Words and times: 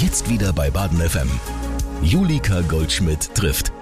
Jetzt 0.00 0.30
wieder 0.30 0.52
bei 0.52 0.70
Baden 0.70 1.00
FM. 1.00 1.28
Julika 2.02 2.60
Goldschmidt 2.60 3.34
trifft. 3.34 3.72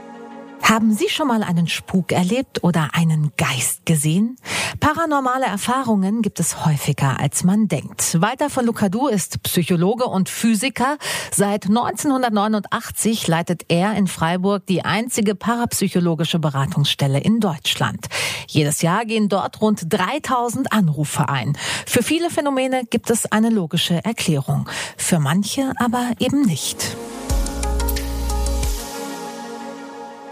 Haben 0.69 0.93
Sie 0.93 1.09
schon 1.09 1.29
mal 1.29 1.45
einen 1.45 1.69
Spuk 1.69 2.11
erlebt 2.11 2.65
oder 2.65 2.89
einen 2.93 3.31
Geist 3.37 3.87
gesehen? 3.87 4.37
Paranormale 4.81 5.47
Erfahrungen 5.47 6.23
gibt 6.23 6.41
es 6.41 6.67
häufiger, 6.67 7.21
als 7.21 7.45
man 7.45 7.69
denkt. 7.69 8.21
Walter 8.21 8.51
von 8.51 8.67
Lucadou 8.67 9.07
ist 9.07 9.45
Psychologe 9.45 10.07
und 10.07 10.29
Physiker. 10.29 10.99
Seit 11.31 11.67
1989 11.67 13.29
leitet 13.29 13.67
er 13.69 13.95
in 13.95 14.09
Freiburg 14.09 14.67
die 14.67 14.85
einzige 14.85 15.37
parapsychologische 15.37 16.41
Beratungsstelle 16.41 17.21
in 17.21 17.39
Deutschland. 17.39 18.09
Jedes 18.49 18.83
Jahr 18.83 19.05
gehen 19.05 19.29
dort 19.29 19.61
rund 19.61 19.83
3000 19.89 20.73
Anrufe 20.73 21.29
ein. 21.29 21.57
Für 21.87 22.03
viele 22.03 22.29
Phänomene 22.29 22.83
gibt 22.91 23.11
es 23.11 23.31
eine 23.31 23.51
logische 23.51 24.05
Erklärung, 24.05 24.69
für 24.97 25.21
manche 25.21 25.73
aber 25.79 26.11
eben 26.19 26.43
nicht. 26.43 26.97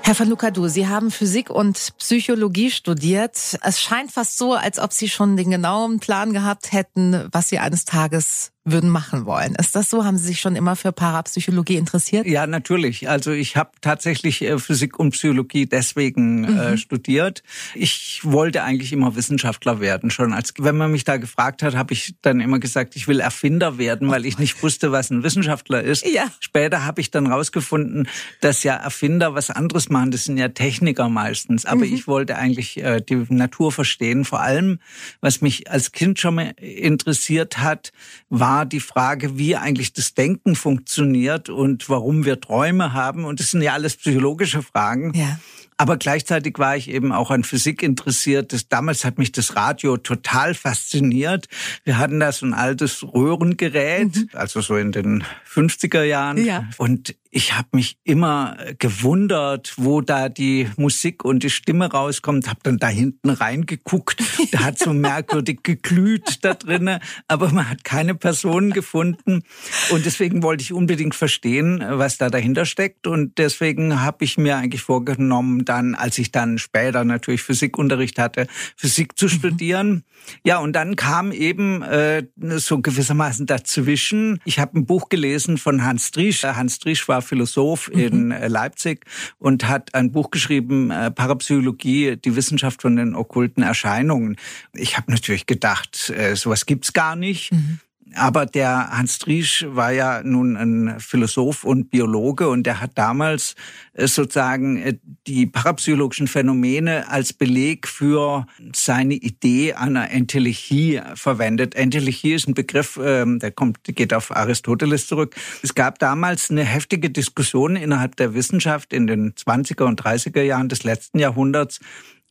Herr 0.07 0.19
van 0.19 0.29
Lucadou, 0.29 0.69
Sie 0.69 0.87
haben 0.87 1.11
Physik 1.11 1.49
und 1.49 1.95
Psychologie 1.97 2.71
studiert. 2.71 3.59
Es 3.63 3.81
scheint 3.81 4.13
fast 4.13 4.37
so, 4.37 4.53
als 4.53 4.79
ob 4.79 4.93
Sie 4.93 5.09
schon 5.09 5.39
den 5.39 5.51
genauen 5.51 5.99
Plan 5.99 6.35
gehabt 6.35 6.73
hätten, 6.73 7.27
was 7.33 7.49
Sie 7.49 7.59
eines 7.59 7.87
Tages 7.87 8.54
würden 8.65 8.89
machen 8.89 9.27
wollen. 9.27 9.55
Ist 9.57 9.77
das 9.77 9.91
so? 9.91 10.05
Haben 10.05 10.17
Sie 10.17 10.27
sich 10.27 10.41
schon 10.41 10.57
immer 10.57 10.75
für 10.75 10.91
Parapsychologie 10.91 11.77
interessiert? 11.77 12.27
Ja, 12.27 12.47
natürlich. 12.47 13.11
Also 13.11 13.31
ich 13.31 13.57
habe 13.57 13.73
tatsächlich 13.83 14.41
äh, 14.41 14.59
Physik 14.59 14.99
und 14.99 15.11
Psychologie 15.11 15.67
deswegen 15.67 16.45
äh, 16.45 16.51
mhm. 16.51 16.59
äh, 16.59 16.77
studiert. 16.79 17.43
Ich 17.75 18.21
wollte 18.23 18.63
eigentlich 18.63 18.95
immer 18.95 19.17
Wissenschaftler 19.17 19.81
werden. 19.81 20.11
Schon 20.11 20.33
als 20.33 20.55
wenn 20.59 20.79
man 20.79 20.91
mich 20.91 21.05
da 21.05 21.19
gefragt 21.19 21.63
hat, 21.63 21.77
habe 21.77 21.93
ich 21.93 22.15
dann 22.23 22.41
immer 22.41 22.59
gesagt, 22.59 22.97
ich 22.97 23.07
will 23.07 23.21
Erfinder 23.21 23.77
werden, 23.77 24.11
weil 24.11 24.25
ich 24.25 24.39
nicht 24.39 24.63
wusste, 24.63 24.93
was 24.93 25.11
ein 25.11 25.23
Wissenschaftler 25.23 25.83
ist. 25.83 26.07
Ja. 26.07 26.25
Später 26.41 26.87
habe 26.87 27.03
ich 27.03 27.11
dann 27.11 27.27
rausgefunden, 27.27 28.09
dass 28.41 28.63
ja 28.63 28.77
Erfinder 28.77 29.35
was 29.35 29.51
anderes 29.51 29.91
machen. 29.91 30.11
Das 30.11 30.25
sind 30.25 30.39
ja 30.39 30.49
Techniker 30.49 31.11
meistens. 31.11 31.67
Aber 31.67 31.85
mhm. 31.85 31.95
ich 31.95 32.07
wollte 32.07 32.37
eigentlich 32.37 32.83
äh, 32.83 33.03
die 33.03 33.27
Natur 33.29 33.73
verstehen. 33.73 34.25
Vor 34.25 34.41
allem, 34.41 34.79
was 35.21 35.43
mich 35.43 35.71
als 35.71 35.93
Kind 35.93 36.19
schon 36.19 36.37
mal 36.37 36.55
interessiert 36.57 37.59
hat, 37.59 37.93
war 38.31 38.54
war 38.55 38.67
die 38.67 38.79
Frage, 38.79 39.37
wie 39.37 39.57
eigentlich 39.57 39.95
das 39.95 40.15
Denken 40.15 40.55
funktioniert 40.55 41.49
und 41.49 41.89
warum 41.89 42.25
wir 42.25 42.41
Träume 42.41 42.93
haben. 42.93 43.25
Und 43.25 43.41
das 43.41 43.51
sind 43.51 43.63
ja 43.63 43.73
alles 43.73 43.97
psychologische 43.97 44.63
Fragen. 44.63 45.13
Ja. 45.13 45.41
Aber 45.77 45.97
gleichzeitig 45.97 46.59
war 46.59 46.77
ich 46.77 46.89
eben 46.89 47.13
auch 47.13 47.31
an 47.31 47.43
Physik 47.45 47.83
interessiert. 47.83 48.53
Das, 48.53 48.69
damals 48.69 49.05
hat 49.05 49.19
mich 49.19 49.33
das 49.33 49.57
Radio 49.57 49.97
total 49.97 50.55
fasziniert. 50.55 51.49
Wir 51.85 51.99
hatten 51.99 52.21
da 52.21 52.31
so 52.33 52.47
ein 52.47 52.55
altes 52.55 53.03
Röhrengerät, 53.03 54.15
mhm. 54.15 54.29
also 54.33 54.61
so 54.61 54.77
in 54.77 54.93
den 54.93 55.25
50er 55.53 56.03
Jahren. 56.03 56.45
Ja. 56.45 56.69
Und 56.79 57.15
ich 57.37 57.57
habe 57.57 57.69
mich 57.73 57.99
immer 58.05 58.57
gewundert, 58.79 59.75
wo 59.77 60.01
da 60.01 60.29
die 60.29 60.69
Musik 60.77 61.25
und 61.25 61.43
die 61.43 61.51
Stimme 61.51 61.91
rauskommt. 61.91 62.49
Habe 62.49 62.61
dann 62.63 62.79
da 62.79 62.87
hinten 62.87 63.31
reingeguckt. 63.31 64.23
Da 64.53 64.61
hat 64.61 64.79
so 64.79 64.93
merkwürdig 64.93 65.65
geglüht 65.65 66.45
da 66.45 66.55
drinnen, 66.55 67.01
aber 67.27 67.51
man 67.51 67.69
hat 67.69 67.83
keine 67.83 68.15
Personen 68.15 68.71
gefunden. 68.71 69.43
Und 69.91 70.07
deswegen 70.07 70.45
wollte 70.45 70.63
ich 70.63 70.73
unbedingt 70.73 71.17
verstehen, 71.17 71.85
was 71.85 72.19
da 72.19 72.31
dahinter 72.31 72.67
steckt. 72.67 73.09
Und 73.09 73.37
deswegen 73.39 74.01
habe 74.01 74.25
ich 74.25 74.39
mir 74.39 74.57
eigentlich 74.57 74.83
vorgenommen, 74.83 75.64
dann, 75.65 75.95
als 75.95 76.19
ich 76.19 76.33
dann 76.33 76.59
später 76.59 77.05
natürlich 77.05 77.43
Physikunterricht 77.43 78.19
hatte, 78.19 78.47
Physik 78.77 79.19
zu 79.19 79.27
mhm. 79.27 79.31
studieren. 79.31 80.05
Ja, 80.45 80.59
und 80.59 80.73
dann 80.73 80.97
kam 80.97 81.33
eben 81.33 81.83
äh, 81.83 82.25
so 82.37 82.81
gewissermaßen 82.81 83.47
dazwischen. 83.47 84.41
Ich 84.45 84.59
habe 84.59 84.79
ein 84.79 84.87
Buch 84.87 85.09
gelesen 85.09 85.59
von 85.59 85.85
Hans 85.85 86.11
Driesch. 86.11 86.43
Hans 86.45 86.79
Driesch 86.79 87.09
war 87.09 87.23
Philosoph 87.23 87.91
mhm. 87.93 87.99
in 87.99 88.31
äh, 88.31 88.49
Leipzig 88.49 89.05
und 89.39 89.69
hat 89.69 89.95
ein 89.95 90.13
Buch 90.13 90.31
geschrieben, 90.31 90.91
äh, 90.91 91.11
Parapsychologie, 91.11 92.17
die 92.17 92.37
Wissenschaft 92.37 92.83
von 92.83 92.97
den 92.97 93.15
okkulten 93.15 93.63
Erscheinungen. 93.63 94.37
Ich 94.73 94.97
habe 94.97 95.11
natürlich 95.11 95.47
gedacht, 95.47 96.11
äh, 96.11 96.35
sowas 96.37 96.67
gibt's 96.67 96.93
gar 96.93 97.17
nicht. 97.17 97.53
Mhm. 97.53 97.81
Aber 98.17 98.47
der 98.47 98.91
Hans 98.91 99.19
Driesch 99.19 99.67
war 99.69 99.93
ja 99.93 100.23
nun 100.23 100.57
ein 100.57 101.01
Philosoph 101.01 101.65
und 101.65 101.91
Biologe 101.91 102.49
und 102.49 102.65
der 102.65 102.81
hat 102.81 102.93
damals 102.95 103.55
äh, 103.95 104.07
sozusagen 104.07 104.77
äh, 104.77 104.95
die 105.27 105.47
parapsychologischen 105.47 106.27
Phänomene 106.27 107.09
als 107.09 107.33
Beleg 107.33 107.89
für 107.89 108.47
seine 108.75 109.15
Idee 109.15 109.75
einer 109.75 110.11
Entelechie 110.11 111.01
verwendet. 111.15 111.75
Entelechie 111.75 112.35
ist 112.35 112.49
ein 112.49 112.55
Begriff, 112.55 112.99
ähm, 113.03 113.39
der 113.39 113.51
kommt, 113.51 113.79
geht 113.85 114.15
auf 114.15 114.35
Aristoteles 114.35 115.07
zurück. 115.07 115.35
Es 115.63 115.75
gab 115.75 115.99
damals 115.99 116.51
eine 116.51 116.65
heftige 116.65 117.11
Diskussion 117.11 117.77
innerhalb 117.77 118.17
der 118.17 118.35
Wissenschaft 118.35 118.93
in 118.93 119.07
den 119.07 119.33
20er 119.35 119.85
und 119.85 120.01
30er 120.03 120.43
Jahren 120.43 120.69
des 120.69 120.85
letzten 120.85 121.19
Jahrhunderts, 121.19 121.81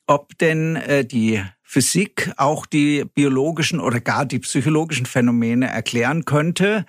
ob 0.08 0.38
denn 0.38 0.76
äh, 0.76 1.06
die 1.06 1.42
Physik 1.74 2.32
auch 2.38 2.68
die 2.68 3.04
biologischen 3.04 3.80
oder 3.80 4.00
gar 4.00 4.28
die 4.28 4.38
psychologischen 4.38 5.08
Phänomene 5.08 5.70
erklären 5.70 6.24
könnte. 6.24 6.86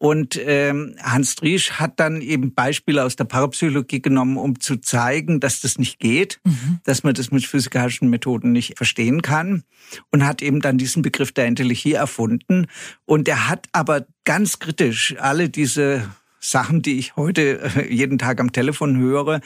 Und 0.00 0.40
ähm, 0.40 0.94
Hans 1.02 1.34
Driesch 1.34 1.72
hat 1.72 1.98
dann 1.98 2.20
eben 2.20 2.54
Beispiele 2.54 3.02
aus 3.02 3.16
der 3.16 3.24
Parapsychologie 3.24 4.00
genommen, 4.00 4.36
um 4.36 4.60
zu 4.60 4.76
zeigen, 4.76 5.40
dass 5.40 5.60
das 5.60 5.76
nicht 5.76 5.98
geht, 5.98 6.38
mhm. 6.44 6.78
dass 6.84 7.02
man 7.02 7.14
das 7.14 7.32
mit 7.32 7.44
physikalischen 7.44 8.08
Methoden 8.10 8.52
nicht 8.52 8.76
verstehen 8.76 9.22
kann. 9.22 9.64
Und 10.12 10.24
hat 10.24 10.40
eben 10.40 10.60
dann 10.60 10.78
diesen 10.78 11.02
Begriff 11.02 11.32
der 11.32 11.46
Entelechie 11.46 11.94
erfunden. 11.94 12.68
Und 13.06 13.26
er 13.26 13.48
hat 13.48 13.66
aber 13.72 14.06
ganz 14.24 14.60
kritisch 14.60 15.16
alle 15.18 15.48
diese 15.48 16.08
Sachen, 16.40 16.82
die 16.82 16.98
ich 16.98 17.16
heute 17.16 17.60
äh, 17.60 17.92
jeden 17.92 18.18
Tag 18.18 18.40
am 18.40 18.52
Telefon 18.52 18.96
höre, 18.98 19.40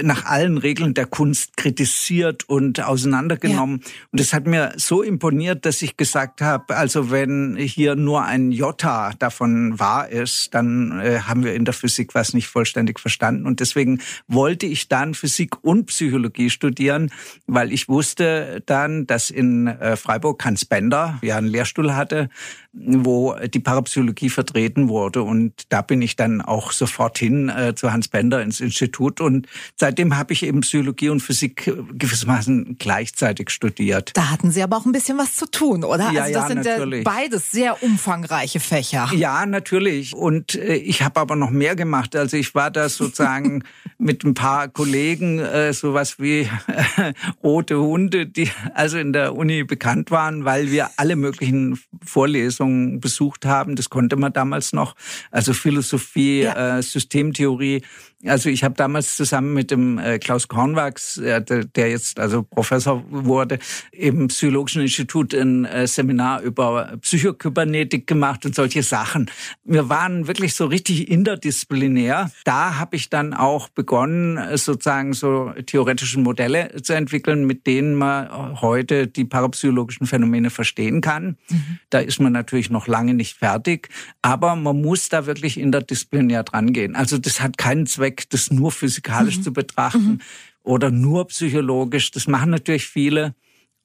nach 0.00 0.24
allen 0.24 0.58
Regeln 0.58 0.94
der 0.94 1.06
Kunst 1.06 1.56
kritisiert 1.56 2.48
und 2.48 2.82
auseinandergenommen. 2.82 3.80
Ja. 3.82 3.90
Und 4.12 4.20
das 4.20 4.32
hat 4.32 4.46
mir 4.46 4.72
so 4.76 5.02
imponiert, 5.02 5.66
dass 5.66 5.82
ich 5.82 5.96
gesagt 5.96 6.40
habe, 6.40 6.76
also 6.76 7.10
wenn 7.10 7.56
hier 7.56 7.96
nur 7.96 8.24
ein 8.24 8.52
Jota 8.52 9.12
davon 9.18 9.78
wahr 9.78 10.08
ist, 10.08 10.54
dann 10.54 11.00
äh, 11.00 11.20
haben 11.20 11.44
wir 11.44 11.54
in 11.54 11.64
der 11.64 11.74
Physik 11.74 12.14
was 12.14 12.34
nicht 12.34 12.48
vollständig 12.48 12.98
verstanden. 12.98 13.46
Und 13.46 13.60
deswegen 13.60 14.00
wollte 14.26 14.66
ich 14.66 14.88
dann 14.88 15.14
Physik 15.14 15.62
und 15.62 15.86
Psychologie 15.86 16.50
studieren, 16.50 17.10
weil 17.46 17.72
ich 17.72 17.88
wusste 17.88 18.62
dann, 18.66 19.06
dass 19.06 19.30
in 19.30 19.66
äh, 19.66 19.96
Freiburg 19.96 20.44
Hans 20.44 20.64
Bender 20.64 21.18
ja 21.22 21.36
einen 21.36 21.48
Lehrstuhl 21.48 21.94
hatte, 21.94 22.28
wo 22.72 23.34
die 23.34 23.60
Parapsychologie 23.60 24.30
vertreten 24.30 24.88
wurde. 24.88 25.22
Und 25.22 25.52
da 25.68 25.82
bin 25.82 26.02
ich 26.02 26.16
dann 26.16 26.37
auch 26.40 26.72
sofort 26.72 27.18
hin 27.18 27.48
äh, 27.48 27.74
zu 27.74 27.92
Hans 27.92 28.08
Bender 28.08 28.42
ins 28.42 28.60
Institut. 28.60 29.20
Und 29.20 29.46
seitdem 29.76 30.16
habe 30.16 30.32
ich 30.32 30.42
eben 30.42 30.60
Psychologie 30.60 31.08
und 31.08 31.20
Physik 31.20 31.72
gewissermaßen 31.92 32.76
gleichzeitig 32.78 33.50
studiert. 33.50 34.12
Da 34.14 34.30
hatten 34.30 34.50
Sie 34.50 34.62
aber 34.62 34.76
auch 34.76 34.86
ein 34.86 34.92
bisschen 34.92 35.18
was 35.18 35.36
zu 35.36 35.50
tun, 35.50 35.84
oder? 35.84 36.10
Ja, 36.12 36.22
also 36.22 36.34
das 36.34 36.42
ja, 36.42 36.48
sind 36.48 36.64
natürlich. 36.64 37.04
ja 37.04 37.10
beides 37.10 37.50
sehr 37.50 37.82
umfangreiche 37.82 38.60
Fächer. 38.60 39.10
Ja, 39.14 39.46
natürlich. 39.46 40.14
Und 40.14 40.54
äh, 40.54 40.74
ich 40.74 41.02
habe 41.02 41.20
aber 41.20 41.36
noch 41.36 41.50
mehr 41.50 41.76
gemacht. 41.76 42.16
Also 42.16 42.36
ich 42.36 42.54
war 42.54 42.70
da 42.70 42.88
sozusagen 42.88 43.64
mit 43.98 44.24
ein 44.24 44.34
paar 44.34 44.68
Kollegen, 44.68 45.38
äh, 45.38 45.72
sowas 45.72 46.18
wie 46.18 46.40
äh, 46.40 47.12
rote 47.42 47.78
Hunde, 47.78 48.26
die 48.26 48.50
also 48.74 48.98
in 48.98 49.12
der 49.12 49.34
Uni 49.34 49.64
bekannt 49.64 50.10
waren, 50.10 50.44
weil 50.44 50.70
wir 50.70 50.90
alle 50.96 51.16
möglichen 51.16 51.78
Vorlesungen 52.04 53.00
besucht 53.00 53.44
haben. 53.44 53.76
Das 53.76 53.90
konnte 53.90 54.16
man 54.16 54.32
damals 54.32 54.72
noch. 54.72 54.94
Also 55.30 55.52
Philosophie, 55.52 56.27
ja. 56.36 56.78
äh, 56.78 56.82
Systemtheorie, 56.82 57.82
also 58.26 58.48
ich 58.48 58.64
habe 58.64 58.74
damals 58.74 59.14
zusammen 59.14 59.54
mit 59.54 59.70
dem 59.70 59.98
äh, 59.98 60.18
Klaus 60.18 60.48
Kornwachs, 60.48 61.18
äh, 61.18 61.40
der 61.44 61.88
jetzt 61.88 62.18
also 62.18 62.42
Professor 62.42 63.04
wurde, 63.10 63.60
im 63.92 64.26
Psychologischen 64.26 64.82
Institut 64.82 65.32
ein 65.34 65.64
äh, 65.64 65.86
Seminar 65.86 66.42
über 66.42 66.96
Psychokybernetik 67.00 68.08
gemacht 68.08 68.44
und 68.44 68.56
solche 68.56 68.82
Sachen. 68.82 69.30
Wir 69.64 69.88
waren 69.88 70.26
wirklich 70.26 70.54
so 70.54 70.66
richtig 70.66 71.08
interdisziplinär. 71.08 72.32
Da 72.44 72.78
habe 72.78 72.96
ich 72.96 73.08
dann 73.08 73.34
auch 73.34 73.68
begonnen, 73.68 74.56
sozusagen 74.56 75.12
so 75.12 75.52
theoretische 75.66 76.18
Modelle 76.18 76.82
zu 76.82 76.94
entwickeln, 76.94 77.46
mit 77.46 77.68
denen 77.68 77.94
man 77.94 78.60
heute 78.60 79.06
die 79.06 79.24
parapsychologischen 79.24 80.08
Phänomene 80.08 80.50
verstehen 80.50 81.00
kann. 81.00 81.36
Mhm. 81.50 81.78
Da 81.90 82.00
ist 82.00 82.20
man 82.20 82.32
natürlich 82.32 82.70
noch 82.70 82.88
lange 82.88 83.14
nicht 83.14 83.36
fertig, 83.36 83.88
aber 84.22 84.56
man 84.56 84.80
muss 84.80 85.08
da 85.08 85.26
wirklich 85.26 85.58
interdisziplinär 85.58 86.42
dran 86.42 86.72
gehen. 86.72 86.96
Also 86.96 87.18
das 87.18 87.40
hat 87.40 87.58
keinen 87.58 87.86
Zweck 87.86 88.07
weg, 88.08 88.28
das 88.30 88.50
nur 88.50 88.72
physikalisch 88.72 89.38
mhm. 89.38 89.42
zu 89.42 89.52
betrachten 89.52 90.08
mhm. 90.08 90.20
oder 90.62 90.90
nur 90.90 91.26
psychologisch. 91.28 92.10
Das 92.10 92.26
machen 92.26 92.50
natürlich 92.50 92.86
viele, 92.86 93.34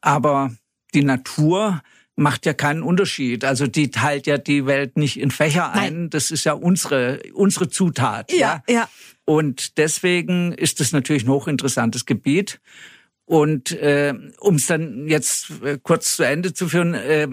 aber 0.01 0.55
die 0.93 1.03
Natur 1.03 1.81
macht 2.15 2.45
ja 2.45 2.53
keinen 2.53 2.83
Unterschied. 2.83 3.43
Also 3.43 3.67
die 3.67 3.89
teilt 3.89 4.27
ja 4.27 4.37
die 4.37 4.65
Welt 4.65 4.97
nicht 4.97 5.19
in 5.19 5.31
Fächer 5.31 5.71
Nein. 5.73 5.93
ein. 5.93 6.09
Das 6.09 6.31
ist 6.31 6.43
ja 6.43 6.53
unsere, 6.53 7.21
unsere 7.33 7.69
Zutat. 7.69 8.31
Ja, 8.31 8.63
ja. 8.67 8.75
ja. 8.75 8.89
Und 9.25 9.77
deswegen 9.77 10.51
ist 10.51 10.79
es 10.81 10.91
natürlich 10.91 11.23
ein 11.23 11.29
hochinteressantes 11.29 12.05
Gebiet. 12.05 12.59
Und 13.25 13.71
äh, 13.71 14.13
um 14.39 14.55
es 14.55 14.67
dann 14.67 15.07
jetzt 15.07 15.51
äh, 15.63 15.79
kurz 15.81 16.17
zu 16.17 16.23
Ende 16.23 16.53
zu 16.53 16.67
führen, 16.67 16.93
äh, 16.93 17.27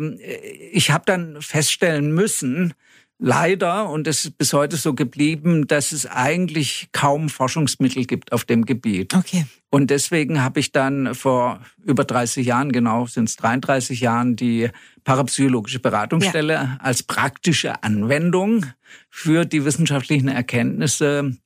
ich 0.73 0.93
habe 0.93 1.05
dann 1.05 1.43
feststellen 1.43 2.15
müssen, 2.15 2.75
leider, 3.21 3.89
und 3.91 4.07
es 4.09 4.25
ist 4.25 4.39
bis 4.39 4.53
heute 4.53 4.77
so 4.77 4.95
geblieben, 4.95 5.67
dass 5.67 5.93
es 5.93 6.07
eigentlich 6.07 6.89
kaum 6.93 7.29
Forschungsmittel 7.29 8.07
gibt 8.07 8.33
auf 8.33 8.45
dem 8.45 8.65
Gebiet. 8.65 9.15
Okay. 9.15 9.47
Und 9.69 9.91
deswegen 9.91 10.43
habe 10.43 10.59
ich 10.59 10.73
dann 10.73 11.15
vor 11.15 11.61
über 11.85 12.05
30 12.05 12.45
Jahren, 12.45 12.73
genau 12.73 13.07
sind 13.07 13.29
es 13.29 13.37
33 13.37 14.01
Jahren, 14.01 14.35
die 14.35 14.71
parapsychologische 15.05 15.79
Beratungsstelle 15.79 16.55
ja. 16.55 16.79
als 16.81 17.03
praktische 17.03 17.83
Anwendung 17.85 18.67
für 19.09 19.45
die 19.45 19.65
wissenschaftlichen 19.65 20.29
Erkenntnisse 20.29 21.37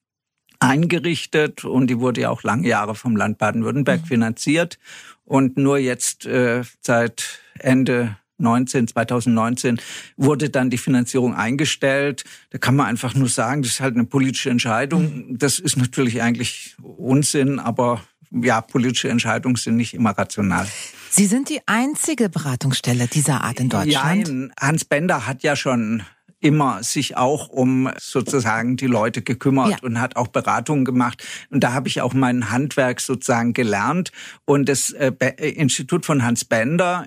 eingerichtet 0.60 1.64
und 1.64 1.88
die 1.88 2.00
wurde 2.00 2.22
ja 2.22 2.30
auch 2.30 2.42
lange 2.42 2.68
Jahre 2.68 2.94
vom 2.94 3.16
Land 3.16 3.38
Baden-Württemberg 3.38 4.02
mhm. 4.02 4.06
finanziert 4.06 4.78
und 5.24 5.58
nur 5.58 5.78
jetzt 5.78 6.24
äh, 6.24 6.62
seit 6.80 7.40
Ende 7.58 8.16
19, 8.44 8.88
2019 8.88 9.80
wurde 10.16 10.50
dann 10.50 10.70
die 10.70 10.78
Finanzierung 10.78 11.34
eingestellt. 11.34 12.24
Da 12.50 12.58
kann 12.58 12.76
man 12.76 12.86
einfach 12.86 13.14
nur 13.14 13.28
sagen, 13.28 13.62
das 13.62 13.72
ist 13.72 13.80
halt 13.80 13.94
eine 13.94 14.04
politische 14.04 14.50
Entscheidung. 14.50 15.28
Mhm. 15.28 15.38
Das 15.38 15.58
ist 15.58 15.76
natürlich 15.76 16.22
eigentlich 16.22 16.76
Unsinn, 16.82 17.58
aber 17.58 18.00
ja, 18.30 18.60
politische 18.60 19.08
Entscheidungen 19.08 19.56
sind 19.56 19.76
nicht 19.76 19.94
immer 19.94 20.10
rational. 20.10 20.66
Sie 21.10 21.26
sind 21.26 21.48
die 21.48 21.60
einzige 21.66 22.28
Beratungsstelle 22.28 23.06
dieser 23.06 23.42
Art 23.42 23.60
in 23.60 23.68
Deutschland. 23.68 24.28
Ja, 24.28 24.48
Hans 24.60 24.84
Bender 24.84 25.26
hat 25.26 25.42
ja 25.42 25.54
schon 25.54 26.02
immer 26.44 26.82
sich 26.82 27.16
auch 27.16 27.48
um 27.48 27.90
sozusagen 27.98 28.76
die 28.76 28.86
Leute 28.86 29.22
gekümmert 29.22 29.70
ja. 29.70 29.76
und 29.82 29.98
hat 29.98 30.16
auch 30.16 30.28
Beratungen 30.28 30.84
gemacht. 30.84 31.24
Und 31.50 31.64
da 31.64 31.72
habe 31.72 31.88
ich 31.88 32.02
auch 32.02 32.12
mein 32.12 32.50
Handwerk 32.50 33.00
sozusagen 33.00 33.54
gelernt. 33.54 34.12
Und 34.44 34.68
das 34.68 34.90
äh, 34.90 35.12
Institut 35.38 36.04
von 36.04 36.22
Hans 36.22 36.44
Bender 36.44 37.06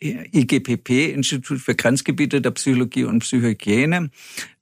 IGPP, 0.00 1.12
Institut 1.12 1.60
für 1.60 1.74
Grenzgebiete 1.74 2.40
der 2.40 2.50
Psychologie 2.52 3.04
und 3.04 3.20
Psychohygiene. 3.20 4.10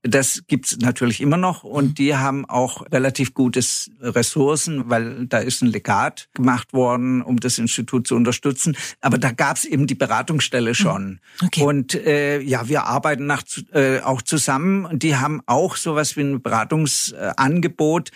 Das 0.03 0.45
gibt's 0.47 0.79
natürlich 0.79 1.21
immer 1.21 1.37
noch 1.37 1.65
und 1.65 1.89
mhm. 1.89 1.95
die 1.95 2.15
haben 2.15 2.45
auch 2.45 2.83
relativ 2.93 3.35
gutes 3.35 3.91
Ressourcen, 4.01 4.89
weil 4.89 5.27
da 5.27 5.39
ist 5.39 5.63
ein 5.63 5.69
Legat 5.69 6.29
gemacht 6.35 6.73
worden, 6.73 7.23
um 7.23 7.41
das 7.41 7.59
Institut 7.59 8.07
zu 8.07 8.15
unterstützen. 8.15 8.77
Aber 9.01 9.19
da 9.19 9.33
gab's 9.33 9.65
eben 9.65 9.87
die 9.87 9.95
Beratungsstelle 9.95 10.71
mhm. 10.71 10.75
schon. 10.75 11.21
Okay. 11.45 11.63
Und 11.63 11.95
äh, 11.95 12.41
ja, 12.41 12.69
wir 12.69 12.85
arbeiten 12.85 13.27
nach, 13.27 13.43
äh, 13.73 14.01
auch 14.01 14.23
zusammen. 14.23 14.85
Und 14.87 15.03
die 15.03 15.17
haben 15.17 15.43
auch 15.47 15.77
sowas 15.77 16.17
wie 16.17 16.23
ein 16.23 16.41
Beratungsangebot. 16.41 18.11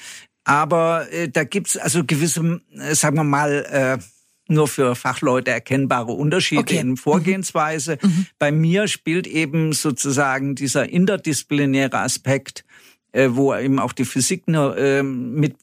Aber 0.45 1.11
äh, 1.13 1.29
da 1.29 1.45
gibt's 1.45 1.77
also 1.77 2.05
gewisse, 2.05 2.61
äh, 2.73 2.95
sagen 2.95 3.17
wir 3.17 3.25
mal, 3.25 3.67
äh, 3.71 3.99
nur 4.51 4.69
für 4.69 4.95
Fachleute 4.95 5.51
erkennbare 5.51 6.13
Unterschiede 6.13 6.63
okay. 6.63 6.79
in 6.79 6.97
Vorgehensweise. 6.97 7.99
Mhm. 8.03 8.09
mhm. 8.09 8.27
Bei 8.39 8.53
mir 8.53 8.89
spielt 8.89 9.27
eben 9.27 9.73
sozusagen 9.73 10.55
dieser 10.55 10.89
interdisziplinäre 10.89 11.99
Aspekt 11.99 12.65
äh, 13.13 13.31
wo 13.31 13.55
eben 13.55 13.79
auch 13.81 13.93
die 13.93 14.05
Physik 14.05 14.47
nur, 14.47 14.77
äh, 14.77 15.03
mit 15.03 15.57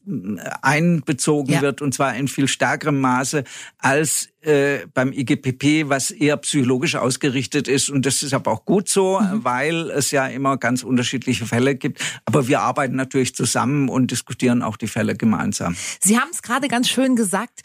einbezogen 0.62 1.54
ja. 1.54 1.62
wird 1.62 1.82
und 1.82 1.94
zwar 1.94 2.16
in 2.16 2.28
viel 2.28 2.48
stärkerem 2.48 3.00
Maße 3.00 3.46
als 3.78 4.30
äh, 4.42 4.80
beim 4.94 5.14
IGPP, 5.14 5.90
was 5.90 6.12
eher 6.12 6.36
psychologisch 6.38 6.96
ausgerichtet 6.96 7.68
ist. 7.68 7.90
Und 7.90 8.06
das 8.06 8.22
ist 8.22 8.34
aber 8.34 8.52
auch 8.52 8.66
gut 8.66 8.90
so, 8.90 9.20
mhm. 9.20 9.44
weil 9.46 9.90
es 9.92 10.12
ja 10.12 10.28
immer 10.28 10.58
ganz 10.58 10.84
unterschiedliche 10.84 11.46
Fälle 11.46 11.76
gibt. 11.76 12.02
Aber 12.26 12.48
wir 12.48 12.62
arbeiten 12.62 12.96
natürlich 12.96 13.34
zusammen 13.34 13.88
und 13.88 14.12
diskutieren 14.12 14.62
auch 14.62 14.76
die 14.76 14.88
Fälle 14.88 15.16
gemeinsam. 15.16 15.78
Sie 16.02 16.20
haben 16.20 16.30
es 16.32 16.42
gerade 16.42 16.68
ganz 16.68 16.90
schön 16.90 17.16
gesagt 17.16 17.62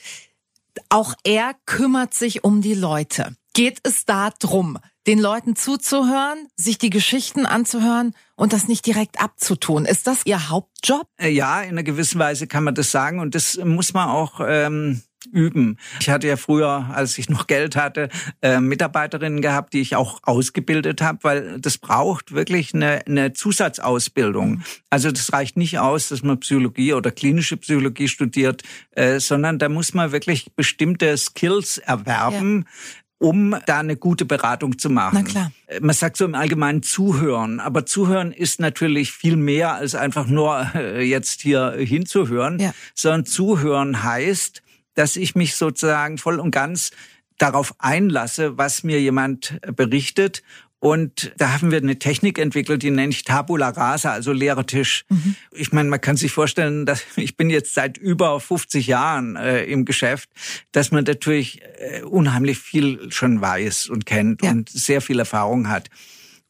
auch 0.89 1.15
er 1.25 1.55
kümmert 1.67 2.15
sich 2.15 2.45
um 2.45 2.63
die 2.63 2.75
Leute. 2.75 3.37
Geht 3.55 3.81
es 3.83 4.07
da 4.07 4.31
drum, 4.31 4.79
den 5.07 5.19
Leuten 5.19 5.57
zuzuhören, 5.57 6.49
sich 6.57 6.79
die 6.79 6.91
Geschichten 6.91 7.45
anzuhören 7.45 8.15
und 8.35 8.53
das 8.53 8.69
nicht 8.69 8.87
direkt 8.87 9.21
abzutun? 9.21 9.85
Ist 9.85 10.07
das 10.07 10.25
Ihr 10.25 10.49
Hauptjob? 10.49 11.07
Äh, 11.21 11.29
ja, 11.31 11.61
in 11.63 11.71
einer 11.71 11.83
gewissen 11.83 12.19
Weise 12.19 12.47
kann 12.47 12.65
man 12.65 12.75
das 12.75 12.91
sagen 12.91 13.21
und 13.21 13.35
das 13.35 13.59
muss 13.59 13.93
man 13.93 14.09
auch 14.09 14.41
ähm, 14.43 15.03
üben. 15.27 15.79
Ich 16.01 16.09
hatte 16.11 16.29
ja 16.29 16.37
früher, 16.37 16.91
als 16.93 17.19
ich 17.19 17.29
noch 17.29 17.47
Geld 17.47 17.77
hatte, 17.77 18.09
äh, 18.41 18.61
Mitarbeiterinnen 18.61 19.41
gehabt, 19.41 19.73
die 19.73 19.81
ich 19.81 19.97
auch 19.97 20.21
ausgebildet 20.23 21.01
habe, 21.01 21.19
weil 21.23 21.61
das 21.61 21.79
braucht 21.79 22.33
wirklich 22.33 22.75
eine, 22.75 23.07
eine 23.07 23.33
Zusatzausbildung. 23.33 24.63
Also 24.91 25.11
das 25.11 25.33
reicht 25.33 25.57
nicht 25.57 25.79
aus, 25.79 26.09
dass 26.09 26.23
man 26.23 26.41
Psychologie 26.41 26.95
oder 26.95 27.11
klinische 27.11 27.57
Psychologie 27.57 28.09
studiert, 28.09 28.63
äh, 28.93 29.21
sondern 29.21 29.59
da 29.59 29.69
muss 29.69 29.95
man 29.95 30.13
wirklich 30.13 30.53
bestimmte 30.55 31.17
Skills 31.17 31.79
erwerben, 31.79 32.65
ja 32.67 33.03
um 33.23 33.57
da 33.67 33.79
eine 33.79 33.97
gute 33.97 34.25
Beratung 34.25 34.79
zu 34.79 34.91
machen. 34.91 35.15
Na 35.15 35.23
klar. 35.23 35.53
Äh, 35.69 35.81
man 35.81 35.95
sagt 35.95 36.17
so 36.17 36.25
im 36.25 36.35
Allgemeinen 36.35 36.83
zuhören, 36.83 37.61
aber 37.61 37.87
zuhören 37.87 38.33
ist 38.33 38.61
natürlich 38.61 39.13
viel 39.13 39.37
mehr 39.37 39.75
als 39.75 39.95
einfach 39.95 40.27
nur 40.27 40.71
äh, 40.75 41.03
jetzt 41.03 41.41
hier 41.41 41.75
hinzuhören, 41.79 42.59
ja. 42.59 42.75
sondern 42.95 43.25
zuhören 43.25 44.03
heißt, 44.03 44.63
dass 44.95 45.17
ich 45.17 45.35
mich 45.35 45.57
sozusagen 45.57 46.19
voll 46.19 46.41
und 46.41 46.51
ganz 46.51 46.91
darauf 47.39 47.75
einlasse, 47.79 48.59
was 48.59 48.85
mir 48.85 49.01
jemand 49.01 49.59
berichtet. 49.75 50.43
Und 50.79 51.33
da 51.37 51.53
haben 51.53 51.71
wir 51.71 51.79
eine 51.79 52.01
Technik 52.01 52.41
entwickelt, 52.41 52.83
die 52.83 52.91
nenne 52.91 53.11
ich 53.11 53.23
Tabula 53.23 53.69
Rasa, 53.69 54.11
also 54.11 54.33
leerer 54.33 54.67
Tisch. 54.67 55.05
Mhm. 55.09 55.37
Ich 55.53 55.73
meine, 55.73 55.89
man 55.89 56.01
kann 56.01 56.17
sich 56.17 56.33
vorstellen, 56.33 56.87
dass 56.87 57.05
ich 57.17 57.37
bin 57.37 57.51
jetzt 57.51 57.75
seit 57.75 57.99
über 57.99 58.41
50 58.41 58.89
Jahren 58.89 59.37
äh, 59.37 59.65
im 59.65 59.85
Geschäft, 59.85 60.29
dass 60.73 60.91
man 60.91 61.05
natürlich 61.05 61.63
äh, 61.79 62.03
unheimlich 62.03 62.59
viel 62.59 63.13
schon 63.13 63.41
weiß 63.41 63.91
und 63.91 64.07
kennt 64.07 64.43
ja. 64.43 64.51
und 64.51 64.71
sehr 64.71 65.01
viel 65.01 65.21
Erfahrung 65.21 65.69
hat. 65.69 65.89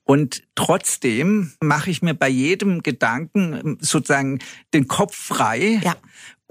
Und 0.05 0.43
trotzdem 0.55 1.53
mache 1.61 1.91
ich 1.91 2.01
mir 2.01 2.15
bei 2.15 2.29
jedem 2.29 2.83
Gedanken 2.83 3.77
sozusagen 3.81 4.39
den 4.73 4.89
Kopf 4.89 5.15
frei 5.15 5.79
ja 5.85 5.97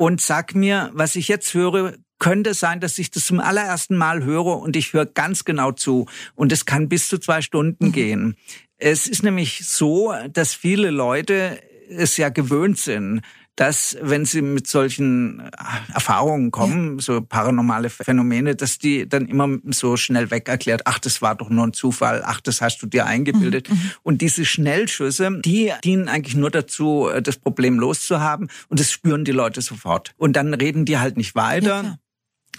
und 0.01 0.19
sag 0.19 0.55
mir, 0.55 0.89
was 0.95 1.15
ich 1.15 1.27
jetzt 1.27 1.53
höre, 1.53 1.93
könnte 2.17 2.55
sein, 2.55 2.79
dass 2.79 2.97
ich 2.97 3.11
das 3.11 3.25
zum 3.25 3.39
allerersten 3.39 3.95
Mal 3.95 4.23
höre 4.23 4.57
und 4.57 4.75
ich 4.75 4.93
höre 4.93 5.05
ganz 5.05 5.45
genau 5.45 5.73
zu. 5.73 6.07
Und 6.33 6.51
es 6.51 6.65
kann 6.65 6.89
bis 6.89 7.07
zu 7.07 7.19
zwei 7.19 7.43
Stunden 7.43 7.89
mhm. 7.89 7.91
gehen. 7.91 8.35
Es 8.77 9.05
ist 9.05 9.21
nämlich 9.21 9.63
so, 9.63 10.11
dass 10.33 10.55
viele 10.55 10.89
Leute 10.89 11.61
es 11.87 12.17
ja 12.17 12.29
gewöhnt 12.29 12.79
sind, 12.79 13.21
dass 13.55 13.97
wenn 14.01 14.25
sie 14.25 14.41
mit 14.41 14.67
solchen 14.67 15.39
äh, 15.39 15.93
Erfahrungen 15.93 16.51
kommen, 16.51 16.95
ja. 16.95 17.01
so 17.01 17.21
paranormale 17.21 17.89
Phänomene, 17.89 18.55
dass 18.55 18.77
die 18.77 19.07
dann 19.07 19.27
immer 19.27 19.57
so 19.71 19.97
schnell 19.97 20.31
weg 20.31 20.47
erklärt, 20.47 20.83
ach, 20.85 20.99
das 20.99 21.21
war 21.21 21.35
doch 21.35 21.49
nur 21.49 21.67
ein 21.67 21.73
Zufall, 21.73 22.23
ach, 22.25 22.41
das 22.41 22.61
hast 22.61 22.81
du 22.81 22.87
dir 22.87 23.05
eingebildet. 23.05 23.69
Mhm. 23.69 23.75
mhm. 23.75 23.91
Und 24.03 24.21
diese 24.21 24.45
Schnellschüsse, 24.45 25.41
die 25.43 25.71
dienen 25.83 26.07
eigentlich 26.07 26.35
nur 26.35 26.49
dazu, 26.49 27.09
äh, 27.09 27.21
das 27.21 27.37
Problem 27.37 27.79
loszuhaben 27.79 28.49
und 28.69 28.79
das 28.79 28.91
spüren 28.91 29.25
die 29.25 29.31
Leute 29.31 29.61
sofort. 29.61 30.13
Und 30.17 30.35
dann 30.35 30.53
reden 30.53 30.85
die 30.85 30.97
halt 30.97 31.17
nicht 31.17 31.35
weiter. 31.35 31.83
Ja, 31.83 31.95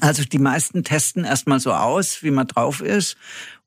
also 0.01 0.25
die 0.25 0.39
meisten 0.39 0.85
testen 0.85 1.25
erstmal 1.25 1.61
so 1.61 1.73
aus, 1.73 2.23
wie 2.23 2.31
man 2.31 2.47
drauf 2.49 2.81
ist. 2.81 3.17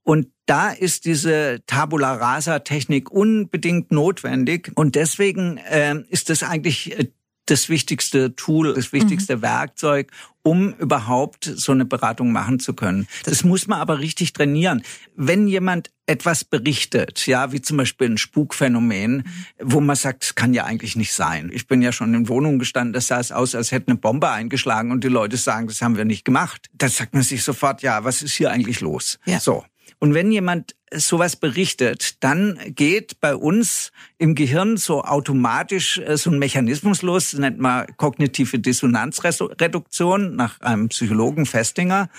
Und 0.03 0.27
da 0.45 0.69
ist 0.69 1.05
diese 1.05 1.63
Tabula 1.65 2.13
Rasa 2.13 2.59
Technik 2.59 3.09
unbedingt 3.09 3.91
notwendig. 3.91 4.71
Und 4.75 4.93
deswegen 4.93 5.57
äh, 5.57 5.95
ist 6.09 6.29
das 6.29 6.43
eigentlich 6.43 6.97
äh, 6.97 7.07
das 7.45 7.69
wichtigste 7.69 8.35
Tool, 8.35 8.73
das 8.73 8.91
wichtigste 8.93 9.37
mhm. 9.37 9.41
Werkzeug, 9.41 10.11
um 10.43 10.73
überhaupt 10.75 11.51
so 11.55 11.71
eine 11.71 11.85
Beratung 11.85 12.31
machen 12.31 12.59
zu 12.59 12.73
können. 12.73 13.07
Das 13.23 13.43
muss 13.43 13.67
man 13.67 13.79
aber 13.79 13.99
richtig 13.99 14.33
trainieren. 14.33 14.83
Wenn 15.15 15.47
jemand 15.47 15.91
etwas 16.05 16.43
berichtet, 16.43 17.25
ja, 17.25 17.51
wie 17.51 17.61
zum 17.61 17.77
Beispiel 17.77 18.09
ein 18.09 18.17
Spukphänomen, 18.19 19.23
wo 19.59 19.81
man 19.81 19.95
sagt, 19.95 20.23
es 20.23 20.35
kann 20.35 20.53
ja 20.53 20.65
eigentlich 20.65 20.95
nicht 20.95 21.13
sein. 21.13 21.49
Ich 21.51 21.67
bin 21.67 21.81
ja 21.81 21.91
schon 21.91 22.13
in 22.13 22.29
Wohnungen 22.29 22.59
gestanden, 22.59 22.93
das 22.93 23.07
sah 23.07 23.19
es 23.19 23.31
aus, 23.31 23.55
als 23.55 23.71
hätte 23.71 23.87
eine 23.87 23.97
Bombe 23.97 24.29
eingeschlagen 24.29 24.91
und 24.91 25.03
die 25.03 25.07
Leute 25.09 25.37
sagen, 25.37 25.67
das 25.67 25.81
haben 25.81 25.97
wir 25.97 26.05
nicht 26.05 26.25
gemacht. 26.25 26.67
Da 26.73 26.89
sagt 26.89 27.15
man 27.15 27.23
sich 27.23 27.43
sofort, 27.43 27.81
ja, 27.81 28.03
was 28.03 28.21
ist 28.21 28.33
hier 28.33 28.51
eigentlich 28.51 28.81
los? 28.81 29.17
Ja. 29.25 29.39
So. 29.39 29.65
Und 29.99 30.13
wenn 30.13 30.31
jemand 30.31 30.75
sowas 30.91 31.35
berichtet, 31.35 32.23
dann 32.23 32.59
geht 32.67 33.19
bei 33.19 33.35
uns 33.35 33.91
im 34.17 34.35
Gehirn 34.35 34.77
so 34.77 35.03
automatisch 35.03 35.97
äh, 35.97 36.17
so 36.17 36.29
ein 36.29 36.39
Mechanismus 36.39 37.01
los, 37.01 37.33
nennt 37.33 37.59
man 37.59 37.87
kognitive 37.97 38.59
Dissonanzreduktion 38.59 40.35
nach 40.35 40.59
einem 40.61 40.89
Psychologen 40.89 41.45
Festinger. 41.45 42.09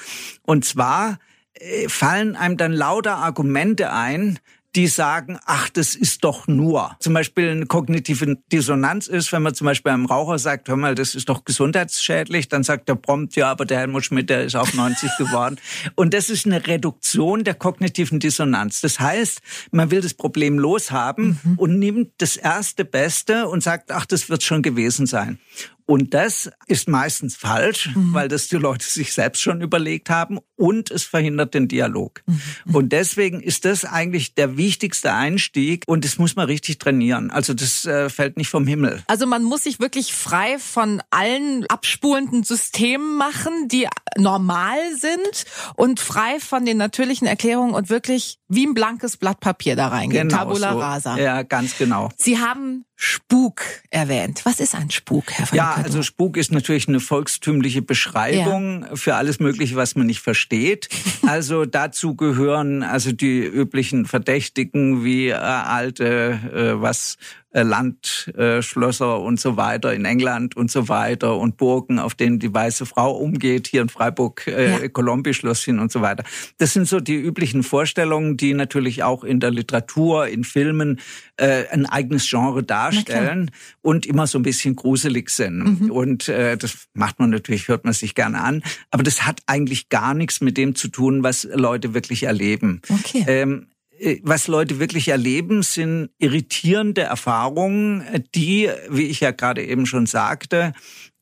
Und 0.42 0.64
zwar 0.64 1.18
äh, 1.54 1.88
fallen 1.88 2.36
einem 2.36 2.56
dann 2.56 2.72
lauter 2.72 3.16
Argumente 3.16 3.92
ein, 3.92 4.38
die 4.76 4.86
sagen, 4.88 5.38
ach, 5.46 5.70
das 5.70 5.94
ist 5.94 6.22
doch 6.22 6.46
nur. 6.46 6.96
Zum 7.00 7.14
Beispiel 7.14 7.48
eine 7.48 7.66
kognitive 7.66 8.36
Dissonanz 8.52 9.06
ist, 9.06 9.32
wenn 9.32 9.42
man 9.42 9.54
zum 9.54 9.64
Beispiel 9.64 9.92
einem 9.92 10.04
Raucher 10.04 10.38
sagt, 10.38 10.68
hör 10.68 10.76
mal, 10.76 10.94
das 10.94 11.14
ist 11.14 11.30
doch 11.30 11.44
gesundheitsschädlich, 11.44 12.48
dann 12.48 12.62
sagt 12.62 12.88
der 12.90 12.94
prompt, 12.94 13.36
ja, 13.36 13.50
aber 13.50 13.64
der 13.64 13.78
Helmut 13.78 14.04
Schmidt, 14.04 14.28
der 14.28 14.44
ist 14.44 14.54
auch 14.54 14.72
90 14.74 15.10
geworden. 15.16 15.56
Und 15.94 16.12
das 16.12 16.28
ist 16.28 16.44
eine 16.44 16.66
Reduktion 16.66 17.42
der 17.42 17.54
kognitiven 17.54 18.20
Dissonanz. 18.20 18.82
Das 18.82 19.00
heißt, 19.00 19.40
man 19.70 19.90
will 19.90 20.02
das 20.02 20.12
Problem 20.12 20.58
loshaben 20.58 21.40
mhm. 21.42 21.58
und 21.58 21.78
nimmt 21.78 22.12
das 22.18 22.36
erste 22.36 22.84
Beste 22.84 23.48
und 23.48 23.62
sagt, 23.62 23.90
ach, 23.90 24.04
das 24.04 24.28
wird 24.28 24.42
schon 24.42 24.62
gewesen 24.62 25.06
sein. 25.06 25.38
Und 25.86 26.14
das 26.14 26.50
ist 26.66 26.88
meistens 26.88 27.36
falsch, 27.36 27.94
mhm. 27.94 28.12
weil 28.12 28.28
das 28.28 28.48
die 28.48 28.56
Leute 28.56 28.84
sich 28.84 29.12
selbst 29.12 29.40
schon 29.40 29.60
überlegt 29.60 30.10
haben 30.10 30.40
und 30.56 30.90
es 30.90 31.04
verhindert 31.04 31.54
den 31.54 31.68
Dialog. 31.68 32.22
Mhm. 32.26 32.74
Und 32.74 32.92
deswegen 32.92 33.40
ist 33.40 33.64
das 33.64 33.84
eigentlich 33.84 34.34
der 34.34 34.56
wichtigste 34.56 35.12
Einstieg 35.12 35.84
und 35.86 36.04
das 36.04 36.18
muss 36.18 36.34
man 36.34 36.46
richtig 36.46 36.78
trainieren. 36.78 37.30
Also 37.30 37.54
das 37.54 37.84
äh, 37.84 38.10
fällt 38.10 38.36
nicht 38.36 38.48
vom 38.48 38.66
Himmel. 38.66 39.02
Also 39.06 39.26
man 39.26 39.44
muss 39.44 39.62
sich 39.62 39.78
wirklich 39.78 40.12
frei 40.12 40.58
von 40.58 41.00
allen 41.10 41.64
abspulenden 41.68 42.42
Systemen 42.42 43.16
machen, 43.16 43.68
die 43.68 43.86
normal 44.18 44.78
sind 44.98 45.44
und 45.76 46.00
frei 46.00 46.40
von 46.40 46.64
den 46.64 46.78
natürlichen 46.78 47.28
Erklärungen 47.28 47.74
und 47.74 47.90
wirklich 47.90 48.38
wie 48.48 48.66
ein 48.66 48.74
blankes 48.74 49.16
Blatt 49.16 49.40
Papier 49.40 49.76
da 49.76 49.88
reingehen. 49.88 50.28
Genau 50.28 50.44
Tabula 50.44 50.72
so. 50.72 50.78
rasa. 50.78 51.18
Ja, 51.18 51.42
ganz 51.42 51.76
genau. 51.78 52.10
Sie 52.16 52.38
haben 52.38 52.84
Spuk 52.94 53.62
erwähnt. 53.90 54.40
Was 54.44 54.60
ist 54.60 54.74
ein 54.74 54.90
Spuk, 54.90 55.24
Herr 55.32 55.46
von 55.46 55.56
Ja, 55.56 55.74
also 55.74 56.02
Spuk 56.02 56.36
ist 56.36 56.50
natürlich 56.50 56.88
eine 56.88 57.00
volkstümliche 57.00 57.82
Beschreibung 57.82 58.86
ja. 58.88 58.96
für 58.96 59.16
alles 59.16 59.38
Mögliche, 59.38 59.76
was 59.76 59.96
man 59.96 60.06
nicht 60.06 60.20
versteht. 60.20 60.88
Also 61.26 61.64
dazu 61.64 62.14
gehören 62.14 62.84
also 62.84 63.10
die 63.10 63.40
üblichen 63.40 64.06
Verdächtigen 64.06 65.02
wie 65.02 65.28
äh, 65.28 65.34
alte, 65.34 66.38
äh, 66.54 66.80
was 66.80 67.16
Landschlösser 67.52 69.20
und 69.20 69.40
so 69.40 69.56
weiter 69.56 69.94
in 69.94 70.04
England 70.04 70.56
und 70.56 70.70
so 70.70 70.88
weiter 70.88 71.36
und 71.38 71.56
Burgen, 71.56 71.98
auf 71.98 72.14
denen 72.14 72.38
die 72.38 72.52
weiße 72.52 72.86
Frau 72.86 73.12
umgeht, 73.12 73.66
hier 73.68 73.82
in 73.82 73.88
Freiburg, 73.88 74.46
äh, 74.46 74.82
ja. 74.82 74.88
Colombi-Schlösschen 74.88 75.78
und 75.78 75.90
so 75.90 76.02
weiter. 76.02 76.24
Das 76.58 76.72
sind 76.72 76.86
so 76.86 77.00
die 77.00 77.14
üblichen 77.14 77.62
Vorstellungen, 77.62 78.36
die 78.36 78.52
natürlich 78.52 79.02
auch 79.02 79.24
in 79.24 79.40
der 79.40 79.50
Literatur, 79.50 80.26
in 80.28 80.44
Filmen 80.44 81.00
äh, 81.36 81.64
ein 81.70 81.86
eigenes 81.86 82.28
Genre 82.28 82.62
darstellen 82.62 83.50
und 83.80 84.06
immer 84.06 84.26
so 84.26 84.38
ein 84.38 84.42
bisschen 84.42 84.76
gruselig 84.76 85.30
sind. 85.30 85.80
Mhm. 85.80 85.90
Und 85.90 86.28
äh, 86.28 86.56
das 86.56 86.88
macht 86.94 87.18
man 87.18 87.30
natürlich, 87.30 87.68
hört 87.68 87.84
man 87.84 87.94
sich 87.94 88.14
gerne 88.14 88.40
an. 88.40 88.62
Aber 88.90 89.02
das 89.02 89.26
hat 89.26 89.40
eigentlich 89.46 89.88
gar 89.88 90.14
nichts 90.14 90.40
mit 90.40 90.56
dem 90.56 90.74
zu 90.74 90.88
tun, 90.88 91.22
was 91.22 91.48
Leute 91.52 91.94
wirklich 91.94 92.24
erleben. 92.24 92.82
Okay. 92.88 93.24
Ähm, 93.26 93.62
äh, 93.62 93.75
was 94.22 94.48
Leute 94.48 94.78
wirklich 94.78 95.08
erleben, 95.08 95.62
sind 95.62 96.10
irritierende 96.18 97.02
Erfahrungen, 97.02 98.04
die, 98.34 98.70
wie 98.88 99.06
ich 99.06 99.20
ja 99.20 99.30
gerade 99.30 99.64
eben 99.64 99.86
schon 99.86 100.06
sagte, 100.06 100.72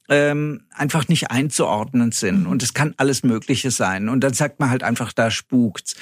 ähm, 0.08 0.62
einfach 0.70 1.08
nicht 1.08 1.30
einzuordnen 1.30 2.12
sind. 2.12 2.42
Mhm. 2.42 2.46
Und 2.46 2.62
es 2.62 2.74
kann 2.74 2.94
alles 2.96 3.22
Mögliche 3.22 3.70
sein. 3.70 4.08
Und 4.08 4.20
dann 4.20 4.34
sagt 4.34 4.60
man 4.60 4.70
halt 4.70 4.82
einfach, 4.82 5.12
da 5.12 5.30
spukt's. 5.30 5.96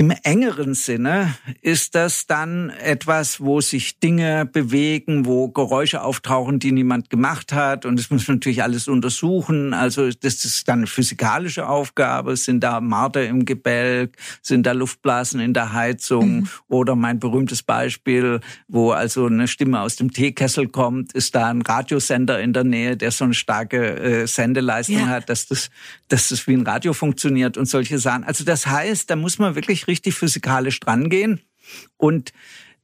Im 0.00 0.12
engeren 0.22 0.72
Sinne 0.72 1.34
ist 1.60 1.94
das 1.94 2.26
dann 2.26 2.70
etwas, 2.70 3.38
wo 3.38 3.60
sich 3.60 3.98
Dinge 3.98 4.46
bewegen, 4.46 5.26
wo 5.26 5.48
Geräusche 5.48 6.00
auftauchen, 6.00 6.58
die 6.58 6.72
niemand 6.72 7.10
gemacht 7.10 7.52
hat. 7.52 7.84
Und 7.84 7.98
das 7.98 8.08
muss 8.08 8.26
man 8.26 8.38
natürlich 8.38 8.62
alles 8.62 8.88
untersuchen. 8.88 9.74
Also 9.74 10.08
das 10.08 10.42
ist 10.46 10.66
dann 10.68 10.78
eine 10.78 10.86
physikalische 10.86 11.68
Aufgabe. 11.68 12.36
Sind 12.36 12.64
da 12.64 12.80
Marder 12.80 13.26
im 13.26 13.44
Gebälk? 13.44 14.16
Sind 14.40 14.64
da 14.64 14.72
Luftblasen 14.72 15.38
in 15.38 15.52
der 15.52 15.74
Heizung? 15.74 16.30
Mhm. 16.30 16.48
Oder 16.68 16.96
mein 16.96 17.18
berühmtes 17.18 17.62
Beispiel, 17.62 18.40
wo 18.68 18.92
also 18.92 19.26
eine 19.26 19.48
Stimme 19.48 19.82
aus 19.82 19.96
dem 19.96 20.14
Teekessel 20.14 20.68
kommt, 20.68 21.12
ist 21.12 21.34
da 21.34 21.48
ein 21.50 21.60
Radiosender 21.60 22.40
in 22.40 22.54
der 22.54 22.64
Nähe, 22.64 22.96
der 22.96 23.10
so 23.10 23.24
eine 23.24 23.34
starke 23.34 23.98
äh, 23.98 24.26
Sendeleistung 24.26 24.96
ja. 24.96 25.08
hat, 25.08 25.28
dass 25.28 25.46
das, 25.46 25.68
dass 26.08 26.30
das 26.30 26.46
wie 26.46 26.54
ein 26.54 26.66
Radio 26.66 26.94
funktioniert 26.94 27.58
und 27.58 27.66
solche 27.66 27.98
Sachen. 27.98 28.24
Also 28.24 28.44
das 28.44 28.66
heißt, 28.66 29.10
da 29.10 29.16
muss 29.16 29.38
man 29.38 29.56
wirklich 29.56 29.89
richtig 29.90 30.14
physikalisch 30.14 30.80
drangehen. 30.80 31.40
Und 31.96 32.32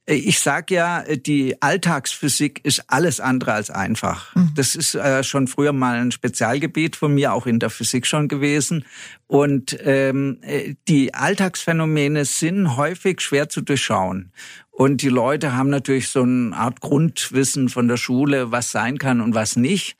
äh, 0.07 0.15
ich 0.15 0.39
sage 0.39 0.75
ja, 0.75 1.03
die 1.03 1.61
Alltagsphysik 1.61 2.61
ist 2.63 2.83
alles 2.87 3.19
andere 3.19 3.53
als 3.53 3.69
einfach. 3.69 4.33
Mhm. 4.35 4.51
Das 4.55 4.75
ist 4.75 4.95
äh, 4.95 5.23
schon 5.23 5.47
früher 5.47 5.73
mal 5.73 5.99
ein 5.99 6.11
Spezialgebiet 6.11 6.95
von 6.95 7.13
mir, 7.13 7.33
auch 7.33 7.45
in 7.45 7.59
der 7.59 7.69
Physik 7.69 8.07
schon 8.07 8.27
gewesen. 8.27 8.85
Und 9.27 9.77
ähm, 9.83 10.39
äh, 10.41 10.75
die 10.87 11.13
Alltagsphänomene 11.13 12.25
sind 12.25 12.77
häufig 12.77 13.21
schwer 13.21 13.49
zu 13.49 13.61
durchschauen. 13.61 14.31
Und 14.71 15.01
die 15.01 15.09
Leute 15.09 15.55
haben 15.55 15.69
natürlich 15.69 16.09
so 16.09 16.21
eine 16.21 16.55
Art 16.55 16.81
Grundwissen 16.81 17.67
von 17.67 17.87
der 17.87 17.97
Schule, 17.97 18.51
was 18.51 18.71
sein 18.71 18.99
kann 18.99 19.21
und 19.21 19.33
was 19.33 19.55
nicht. 19.55 19.97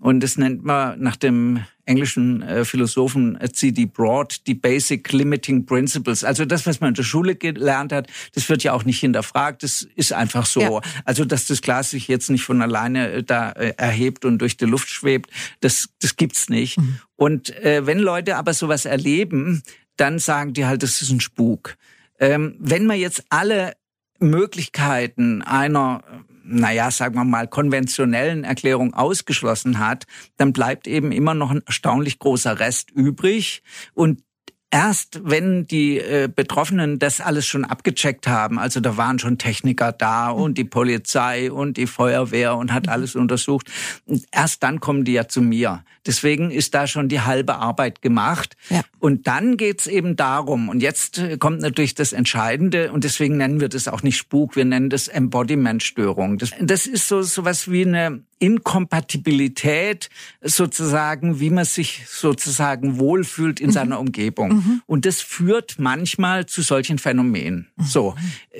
Und 0.00 0.20
das 0.20 0.38
nennt 0.38 0.64
man 0.64 0.98
nach 1.00 1.16
dem 1.16 1.62
englischen 1.84 2.40
äh, 2.42 2.64
Philosophen 2.64 3.38
äh, 3.38 3.52
C.D. 3.52 3.86
Broad 3.86 4.46
die 4.46 4.54
Basic 4.54 5.12
Limiting 5.12 5.66
Principles. 5.66 6.24
Also 6.24 6.46
das, 6.46 6.66
was 6.66 6.80
man 6.80 6.88
in 6.88 6.94
der 6.94 7.02
Schule 7.02 7.34
gelernt 7.34 7.92
hat, 7.92 8.08
das 8.34 8.48
wird 8.48 8.62
ja 8.62 8.72
auch 8.72 8.84
nicht 8.84 9.00
hinterfragt. 9.00 9.62
Das 9.62 9.86
ist 9.96 10.12
einfach 10.12 10.46
so. 10.46 10.60
Ja. 10.60 10.80
Also 11.04 11.24
dass 11.24 11.46
das 11.46 11.60
Glas 11.60 11.90
sich 11.90 12.08
jetzt 12.08 12.30
nicht 12.30 12.44
von 12.44 12.62
alleine 12.62 13.10
äh, 13.10 13.22
da 13.22 13.50
erhebt 13.50 14.24
und 14.24 14.38
durch 14.38 14.56
die 14.56 14.64
Luft 14.64 14.88
schwebt, 14.88 15.30
das, 15.60 15.90
das 16.00 16.16
gibt's 16.16 16.48
nicht. 16.48 16.78
Mhm. 16.78 17.00
Und 17.16 17.56
äh, 17.62 17.86
wenn 17.86 17.98
Leute 17.98 18.36
aber 18.36 18.54
sowas 18.54 18.86
erleben, 18.86 19.62
dann 19.96 20.18
sagen 20.18 20.54
die 20.54 20.64
halt, 20.64 20.82
das 20.82 21.02
ist 21.02 21.10
ein 21.10 21.20
Spuk. 21.20 21.76
Ähm, 22.18 22.56
wenn 22.58 22.86
man 22.86 22.98
jetzt 22.98 23.24
alle 23.28 23.74
Möglichkeiten 24.18 25.42
einer 25.42 26.02
naja, 26.50 26.90
sagen 26.90 27.14
wir 27.14 27.24
mal, 27.24 27.48
konventionellen 27.48 28.44
Erklärung 28.44 28.94
ausgeschlossen 28.94 29.78
hat, 29.78 30.06
dann 30.36 30.52
bleibt 30.52 30.86
eben 30.86 31.12
immer 31.12 31.34
noch 31.34 31.50
ein 31.50 31.62
erstaunlich 31.66 32.18
großer 32.18 32.58
Rest 32.58 32.90
übrig. 32.90 33.62
Und 33.94 34.22
Erst 34.72 35.20
wenn 35.24 35.66
die 35.66 35.98
äh, 35.98 36.28
Betroffenen 36.32 37.00
das 37.00 37.20
alles 37.20 37.44
schon 37.44 37.64
abgecheckt 37.64 38.28
haben, 38.28 38.56
also 38.56 38.78
da 38.78 38.96
waren 38.96 39.18
schon 39.18 39.36
Techniker 39.36 39.90
da 39.90 40.30
und 40.30 40.58
die 40.58 40.64
Polizei 40.64 41.50
und 41.50 41.76
die 41.76 41.88
Feuerwehr 41.88 42.54
und 42.54 42.72
hat 42.72 42.88
alles 42.88 43.16
untersucht, 43.16 43.68
erst 44.30 44.62
dann 44.62 44.78
kommen 44.78 45.04
die 45.04 45.14
ja 45.14 45.26
zu 45.26 45.42
mir. 45.42 45.82
Deswegen 46.06 46.52
ist 46.52 46.72
da 46.72 46.86
schon 46.86 47.08
die 47.08 47.20
halbe 47.20 47.56
Arbeit 47.56 48.00
gemacht. 48.00 48.56
Ja. 48.68 48.82
Und 49.00 49.26
dann 49.26 49.56
geht's 49.56 49.86
eben 49.86 50.14
darum, 50.14 50.68
und 50.68 50.80
jetzt 50.82 51.18
äh, 51.18 51.38
kommt 51.38 51.60
natürlich 51.60 51.94
das 51.94 52.12
Entscheidende, 52.12 52.92
und 52.92 53.04
deswegen 53.04 53.38
nennen 53.38 53.60
wir 53.60 53.68
das 53.68 53.88
auch 53.88 54.02
nicht 54.02 54.18
Spuk, 54.18 54.56
wir 54.56 54.64
nennen 54.64 54.90
das 54.90 55.08
Embodiment-Störung. 55.08 56.38
Das, 56.38 56.50
das 56.60 56.86
ist 56.86 57.08
so 57.08 57.22
sowas 57.22 57.70
wie 57.70 57.86
eine 57.86 58.22
Inkompatibilität 58.40 60.08
sozusagen, 60.42 61.40
wie 61.40 61.50
man 61.50 61.64
sich 61.64 62.04
sozusagen 62.08 62.98
wohlfühlt 62.98 63.60
in 63.60 63.68
mhm. 63.68 63.72
seiner 63.72 64.00
Umgebung. 64.00 64.48
Mhm. 64.54 64.82
Und 64.86 65.06
das 65.06 65.20
führt 65.20 65.76
manchmal 65.78 66.46
zu 66.46 66.62
solchen 66.62 66.98
Phänomenen. 66.98 67.68
Mhm. 67.76 67.84
So, 67.84 68.14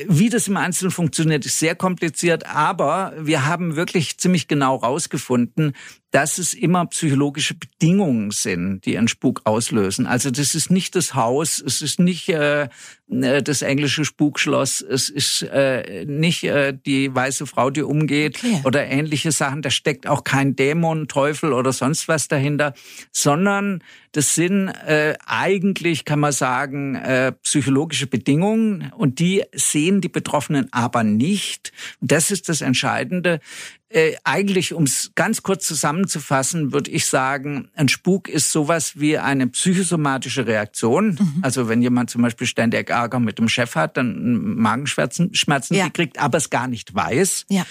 wie 0.06 0.28
das 0.28 0.49
im 0.49 0.56
Einzelnen 0.56 0.90
funktioniert, 0.90 1.47
ist 1.47 1.59
sehr 1.59 1.75
kompliziert, 1.75 2.47
aber 2.47 3.14
wir 3.18 3.47
haben 3.47 3.76
wirklich 3.76 4.18
ziemlich 4.18 4.49
genau 4.49 4.76
rausgefunden, 4.76 5.73
dass 6.11 6.38
es 6.38 6.55
immer 6.55 6.87
psychologische 6.87 7.55
Bedingungen 7.55 8.33
sind, 8.33 8.85
die 8.85 8.99
einen 8.99 9.09
Spuk 9.09 9.43
auslösen. 9.45 10.07
Also 10.07 10.31
das 10.31 10.55
ist 10.55 10.71
nicht 10.71 10.97
das 10.97 11.14
Haus, 11.14 11.62
es 11.64 11.83
ist 11.83 12.00
nicht 12.00 12.29
äh, 12.29 12.69
äh, 13.11 13.43
das 13.43 13.62
englische 13.62 14.05
Spukschloss, 14.05 14.81
es 14.81 15.09
ist 15.09 15.43
äh, 15.43 16.05
nicht 16.07 16.45
äh, 16.45 16.73
die 16.75 17.14
weiße 17.14 17.47
Frau, 17.47 17.71
die 17.71 17.83
umgeht 17.83 18.38
okay. 18.38 18.61
oder 18.64 18.87
ähnliche 18.87 19.31
Sachen. 19.31 19.62
Da 19.62 19.71
steckt 19.71 20.09
auch 20.09 20.25
kein 20.25 20.57
Dämon, 20.57 21.07
Teufel 21.07 21.52
oder 21.52 21.73
sonst 21.73 22.09
was 22.09 22.26
dahinter, 22.26 22.75
sondern 23.12 23.83
das 24.12 24.35
sind 24.35 24.69
äh, 24.69 25.14
eigentlich, 25.25 26.05
kann 26.05 26.19
man 26.19 26.33
sagen, 26.33 26.97
äh, 26.97 27.33
psychologische 27.43 28.07
Bedingungen 28.07 28.93
und 28.97 29.21
die 29.21 29.45
sehen 29.55 30.00
die 30.00 30.09
Betroffenen 30.09 30.69
aber 30.73 31.05
nicht. 31.05 31.73
Das 32.00 32.31
ist 32.31 32.49
das 32.49 32.61
Entscheidende. 32.61 33.40
Äh, 33.88 34.14
eigentlich, 34.25 34.73
um 34.73 34.85
es 34.85 35.12
ganz 35.14 35.43
kurz 35.43 35.67
zusammenzufassen, 35.67 36.73
würde 36.73 36.90
ich 36.90 37.07
sagen, 37.07 37.71
ein 37.75 37.88
Spuk 37.88 38.29
ist 38.29 38.50
sowas 38.50 38.99
wie 38.99 39.19
eine 39.19 39.47
psychosomatische 39.49 40.47
Reaktion. 40.47 41.19
Mhm. 41.21 41.38
Also 41.43 41.69
wenn 41.69 41.83
jemand 41.83 42.11
zum 42.11 42.23
Beispiel 42.23 42.47
ständig 42.47 42.90
Ärger 42.90 43.21
mit 43.21 43.38
dem 43.38 43.49
Chef 43.49 43.75
hat, 43.76 43.97
dann 43.97 44.57
Magenschmerzen 44.57 45.35
Schmerzen 45.35 45.75
ja. 45.75 45.88
kriegt, 45.88 46.19
aber 46.21 46.38
es 46.38 46.50
gar 46.50 46.67
nicht 46.69 46.95
weiß. 46.95 47.47
Ja. 47.49 47.64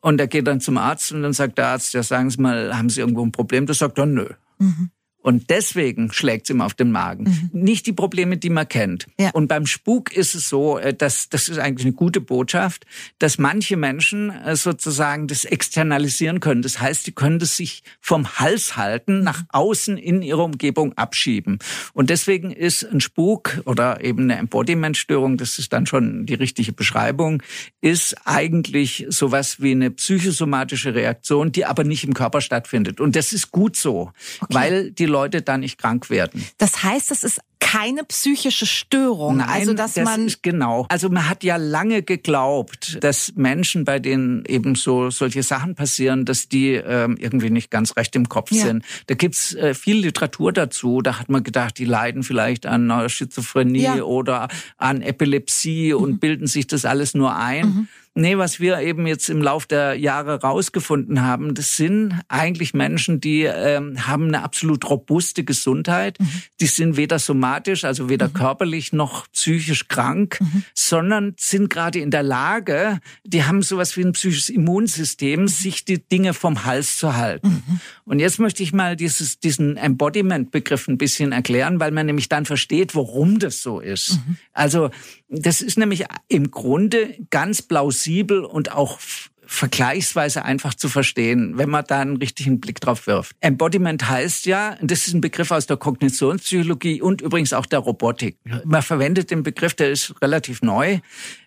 Und 0.00 0.20
er 0.20 0.26
geht 0.26 0.46
dann 0.46 0.60
zum 0.60 0.78
Arzt 0.78 1.12
und 1.12 1.22
dann 1.22 1.32
sagt 1.32 1.58
der 1.58 1.68
Arzt, 1.68 1.94
ja, 1.94 2.02
sagen 2.02 2.28
Sie 2.28 2.40
mal, 2.40 2.76
haben 2.76 2.90
Sie 2.90 3.00
irgendwo 3.00 3.24
ein 3.24 3.32
Problem? 3.32 3.66
Das 3.66 3.78
sagt 3.78 3.98
er, 3.98 4.06
nö. 4.06 4.28
Mhm. 4.58 4.90
Und 5.22 5.50
deswegen 5.50 6.12
schlägt 6.12 6.46
es 6.46 6.50
ihm 6.50 6.60
auf 6.60 6.74
den 6.74 6.90
Magen. 6.90 7.24
Mhm. 7.52 7.62
Nicht 7.62 7.86
die 7.86 7.92
Probleme, 7.92 8.36
die 8.36 8.50
man 8.50 8.68
kennt. 8.68 9.06
Ja. 9.18 9.30
Und 9.30 9.46
beim 9.46 9.66
Spuk 9.66 10.12
ist 10.12 10.34
es 10.34 10.48
so, 10.48 10.78
äh, 10.78 10.92
dass 10.92 11.28
das 11.28 11.48
ist 11.48 11.58
eigentlich 11.58 11.86
eine 11.86 11.94
gute 11.94 12.20
Botschaft, 12.20 12.84
dass 13.18 13.38
manche 13.38 13.76
Menschen 13.76 14.30
äh, 14.30 14.56
sozusagen 14.56 15.28
das 15.28 15.44
externalisieren 15.44 16.40
können. 16.40 16.62
Das 16.62 16.80
heißt, 16.80 17.06
die 17.06 17.12
können 17.12 17.38
das 17.38 17.56
sich 17.56 17.82
vom 18.00 18.38
Hals 18.38 18.76
halten, 18.76 19.22
nach 19.22 19.42
mhm. 19.42 19.46
außen 19.50 19.96
in 19.98 20.22
ihre 20.22 20.42
Umgebung 20.42 20.92
abschieben. 20.94 21.60
Und 21.92 22.10
deswegen 22.10 22.50
ist 22.50 22.84
ein 22.84 23.00
Spuk 23.00 23.62
oder 23.64 24.02
eben 24.02 24.24
eine 24.24 24.36
Embodimentstörung, 24.36 25.36
das 25.36 25.58
ist 25.58 25.72
dann 25.72 25.86
schon 25.86 26.26
die 26.26 26.34
richtige 26.34 26.72
Beschreibung, 26.72 27.42
ist 27.80 28.16
eigentlich 28.24 29.06
sowas 29.08 29.60
wie 29.60 29.70
eine 29.70 29.90
psychosomatische 29.90 30.94
Reaktion, 30.94 31.52
die 31.52 31.64
aber 31.64 31.84
nicht 31.84 32.04
im 32.04 32.14
Körper 32.14 32.40
stattfindet. 32.40 33.00
Und 33.00 33.14
das 33.14 33.32
ist 33.32 33.52
gut 33.52 33.76
so, 33.76 34.12
okay. 34.40 34.54
weil 34.54 34.90
die 34.90 35.11
Leute 35.12 35.42
da 35.42 35.58
nicht 35.58 35.78
krank 35.78 36.10
werden. 36.10 36.44
Das 36.58 36.82
heißt, 36.82 37.10
es 37.12 37.22
ist 37.24 37.40
keine 37.60 38.04
psychische 38.04 38.66
Störung. 38.66 39.38
Nein, 39.38 39.48
also 39.48 39.72
dass 39.72 39.94
das 39.94 40.04
man 40.04 40.26
ist 40.26 40.42
genau. 40.42 40.84
Also 40.90 41.08
man 41.08 41.26
hat 41.30 41.42
ja 41.42 41.56
lange 41.56 42.02
geglaubt, 42.02 42.98
dass 43.02 43.32
Menschen, 43.36 43.84
bei 43.86 43.98
denen 43.98 44.44
eben 44.46 44.74
so 44.74 45.08
solche 45.10 45.42
Sachen 45.42 45.74
passieren, 45.74 46.24
dass 46.26 46.48
die 46.48 46.72
ähm, 46.74 47.16
irgendwie 47.18 47.48
nicht 47.50 47.70
ganz 47.70 47.96
recht 47.96 48.14
im 48.16 48.28
Kopf 48.28 48.50
Ja. 48.52 48.64
sind. 48.66 48.84
Da 49.06 49.14
gibt's 49.14 49.54
äh, 49.54 49.72
viel 49.74 49.96
Literatur 49.98 50.52
dazu. 50.52 51.00
Da 51.00 51.18
hat 51.18 51.30
man 51.30 51.44
gedacht, 51.44 51.78
die 51.78 51.86
leiden 51.86 52.22
vielleicht 52.24 52.66
an 52.66 52.90
einer 52.90 53.08
Schizophrenie 53.08 53.82
Ja. 53.82 53.94
Mhm. 53.96 54.02
oder 54.02 54.48
an 54.76 55.00
Epilepsie 55.00 55.94
und 55.94 56.18
bilden 56.20 56.46
sich 56.48 56.66
das 56.66 56.84
alles 56.84 57.14
nur 57.14 57.34
ein. 57.36 57.88
Nee, 58.14 58.36
was 58.36 58.60
wir 58.60 58.80
eben 58.80 59.06
jetzt 59.06 59.30
im 59.30 59.40
Lauf 59.40 59.64
der 59.64 59.94
Jahre 59.94 60.42
rausgefunden 60.42 61.22
haben, 61.22 61.54
das 61.54 61.76
sind 61.76 62.20
eigentlich 62.28 62.74
Menschen, 62.74 63.20
die 63.20 63.44
ähm, 63.44 64.06
haben 64.06 64.28
eine 64.28 64.42
absolut 64.42 64.88
robuste 64.90 65.44
Gesundheit. 65.44 66.20
Mhm. 66.20 66.28
Die 66.60 66.66
sind 66.66 66.98
weder 66.98 67.18
somatisch, 67.18 67.84
also 67.84 68.10
weder 68.10 68.28
körperlich 68.28 68.92
noch 68.92 69.26
psychisch 69.32 69.88
krank, 69.88 70.38
Mhm. 70.40 70.64
sondern 70.74 71.34
sind 71.38 71.70
gerade 71.70 72.00
in 72.00 72.10
der 72.10 72.22
Lage, 72.22 73.00
die 73.24 73.44
haben 73.44 73.62
sowas 73.62 73.96
wie 73.96 74.02
ein 74.04 74.12
psychisches 74.12 74.50
Mhm. 74.50 74.56
Immunsystem, 74.56 75.48
sich 75.48 75.86
die 75.86 76.06
Dinge 76.06 76.34
vom 76.34 76.64
Hals 76.66 76.98
zu 76.98 77.16
halten. 77.16 77.62
Und 78.04 78.18
jetzt 78.18 78.38
möchte 78.38 78.62
ich 78.62 78.74
mal 78.74 78.94
dieses, 78.94 79.40
diesen 79.40 79.78
Embodiment-Begriff 79.78 80.86
ein 80.86 80.98
bisschen 80.98 81.32
erklären, 81.32 81.80
weil 81.80 81.92
man 81.92 82.04
nämlich 82.06 82.28
dann 82.28 82.44
versteht, 82.44 82.94
warum 82.94 83.38
das 83.38 83.62
so 83.62 83.80
ist. 83.80 84.16
Mhm. 84.26 84.36
Also 84.52 84.90
das 85.32 85.62
ist 85.62 85.78
nämlich 85.78 86.04
im 86.28 86.50
Grunde 86.50 87.16
ganz 87.30 87.62
plausibel 87.62 88.44
und 88.44 88.72
auch 88.72 88.98
vergleichsweise 89.44 90.44
einfach 90.44 90.74
zu 90.74 90.88
verstehen, 90.88 91.58
wenn 91.58 91.68
man 91.68 91.84
da 91.86 92.00
einen 92.00 92.16
richtigen 92.16 92.60
Blick 92.60 92.80
drauf 92.80 93.06
wirft. 93.06 93.36
Embodiment 93.40 94.08
heißt 94.08 94.46
ja, 94.46 94.76
das 94.80 95.06
ist 95.06 95.14
ein 95.14 95.20
Begriff 95.20 95.50
aus 95.50 95.66
der 95.66 95.76
Kognitionspsychologie 95.76 97.02
und 97.02 97.20
übrigens 97.20 97.52
auch 97.52 97.66
der 97.66 97.80
Robotik. 97.80 98.36
Man 98.64 98.82
verwendet 98.82 99.30
den 99.30 99.42
Begriff, 99.42 99.74
der 99.74 99.90
ist 99.90 100.14
relativ 100.22 100.62
neu. 100.62 101.00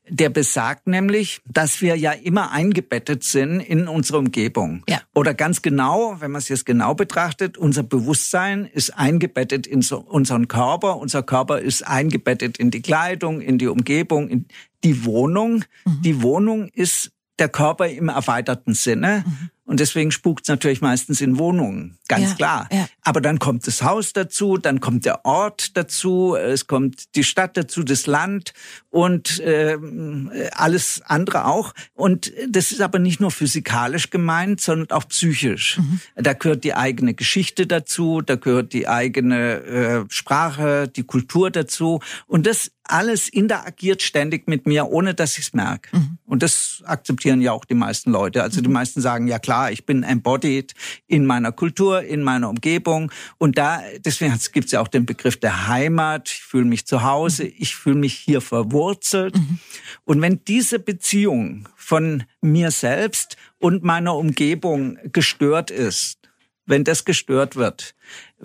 Der 0.08 0.30
besagt 0.30 0.86
nämlich, 0.86 1.42
dass 1.48 1.82
wir 1.82 1.96
ja 1.96 2.12
immer 2.12 2.52
eingebettet 2.52 3.24
sind 3.24 3.60
in 3.60 3.88
unsere 3.88 4.20
Umgebung. 4.20 4.84
Ja. 4.88 5.02
Oder 5.16 5.34
ganz 5.34 5.64
genau, 5.64 6.18
wenn 6.20 6.30
man 6.30 6.40
es 6.40 6.50
jetzt 6.50 6.66
genau 6.66 6.94
betrachtet, 6.94 7.58
unser 7.58 7.82
Bewusstsein 7.82 8.66
ist 8.66 8.92
eingebettet 8.92 9.66
in 9.66 9.82
so 9.82 9.98
unseren 9.98 10.48
Körper. 10.48 10.98
Unser 10.98 11.24
Körper 11.24 11.60
ist 11.60 11.82
eingebettet 11.88 12.60
in 12.60 12.70
die 12.70 12.84
Kleidung, 12.84 13.42
in 13.42 13.58
die 13.58 13.68
Umgebung, 13.68 14.30
in 14.30 14.46
die 14.84 15.06
Wohnung. 15.06 15.66
Die 16.04 16.22
Wohnung 16.22 16.70
ist 16.70 17.12
der 17.40 17.50
Körper 17.50 17.88
im 17.88 18.10
erweiterten 18.10 18.74
Sinne. 18.74 19.24
Und 19.68 19.80
deswegen 19.80 20.12
spukt 20.12 20.44
es 20.44 20.48
natürlich 20.48 20.82
meistens 20.82 21.22
in 21.22 21.40
Wohnungen, 21.40 21.98
ganz 22.08 22.30
Ja, 22.30 22.36
klar. 22.36 22.70
ja. 22.72 22.88
Aber 23.02 23.20
dann 23.20 23.40
kommt 23.40 23.66
das 23.66 23.82
Haus 23.82 24.14
dazu, 24.14 24.58
dann 24.58 24.80
kommt 24.80 25.06
der 25.06 25.26
Ort 25.26 25.76
dazu, 25.76 26.36
es 26.36 26.68
kommt 26.68 27.16
die 27.16 27.24
Stadt 27.24 27.58
dazu, 27.58 27.82
das 27.84 28.06
Land 28.06 28.54
und 28.92 29.42
ähm, 29.44 30.32
alles 30.54 31.02
andere 31.08 31.46
auch. 31.46 31.74
Und 31.96 32.32
das 32.48 32.72
ist 32.72 32.82
aber 32.82 33.00
nicht 33.00 33.20
nur 33.20 33.32
physikalisch 33.32 34.12
gemeint, 34.12 34.62
sondern 34.62 34.96
auch 34.96 35.08
psychisch. 35.08 35.80
Da 36.16 36.34
gehört 36.34 36.64
die 36.64 36.76
eigene 36.76 37.16
Geschichte 37.16 37.66
dazu, 37.66 38.22
da 38.22 38.36
gehört 38.36 38.72
die 38.72 38.88
eigene 38.88 39.56
äh, 39.64 40.06
Sprache, 40.10 40.88
die 40.88 41.04
Kultur 41.04 41.50
dazu. 41.50 42.02
Und 42.28 42.46
das 42.46 42.70
alles 42.88 43.30
interagiert 43.30 44.02
ständig 44.02 44.48
mit 44.48 44.66
mir, 44.68 44.88
ohne 44.88 45.14
dass 45.14 45.38
ich 45.38 45.48
es 45.48 45.54
merke. 45.54 45.90
Und 46.26 46.44
das 46.44 46.84
akzeptieren 46.86 47.42
ja 47.42 47.52
auch 47.52 47.66
die 47.66 47.74
meisten 47.76 48.12
Leute. 48.12 48.44
Also 48.44 48.62
die 48.62 48.70
meisten 48.70 49.02
sagen, 49.02 49.28
ja 49.28 49.40
klar, 49.40 49.72
ich 49.72 49.86
bin 49.86 50.04
embodied 50.04 50.74
in 51.08 51.26
meiner 51.26 51.52
Kultur, 51.52 52.04
in 52.04 52.24
meiner 52.24 52.50
Umgebung. 52.50 53.12
Und 53.38 53.58
da, 53.58 53.82
deswegen 54.00 54.38
gibt 54.54 54.66
es 54.66 54.72
ja 54.72 54.82
auch 54.82 54.88
den 54.88 55.06
Begriff 55.06 55.38
der 55.38 55.68
Heimat. 55.68 56.30
Ich 56.30 56.42
fühle 56.42 56.66
mich 56.66 56.86
zu 56.86 57.04
Hause, 57.04 57.46
ich 57.46 57.76
fühle 57.76 57.96
mich 57.96 58.14
hier 58.14 58.42
verwurzelt. 58.42 59.36
Und 60.04 60.22
wenn 60.22 60.44
diese 60.46 60.80
Beziehung 60.80 61.68
von 61.76 62.24
mir 62.42 62.72
selbst 62.72 63.38
und 63.60 63.84
meiner 63.84 64.16
Umgebung 64.16 64.98
gestört 65.12 65.72
ist, 65.72 66.20
wenn 66.66 66.84
das 66.84 67.06
gestört 67.06 67.56
wird, 67.56 67.96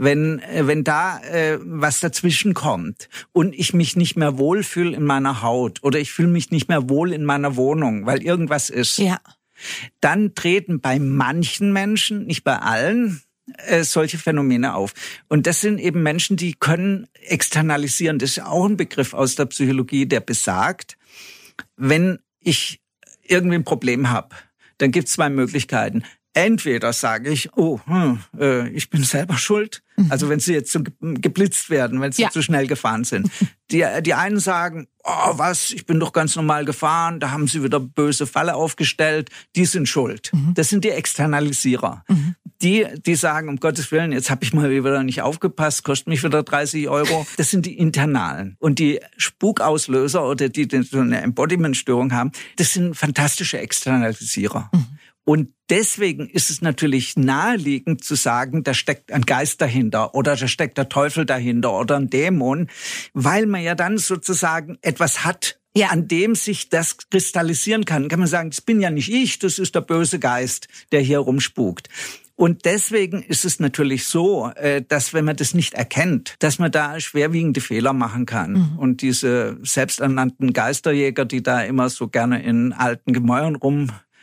wenn 0.00 0.38
äh, 0.40 0.66
wenn 0.66 0.83
da 0.83 1.21
äh, 1.21 1.59
was 1.61 2.00
dazwischen 2.00 2.54
kommt 2.54 3.09
und 3.33 3.54
ich 3.54 3.75
mich 3.75 3.97
nicht 3.97 4.16
mehr 4.16 4.38
wohlfühle 4.38 4.97
in 4.97 5.04
meiner 5.04 5.42
Haut 5.42 5.83
oder 5.83 5.99
ich 5.99 6.11
fühle 6.11 6.28
mich 6.28 6.50
nicht 6.50 6.69
mehr 6.69 6.88
wohl 6.88 7.12
in 7.12 7.25
meiner 7.25 7.57
Wohnung, 7.57 8.07
weil 8.07 8.23
irgendwas 8.23 8.71
ist, 8.71 8.97
ja. 8.97 9.21
dann 10.00 10.35
treten 10.35 10.80
bei 10.80 10.99
manchen 10.99 11.73
Menschen, 11.73 12.26
nicht 12.26 12.45
bei 12.45 12.58
allen, 12.58 13.21
äh, 13.67 13.84
solche 13.84 14.17
Phänomene 14.17 14.75
auf. 14.75 14.95
Und 15.28 15.47
das 15.47 15.60
sind 15.60 15.78
eben 15.78 16.02
Menschen, 16.02 16.39
die 16.39 16.54
können 16.54 17.06
externalisieren. 17.26 18.19
Das 18.19 18.30
ist 18.30 18.43
auch 18.43 18.65
ein 18.65 18.78
Begriff 18.78 19.13
aus 19.13 19.34
der 19.34 19.47
Psychologie, 19.47 20.06
der 20.06 20.21
besagt, 20.21 20.97
wenn 21.76 22.21
ich 22.41 22.80
irgendwie 23.23 23.56
ein 23.56 23.65
Problem 23.65 24.08
habe, 24.08 24.34
dann 24.78 24.93
gibt 24.93 25.08
es 25.08 25.15
zwei 25.15 25.28
Möglichkeiten. 25.28 26.04
Entweder 26.32 26.93
sage 26.93 27.30
ich, 27.30 27.49
oh, 27.56 27.80
hm, 27.86 28.21
äh, 28.38 28.69
ich 28.71 28.88
bin 28.88 29.02
selber 29.02 29.36
schuld. 29.36 29.82
Also 30.08 30.28
wenn 30.30 30.40
sie 30.40 30.54
jetzt 30.54 30.73
so 30.73 30.82
ge- 30.82 30.95
geblitzt 31.21 31.69
werden, 31.69 32.00
wenn 32.00 32.12
sie 32.12 32.23
Ja. 32.23 32.30
zu 32.30 32.40
schnell 32.40 32.66
gefahren 32.66 33.04
sind. 33.04 33.30
Die, 33.71 33.84
die 34.02 34.14
einen 34.14 34.40
sagen, 34.40 34.88
oh 35.04 35.32
was, 35.38 35.71
ich 35.71 35.86
bin 35.86 36.00
doch 36.00 36.12
ganz 36.12 36.34
normal 36.34 36.64
gefahren, 36.64 37.21
da 37.21 37.30
haben 37.30 37.47
sie 37.47 37.62
wieder 37.62 37.78
böse 37.78 38.26
Falle 38.26 38.56
aufgestellt, 38.56 39.30
die 39.54 39.64
sind 39.64 39.88
schuld. 39.88 40.32
Das 40.54 40.69
sind 40.71 40.82
die 40.84 40.90
Externalisierer. 40.90 42.04
Die, 42.62 42.84
die 43.06 43.14
sagen, 43.14 43.49
um 43.49 43.60
Gottes 43.60 43.93
Willen, 43.93 44.10
jetzt 44.10 44.28
habe 44.28 44.43
ich 44.43 44.52
mal 44.52 44.69
wieder 44.71 45.04
nicht 45.04 45.23
aufgepasst, 45.23 45.84
kostet 45.84 46.08
mich 46.08 46.25
wieder 46.25 46.43
30 46.43 46.88
Euro. 46.88 47.25
Das 47.36 47.50
sind 47.50 47.64
die 47.64 47.78
Internalen. 47.78 48.56
Und 48.58 48.80
die 48.80 48.99
Spukauslöser 49.16 50.26
oder 50.26 50.49
die, 50.49 50.66
die 50.66 50.82
so 50.82 50.99
eine 50.99 51.21
Embodiment-Störung 51.23 52.12
haben, 52.12 52.32
das 52.56 52.73
sind 52.73 52.97
fantastische 52.97 53.58
Externalisierer. 53.58 54.69
Und 55.30 55.50
deswegen 55.69 56.28
ist 56.28 56.50
es 56.50 56.60
natürlich 56.60 57.16
naheliegend 57.16 58.02
zu 58.02 58.16
sagen, 58.16 58.64
da 58.64 58.75
steckt 58.75 59.12
ein 59.12 59.23
Geist 59.23 59.60
dahinter 59.60 60.12
oder 60.16 60.34
da 60.34 60.49
steckt 60.49 60.76
der 60.76 60.88
Teufel 60.88 61.25
dahinter 61.25 61.73
oder 61.78 61.99
ein 61.99 62.10
Dämon, 62.10 62.69
weil 63.14 63.47
man 63.47 63.62
ja 63.62 63.76
dann 63.76 63.97
sozusagen 63.97 64.76
etwas 64.82 65.25
hat, 65.25 65.60
Ja. 65.73 65.90
an 65.90 66.08
dem 66.08 66.34
sich 66.34 66.69
das 66.69 66.97
kristallisieren 67.10 67.84
kann. 67.84 68.08
Kann 68.08 68.19
man 68.19 68.26
sagen, 68.26 68.50
das 68.50 68.60
bin 68.60 68.80
ja 68.80 68.90
nicht 68.90 69.08
ich, 69.08 69.38
das 69.38 69.60
ist 69.60 69.76
der 69.76 69.82
böse 69.82 70.19
Geist, 70.19 70.66
der 70.90 71.00
hier 71.00 71.21
rumspukt. 71.21 71.88
Und 72.34 72.64
deswegen 72.64 73.23
ist 73.23 73.45
es 73.45 73.60
natürlich 73.60 74.06
so, 74.06 74.50
äh, 74.56 74.82
dass 74.82 75.14
wenn 75.14 75.26
man 75.26 75.36
das 75.36 75.54
nicht 75.54 75.75
erkennt, 75.75 76.34
dass 76.40 76.58
man 76.58 76.73
da 76.73 76.99
schwerwiegende 76.99 77.60
Fehler 77.60 77.93
machen 77.93 78.26
kann. 78.26 78.54
Und 78.78 79.00
diese 79.00 79.58
selbsternannten 79.62 80.52
Geisterjäger, 80.52 81.25
die 81.25 81.45
da 81.45 81.62
immer 81.62 81.88
so 81.88 82.08
gerne 82.08 82.43
in 82.43 82.73
alten 82.73 83.12
Gemäuern 83.12 83.54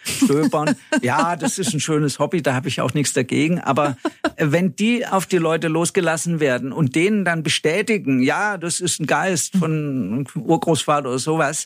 rumstöbern, 0.08 0.76
ja, 1.02 1.36
das 1.36 1.60
ist 1.60 1.74
ein 1.74 1.80
schönes 1.80 2.20
Hobby, 2.20 2.42
da 2.42 2.54
habe 2.54 2.68
ich 2.68 2.82
auch 2.82 2.94
nichts 2.94 3.14
dagegen. 3.14 3.60
Aber 3.60 3.98
wenn 4.38 4.76
die 4.76 5.06
auf 5.06 5.26
die 5.26 5.38
Leute 5.38 5.68
losgelassen 5.68 6.40
werden 6.40 6.72
und 6.72 6.96
denen 6.96 7.26
dann 7.26 7.44
bestätigen, 7.44 8.22
ja, 8.22 8.58
das 8.58 8.80
ist 8.80 9.00
ein 9.00 9.08
Geist 9.08 9.58
von 9.58 10.28
Urgroßvater 10.36 11.10
oder 11.10 11.20
sowas, 11.20 11.66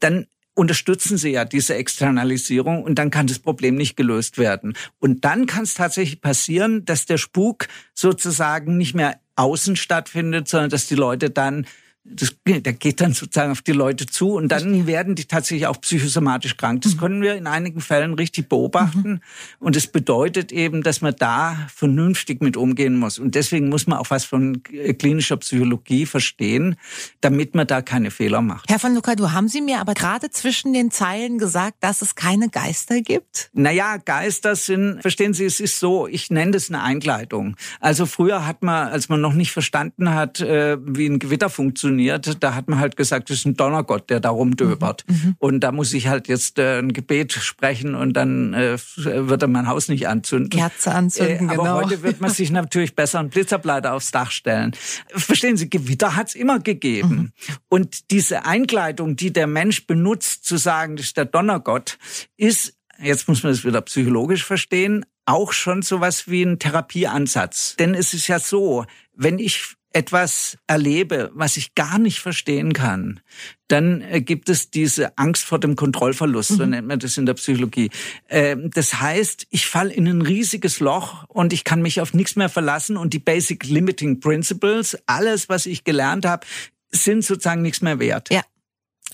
dann 0.00 0.26
unterstützen 0.54 1.18
sie 1.18 1.30
ja 1.30 1.44
diese 1.44 1.76
Externalisierung 1.76 2.82
und 2.82 2.96
dann 2.96 3.10
kann 3.10 3.28
das 3.28 3.38
Problem 3.38 3.76
nicht 3.76 3.96
gelöst 3.96 4.38
werden. 4.38 4.74
Und 4.98 5.24
dann 5.24 5.46
kann 5.46 5.62
es 5.62 5.74
tatsächlich 5.74 6.20
passieren, 6.20 6.84
dass 6.84 7.06
der 7.06 7.18
Spuk 7.18 7.68
sozusagen 7.94 8.76
nicht 8.76 8.94
mehr 8.94 9.20
außen 9.36 9.76
stattfindet, 9.76 10.48
sondern 10.48 10.70
dass 10.70 10.88
die 10.88 10.96
Leute 10.96 11.30
dann 11.30 11.64
das, 12.10 12.34
der 12.46 12.72
geht 12.72 13.00
dann 13.00 13.12
sozusagen 13.12 13.52
auf 13.52 13.62
die 13.62 13.72
Leute 13.72 14.06
zu 14.06 14.32
und 14.34 14.48
dann 14.48 14.86
werden 14.86 15.14
die 15.14 15.26
tatsächlich 15.26 15.66
auch 15.66 15.80
psychosomatisch 15.80 16.56
krank. 16.56 16.82
Das 16.82 16.96
können 16.96 17.20
wir 17.20 17.34
in 17.34 17.46
einigen 17.46 17.80
Fällen 17.80 18.14
richtig 18.14 18.48
beobachten. 18.48 19.20
Und 19.58 19.76
es 19.76 19.86
bedeutet 19.86 20.52
eben, 20.52 20.82
dass 20.82 21.00
man 21.00 21.14
da 21.16 21.68
vernünftig 21.74 22.40
mit 22.40 22.56
umgehen 22.56 22.96
muss. 22.96 23.18
Und 23.18 23.34
deswegen 23.34 23.68
muss 23.68 23.86
man 23.86 23.98
auch 23.98 24.10
was 24.10 24.24
von 24.24 24.62
äh, 24.72 24.94
klinischer 24.94 25.36
Psychologie 25.36 26.06
verstehen, 26.06 26.76
damit 27.20 27.54
man 27.54 27.66
da 27.66 27.82
keine 27.82 28.10
Fehler 28.10 28.40
macht. 28.40 28.70
Herr 28.70 28.78
von 28.78 28.94
Lucadu, 28.94 29.32
haben 29.32 29.48
Sie 29.48 29.60
mir 29.60 29.80
aber 29.80 29.94
gerade 29.94 30.30
zwischen 30.30 30.72
den 30.72 30.90
Zeilen 30.90 31.38
gesagt, 31.38 31.76
dass 31.80 32.02
es 32.02 32.14
keine 32.14 32.48
Geister 32.48 33.00
gibt? 33.00 33.50
Naja, 33.52 33.98
Geister 33.98 34.56
sind, 34.56 35.02
verstehen 35.02 35.34
Sie, 35.34 35.44
es 35.44 35.60
ist 35.60 35.78
so, 35.78 36.06
ich 36.06 36.30
nenne 36.30 36.52
das 36.52 36.70
eine 36.70 36.82
Einkleidung. 36.82 37.56
Also 37.80 38.06
früher 38.06 38.46
hat 38.46 38.62
man, 38.62 38.88
als 38.88 39.08
man 39.08 39.20
noch 39.20 39.34
nicht 39.34 39.52
verstanden 39.52 40.14
hat, 40.14 40.40
äh, 40.40 40.78
wie 40.80 41.06
ein 41.06 41.18
Gewitter 41.18 41.50
funktioniert, 41.50 41.97
da 41.98 42.54
hat 42.54 42.68
man 42.68 42.78
halt 42.78 42.96
gesagt, 42.96 43.30
das 43.30 43.38
ist 43.38 43.44
ein 43.46 43.54
Donnergott, 43.54 44.10
der 44.10 44.20
da 44.20 44.30
rumdöbert. 44.30 45.04
Und 45.38 45.60
da 45.60 45.72
muss 45.72 45.92
ich 45.92 46.08
halt 46.08 46.28
jetzt 46.28 46.58
äh, 46.58 46.78
ein 46.78 46.92
Gebet 46.92 47.32
sprechen 47.32 47.94
und 47.94 48.14
dann 48.14 48.54
äh, 48.54 48.78
wird 48.96 49.42
er 49.42 49.48
mein 49.48 49.66
Haus 49.66 49.88
nicht 49.88 50.08
anzünden. 50.08 50.50
Kerze 50.50 50.94
anzünden, 50.94 51.48
Äh, 51.48 51.52
aber 51.52 51.62
genau. 51.64 51.76
heute 51.76 52.02
wird 52.02 52.20
man 52.20 52.30
sich 52.30 52.50
natürlich 52.50 52.94
besser 52.94 53.18
einen 53.18 53.30
Blitzableiter 53.30 53.94
aufs 53.94 54.10
Dach 54.10 54.30
stellen. 54.30 54.72
Verstehen 55.08 55.56
Sie, 55.56 55.68
Gewitter 55.68 56.16
hat's 56.16 56.34
immer 56.34 56.60
gegeben. 56.60 57.32
Und 57.68 58.10
diese 58.10 58.44
Einkleidung, 58.44 59.16
die 59.16 59.32
der 59.32 59.46
Mensch 59.46 59.86
benutzt, 59.86 60.44
zu 60.44 60.56
sagen, 60.56 60.96
das 60.96 61.06
ist 61.06 61.16
der 61.16 61.24
Donnergott, 61.24 61.98
ist, 62.36 62.74
jetzt 63.02 63.28
muss 63.28 63.42
man 63.42 63.52
es 63.52 63.64
wieder 63.64 63.80
psychologisch 63.82 64.44
verstehen, 64.44 65.04
auch 65.26 65.52
schon 65.52 65.82
sowas 65.82 66.28
wie 66.28 66.42
ein 66.42 66.58
Therapieansatz. 66.58 67.76
Denn 67.78 67.94
es 67.94 68.14
ist 68.14 68.28
ja 68.28 68.38
so, 68.38 68.86
wenn 69.14 69.38
ich 69.38 69.74
etwas 69.98 70.56
erlebe, 70.68 71.32
was 71.34 71.56
ich 71.56 71.74
gar 71.74 71.98
nicht 71.98 72.20
verstehen 72.20 72.72
kann, 72.72 73.18
dann 73.66 74.00
äh, 74.00 74.20
gibt 74.20 74.48
es 74.48 74.70
diese 74.70 75.18
Angst 75.18 75.44
vor 75.44 75.58
dem 75.58 75.74
Kontrollverlust, 75.74 76.50
so 76.50 76.64
mhm. 76.64 76.70
nennt 76.70 76.86
man 76.86 77.00
das 77.00 77.18
in 77.18 77.26
der 77.26 77.34
Psychologie. 77.34 77.90
Ähm, 78.28 78.70
das 78.72 79.00
heißt, 79.00 79.48
ich 79.50 79.66
falle 79.66 79.92
in 79.92 80.06
ein 80.06 80.22
riesiges 80.22 80.78
Loch 80.78 81.24
und 81.26 81.52
ich 81.52 81.64
kann 81.64 81.82
mich 81.82 82.00
auf 82.00 82.14
nichts 82.14 82.36
mehr 82.36 82.48
verlassen 82.48 82.96
und 82.96 83.12
die 83.12 83.18
Basic 83.18 83.64
Limiting 83.64 84.20
Principles, 84.20 84.96
alles, 85.06 85.48
was 85.48 85.66
ich 85.66 85.82
gelernt 85.82 86.24
habe, 86.24 86.46
sind 86.92 87.24
sozusagen 87.24 87.62
nichts 87.62 87.82
mehr 87.82 87.98
wert. 87.98 88.28
Ja. 88.30 88.44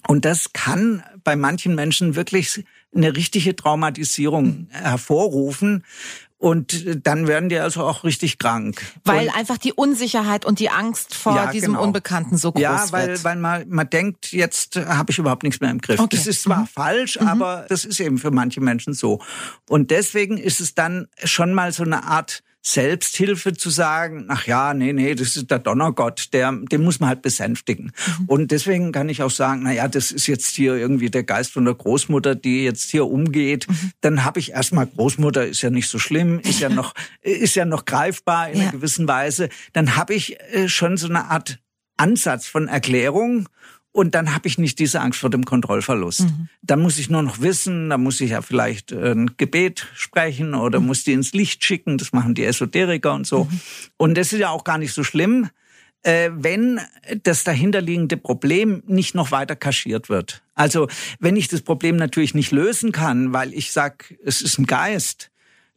Und 0.06 0.26
das 0.26 0.52
kann 0.52 1.02
bei 1.24 1.34
manchen 1.34 1.74
Menschen 1.74 2.14
wirklich 2.14 2.62
eine 2.94 3.16
richtige 3.16 3.56
Traumatisierung 3.56 4.68
hervorrufen. 4.70 5.82
Und 6.44 7.06
dann 7.06 7.26
werden 7.26 7.48
die 7.48 7.56
also 7.56 7.82
auch 7.84 8.04
richtig 8.04 8.38
krank. 8.38 8.82
Weil 9.02 9.28
und 9.28 9.34
einfach 9.34 9.56
die 9.56 9.72
Unsicherheit 9.72 10.44
und 10.44 10.58
die 10.58 10.68
Angst 10.68 11.14
vor 11.14 11.34
Ja, 11.34 11.50
diesem 11.50 11.72
genau. 11.72 11.82
Unbekannten 11.84 12.36
so 12.36 12.52
groß 12.52 12.60
ja, 12.60 12.86
weil, 12.90 13.08
wird. 13.08 13.24
weil 13.24 13.36
man, 13.36 13.66
man 13.70 13.88
denkt, 13.88 14.30
jetzt 14.30 14.76
habe 14.76 15.10
ich 15.10 15.16
überhaupt 15.18 15.42
nichts 15.42 15.62
mehr 15.62 15.70
im 15.70 15.80
Griff. 15.80 15.98
Okay. 15.98 16.14
Das 16.14 16.26
ist 16.26 16.42
zwar 16.42 16.60
Mhm. 16.60 16.66
falsch, 16.66 17.18
aber 17.18 17.64
das 17.70 17.86
ist 17.86 17.98
eben 17.98 18.18
für 18.18 18.30
manche 18.30 18.60
Menschen 18.60 18.92
so. 18.92 19.22
Und 19.70 19.90
deswegen 19.90 20.36
ist 20.36 20.60
es 20.60 20.74
dann 20.74 21.08
schon 21.24 21.54
mal 21.54 21.72
so 21.72 21.82
eine 21.82 22.04
Art 22.04 22.42
Selbsthilfe 22.66 23.52
zu 23.52 23.68
sagen, 23.68 24.26
ach 24.28 24.46
ja, 24.46 24.72
nee, 24.72 24.94
nee, 24.94 25.14
das 25.14 25.36
ist 25.36 25.50
der 25.50 25.58
Donnergott, 25.58 26.32
der, 26.32 26.50
den 26.50 26.82
muss 26.82 26.98
man 26.98 27.10
halt 27.10 27.20
besänftigen. 27.20 27.92
Mhm. 28.20 28.24
Und 28.26 28.50
deswegen 28.52 28.90
kann 28.90 29.10
ich 29.10 29.22
auch 29.22 29.30
sagen, 29.30 29.60
na 29.64 29.72
ja, 29.72 29.86
das 29.86 30.10
ist 30.10 30.26
jetzt 30.26 30.56
hier 30.56 30.74
irgendwie 30.74 31.10
der 31.10 31.24
Geist 31.24 31.52
von 31.52 31.66
der 31.66 31.74
Großmutter, 31.74 32.34
die 32.34 32.64
jetzt 32.64 32.90
hier 32.90 33.06
umgeht. 33.06 33.68
Mhm. 33.68 33.92
Dann 34.00 34.24
habe 34.24 34.40
ich 34.40 34.52
erstmal 34.52 34.86
Großmutter 34.86 35.46
ist 35.46 35.60
ja 35.60 35.68
nicht 35.68 35.88
so 35.88 35.98
schlimm, 35.98 36.40
ist 36.40 36.60
ja 36.60 36.68
noch 36.70 36.94
ist 37.20 37.54
ja 37.54 37.66
noch 37.66 37.84
greifbar 37.84 38.48
in 38.48 38.56
Ja. 38.56 38.62
einer 38.64 38.72
gewissen 38.72 39.06
Weise. 39.06 39.50
Dann 39.74 39.96
habe 39.96 40.14
ich 40.14 40.40
äh, 40.52 40.68
schon 40.68 40.96
so 40.96 41.06
eine 41.06 41.26
Art 41.30 41.58
Ansatz 41.98 42.46
von 42.46 42.66
Erklärung 42.66 43.48
und 43.94 44.16
dann 44.16 44.34
habe 44.34 44.48
ich 44.48 44.58
nicht 44.58 44.80
diese 44.80 45.00
Angst 45.00 45.20
vor 45.20 45.30
dem 45.30 45.44
Kontrollverlust. 45.44 46.22
Mhm. 46.22 46.48
Dann 46.62 46.82
muss 46.82 46.98
ich 46.98 47.10
nur 47.10 47.22
noch 47.22 47.40
wissen, 47.40 47.90
dann 47.90 48.02
muss 48.02 48.20
ich 48.20 48.30
ja 48.30 48.42
vielleicht 48.42 48.90
äh, 48.90 49.12
ein 49.12 49.36
Gebet 49.36 49.86
sprechen 49.94 50.54
oder 50.54 50.80
Mhm. 50.80 50.86
muss 50.86 51.04
die 51.04 51.12
ins 51.12 51.32
Licht 51.32 51.64
schicken, 51.64 51.96
das 51.96 52.12
machen 52.12 52.34
die 52.34 52.44
Esoteriker 52.44 53.14
und 53.14 53.24
so. 53.24 53.48
Und 53.96 54.18
das 54.18 54.32
ist 54.32 54.40
ja 54.40 54.50
auch 54.50 54.64
gar 54.64 54.78
nicht 54.78 54.92
so 54.92 55.04
schlimm, 55.04 55.48
äh, 56.02 56.30
wenn 56.34 56.80
das 57.22 57.44
dahinterliegende 57.44 58.16
Problem 58.16 58.82
nicht 58.88 59.14
noch 59.14 59.30
weiter 59.30 59.54
kaschiert 59.54 60.08
wird. 60.08 60.42
Also 60.54 60.88
wenn 61.20 61.36
ich 61.36 61.46
das 61.46 61.62
Problem 61.62 61.94
natürlich 61.94 62.34
nicht 62.34 62.50
lösen 62.50 62.90
kann, 62.90 63.32
weil 63.32 63.54
ich 63.54 63.70
sag, 63.70 64.12
es 64.24 64.42
ist 64.42 64.58
ein 64.58 64.66
Geist, 64.66 65.30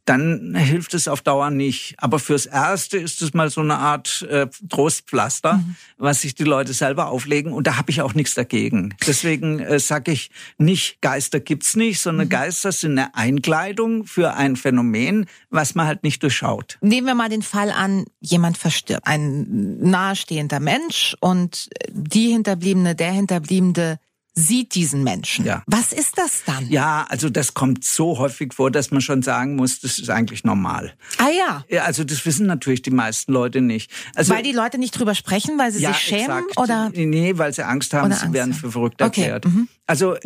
dann 0.07 0.55
hilft 0.55 0.93
es 0.93 1.07
auf 1.07 1.21
Dauer 1.21 1.49
nicht. 1.51 1.95
Aber 1.97 2.17
fürs 2.19 2.45
Erste 2.45 2.97
ist 2.97 3.21
es 3.21 3.33
mal 3.33 3.49
so 3.49 3.61
eine 3.61 3.77
Art 3.77 4.25
äh, 4.29 4.47
Trostpflaster, 4.69 5.53
Mhm. 5.55 5.75
was 5.97 6.21
sich 6.21 6.33
die 6.33 6.43
Leute 6.45 6.73
selber 6.73 7.07
auflegen. 7.09 7.51
Und 7.53 7.67
da 7.67 7.77
habe 7.77 7.91
ich 7.91 8.01
auch 8.01 8.13
nichts 8.13 8.33
dagegen. 8.33 8.95
Deswegen 9.05 9.59
äh, 9.59 9.79
sage 9.79 10.11
ich 10.13 10.31
nicht, 10.57 11.01
Geister 11.01 11.39
gibt's 11.39 11.75
nicht, 11.75 11.99
sondern 11.99 12.27
Mhm. 12.27 12.31
Geister 12.31 12.71
sind 12.71 12.91
eine 12.97 13.13
Einkleidung 13.15 14.05
für 14.05 14.33
ein 14.33 14.55
Phänomen, 14.55 15.25
was 15.49 15.75
man 15.75 15.87
halt 15.87 16.03
nicht 16.03 16.23
durchschaut. 16.23 16.77
Nehmen 16.81 17.07
wir 17.07 17.15
mal 17.15 17.29
den 17.29 17.41
Fall 17.41 17.69
an, 17.71 18.05
jemand 18.21 18.57
verstirbt, 18.57 19.05
ein 19.05 19.77
nahestehender 19.79 20.59
Mensch 20.59 21.15
und 21.19 21.69
die 21.91 22.31
Hinterbliebene, 22.31 22.95
der 22.95 23.11
Hinterbliebene 23.11 23.99
sieht 24.39 24.75
diesen 24.75 25.03
Menschen. 25.03 25.45
Ja. 25.45 25.63
Was 25.65 25.91
ist 25.91 26.17
das 26.17 26.43
dann? 26.45 26.69
Ja, 26.69 27.05
also 27.09 27.29
das 27.29 27.55
kommt 27.55 27.83
so 27.83 28.19
häufig 28.19 28.53
vor, 28.53 28.69
dass 28.69 28.91
man 28.91 29.01
schon 29.01 29.23
sagen 29.23 29.55
muss, 29.55 29.79
das 29.79 29.97
ist 29.97 30.09
eigentlich 30.11 30.43
normal. 30.43 30.93
Ah 31.17 31.29
ja, 31.35 31.65
Ja, 31.69 31.83
also 31.85 32.03
das 32.03 32.23
wissen 32.25 32.45
natürlich 32.45 32.83
die 32.83 32.91
meisten 32.91 33.33
Leute 33.33 33.61
nicht. 33.61 33.91
Also 34.15 34.33
weil 34.35 34.43
die 34.43 34.51
Leute 34.51 34.77
nicht 34.77 34.91
drüber 34.91 35.15
sprechen, 35.15 35.57
weil 35.57 35.71
sie 35.71 35.81
ja, 35.81 35.89
sich 35.93 36.01
schämen 36.03 36.45
exakt. 36.49 36.57
oder 36.57 36.91
Nee, 36.93 37.33
weil 37.37 37.51
sie 37.53 37.65
Angst 37.65 37.93
haben, 37.95 38.05
Oder 38.07 38.15
sie 38.15 38.21
Angst 38.25 38.33
werden 38.33 38.53
für 38.53 38.71
verrückt 38.71 39.01
Okay, 39.01 39.21
erklärt. 39.21 39.45
mhm. 39.45 39.67
Also 39.89 40.15
äh, 40.15 40.19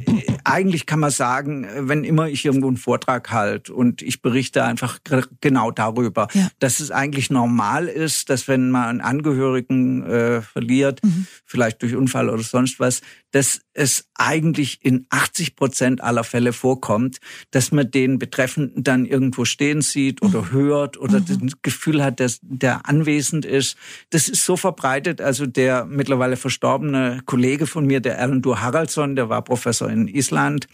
eigentlich 0.43 0.88
kann 0.88 1.00
man 1.00 1.12
sagen, 1.12 1.67
wenn 1.78 2.04
immer 2.04 2.28
ich 2.28 2.43
irgendwo 2.45 2.67
einen 2.67 2.78
Vortrag 2.78 3.32
halte 3.32 3.74
und 3.74 4.02
ich 4.02 4.21
berichte 4.24 4.63
einfach 4.63 4.97
genau 5.39 5.69
darüber, 5.71 6.28
Ja. 6.34 6.50
dass 6.60 6.80
es 6.80 6.89
eigentlich 6.91 7.30
normal 7.30 7.88
ist, 7.88 8.30
dass 8.32 8.47
wenn 8.47 8.71
man 8.71 8.89
einen 8.89 9.02
Angehörigen 9.02 10.04
äh, 10.04 10.41
verliert, 10.41 11.00
Mhm. 11.04 11.28
vielleicht 11.45 11.82
durch 11.84 11.95
Unfall 11.95 12.30
oder 12.30 12.43
sonst 12.43 12.80
was, 12.80 13.02
dass 13.32 13.62
es 13.74 14.00
eigentlich 14.15 14.79
in 14.83 15.05
80 15.09 15.55
Prozent 15.55 16.01
aller 16.01 16.23
Fälle 16.23 16.53
vorkommt, 16.53 17.19
dass 17.51 17.71
man 17.71 17.89
den 17.89 18.19
Betreffenden 18.19 18.83
dann 18.83 19.05
irgendwo 19.05 19.45
stehen 19.45 19.81
sieht 19.81 20.21
oder 20.21 20.41
Mhm. 20.43 20.51
hört 20.51 20.97
oder 20.97 21.19
das 21.19 21.37
Gefühl 21.61 22.03
hat, 22.03 22.19
dass 22.19 22.39
der 22.41 22.87
anwesend 22.87 23.45
ist. 23.45 23.77
Das 24.09 24.29
ist 24.29 24.45
so 24.45 24.57
verbreitet. 24.57 25.21
Also 25.21 25.45
der 25.45 25.85
mittlerweile 25.85 26.37
verstorbene 26.37 27.21
Kollege 27.25 27.67
von 27.67 27.85
mir, 27.85 27.99
der 27.99 28.19
Alan 28.19 28.41
Haraldsson, 28.45 29.15
der 29.15 29.29
war 29.29 29.43
Professor 29.43 29.89
in 29.89 30.07
Island. 30.07 30.67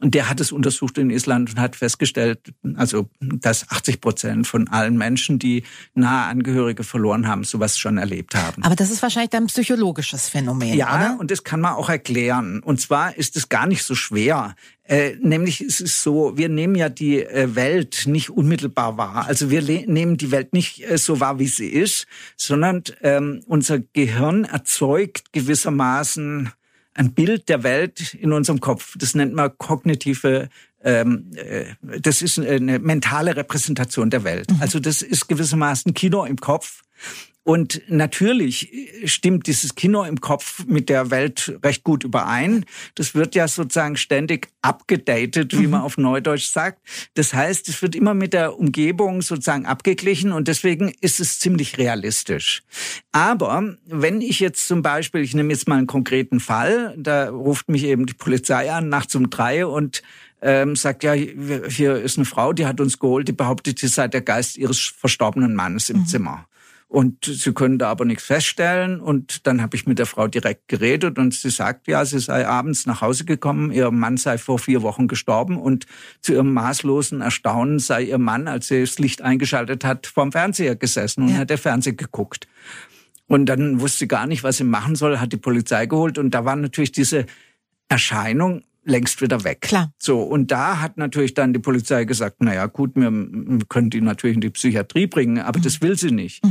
Und 0.00 0.14
der 0.14 0.28
hat 0.28 0.40
es 0.40 0.50
untersucht 0.52 0.98
in 0.98 1.08
Island 1.08 1.50
und 1.50 1.60
hat 1.60 1.76
festgestellt, 1.76 2.52
also 2.74 3.08
dass 3.20 3.70
80 3.70 4.00
Prozent 4.00 4.46
von 4.46 4.68
allen 4.68 4.98
Menschen, 4.98 5.38
die 5.38 5.62
nahe 5.94 6.26
Angehörige 6.26 6.82
verloren 6.82 7.28
haben, 7.28 7.44
sowas 7.44 7.78
schon 7.78 7.96
erlebt 7.96 8.34
haben. 8.34 8.62
Aber 8.64 8.74
das 8.74 8.90
ist 8.90 9.02
wahrscheinlich 9.02 9.30
dann 9.30 9.44
ein 9.44 9.46
psychologisches 9.46 10.28
Phänomen, 10.28 10.74
Ja, 10.74 10.94
oder? 11.12 11.20
und 11.20 11.30
das 11.30 11.44
kann 11.44 11.60
man 11.60 11.74
auch 11.74 11.88
erklären. 11.88 12.60
Und 12.60 12.80
zwar 12.80 13.16
ist 13.16 13.36
es 13.36 13.48
gar 13.48 13.66
nicht 13.66 13.84
so 13.84 13.94
schwer. 13.94 14.56
Äh, 14.82 15.14
nämlich 15.22 15.62
ist 15.62 15.80
es 15.80 16.02
so, 16.02 16.36
wir 16.36 16.48
nehmen 16.50 16.74
ja 16.74 16.88
die 16.90 17.22
äh, 17.22 17.54
Welt 17.54 18.02
nicht 18.06 18.30
unmittelbar 18.30 18.98
wahr. 18.98 19.24
Also 19.26 19.48
wir 19.48 19.62
nehmen 19.62 20.18
die 20.18 20.30
Welt 20.30 20.52
nicht 20.52 20.82
äh, 20.86 20.98
so 20.98 21.20
wahr, 21.20 21.38
wie 21.38 21.46
sie 21.46 21.68
ist, 21.68 22.06
sondern 22.36 22.82
ähm, 23.00 23.42
unser 23.46 23.78
Gehirn 23.78 24.44
erzeugt 24.44 25.32
gewissermaßen 25.32 26.50
ein 26.94 27.12
Bild 27.12 27.48
der 27.48 27.62
Welt 27.62 28.14
in 28.14 28.32
unserem 28.32 28.60
Kopf. 28.60 28.96
Das 28.98 29.14
nennt 29.14 29.34
man 29.34 29.56
kognitive 29.58 30.48
ähm, 30.84 31.30
äh, 31.34 31.64
das 31.98 32.20
ist 32.20 32.38
eine 32.38 32.78
mentale 32.78 33.36
Repräsentation 33.36 34.10
der 34.10 34.22
Welt. 34.22 34.48
Also 34.60 34.78
das 34.78 35.00
ist 35.02 35.28
gewissermaßen 35.28 35.94
Kino 35.94 36.24
im 36.24 36.36
Kopf. 36.36 36.82
Und 37.44 37.82
natürlich 37.88 38.70
stimmt 39.04 39.46
dieses 39.46 39.74
Kino 39.74 40.02
im 40.04 40.22
Kopf 40.22 40.64
mit 40.66 40.88
der 40.88 41.10
Welt 41.10 41.58
recht 41.62 41.84
gut 41.84 42.02
überein. 42.02 42.64
Das 42.94 43.14
wird 43.14 43.34
ja 43.34 43.46
sozusagen 43.48 43.98
ständig 43.98 44.48
abgedatet, 44.62 45.58
wie 45.58 45.66
man 45.66 45.82
auf 45.82 45.98
Neudeutsch 45.98 46.46
sagt. 46.46 46.80
Das 47.12 47.34
heißt, 47.34 47.68
es 47.68 47.82
wird 47.82 47.94
immer 47.94 48.14
mit 48.14 48.32
der 48.32 48.58
Umgebung 48.58 49.20
sozusagen 49.20 49.66
abgeglichen 49.66 50.32
und 50.32 50.48
deswegen 50.48 50.90
ist 51.02 51.20
es 51.20 51.38
ziemlich 51.38 51.76
realistisch. 51.76 52.62
Aber 53.12 53.76
wenn 53.84 54.22
ich 54.22 54.40
jetzt 54.40 54.66
zum 54.66 54.80
Beispiel, 54.80 55.20
ich 55.20 55.34
nehme 55.34 55.52
jetzt 55.52 55.68
mal 55.68 55.76
einen 55.76 55.86
konkreten 55.86 56.40
Fall, 56.40 56.94
da 56.96 57.28
ruft 57.28 57.68
mich 57.68 57.84
eben 57.84 58.06
die 58.06 58.14
Polizei 58.14 58.72
an, 58.72 58.88
nachts 58.88 59.14
um 59.16 59.28
drei 59.28 59.66
und 59.66 60.02
ähm, 60.40 60.76
sagt, 60.76 61.04
ja, 61.04 61.12
hier 61.12 61.96
ist 61.96 62.16
eine 62.16 62.24
Frau, 62.24 62.54
die 62.54 62.64
hat 62.64 62.80
uns 62.80 62.98
geholt, 62.98 63.28
die 63.28 63.32
behauptet, 63.32 63.78
sie 63.78 63.88
sei 63.88 64.08
der 64.08 64.22
Geist 64.22 64.56
ihres 64.56 64.78
verstorbenen 64.78 65.54
Mannes 65.54 65.90
im 65.90 66.06
Zimmer. 66.06 66.46
Und 66.88 67.24
sie 67.24 67.52
können 67.52 67.78
da 67.78 67.90
aber 67.90 68.04
nichts 68.04 68.24
feststellen. 68.24 69.00
Und 69.00 69.46
dann 69.46 69.60
habe 69.62 69.76
ich 69.76 69.86
mit 69.86 69.98
der 69.98 70.06
Frau 70.06 70.28
direkt 70.28 70.68
geredet 70.68 71.18
und 71.18 71.34
sie 71.34 71.50
sagt, 71.50 71.88
ja, 71.88 72.04
sie 72.04 72.20
sei 72.20 72.46
abends 72.46 72.86
nach 72.86 73.00
Hause 73.00 73.24
gekommen, 73.24 73.72
ihr 73.72 73.90
Mann 73.90 74.16
sei 74.16 74.38
vor 74.38 74.58
vier 74.58 74.82
Wochen 74.82 75.08
gestorben 75.08 75.56
und 75.58 75.86
zu 76.20 76.34
ihrem 76.34 76.52
maßlosen 76.52 77.20
Erstaunen 77.20 77.78
sei 77.80 78.02
ihr 78.04 78.18
Mann, 78.18 78.46
als 78.46 78.68
sie 78.68 78.80
das 78.80 78.98
Licht 78.98 79.22
eingeschaltet 79.22 79.84
hat, 79.84 80.06
vorm 80.06 80.30
Fernseher 80.30 80.76
gesessen 80.76 81.22
und 81.24 81.30
Ja. 81.30 81.38
hat 81.38 81.50
der 81.50 81.58
Fernseher 81.58 81.94
geguckt. 81.94 82.46
Und 83.26 83.46
dann 83.46 83.80
wusste 83.80 84.00
sie 84.00 84.08
gar 84.08 84.26
nicht, 84.26 84.44
was 84.44 84.58
sie 84.58 84.64
machen 84.64 84.94
soll, 84.94 85.18
hat 85.18 85.32
die 85.32 85.38
Polizei 85.38 85.86
geholt 85.86 86.18
und 86.18 86.30
da 86.32 86.44
war 86.44 86.54
natürlich 86.54 86.92
diese 86.92 87.26
Erscheinung 87.88 88.62
längst 88.84 89.20
wieder 89.20 89.44
weg. 89.44 89.62
Klar. 89.62 89.92
So, 89.98 90.20
und 90.20 90.50
da 90.50 90.80
hat 90.80 90.96
natürlich 90.96 91.34
dann 91.34 91.52
die 91.52 91.58
Polizei 91.58 92.04
gesagt, 92.04 92.36
na 92.40 92.54
ja, 92.54 92.66
gut, 92.66 92.92
wir 92.94 93.10
können 93.68 93.90
die 93.90 94.00
natürlich 94.00 94.34
in 94.34 94.40
die 94.40 94.50
Psychiatrie 94.50 95.06
bringen, 95.06 95.38
aber 95.38 95.60
das 95.60 95.80
will 95.80 95.98
sie 95.98 96.10
nicht. 96.10 96.42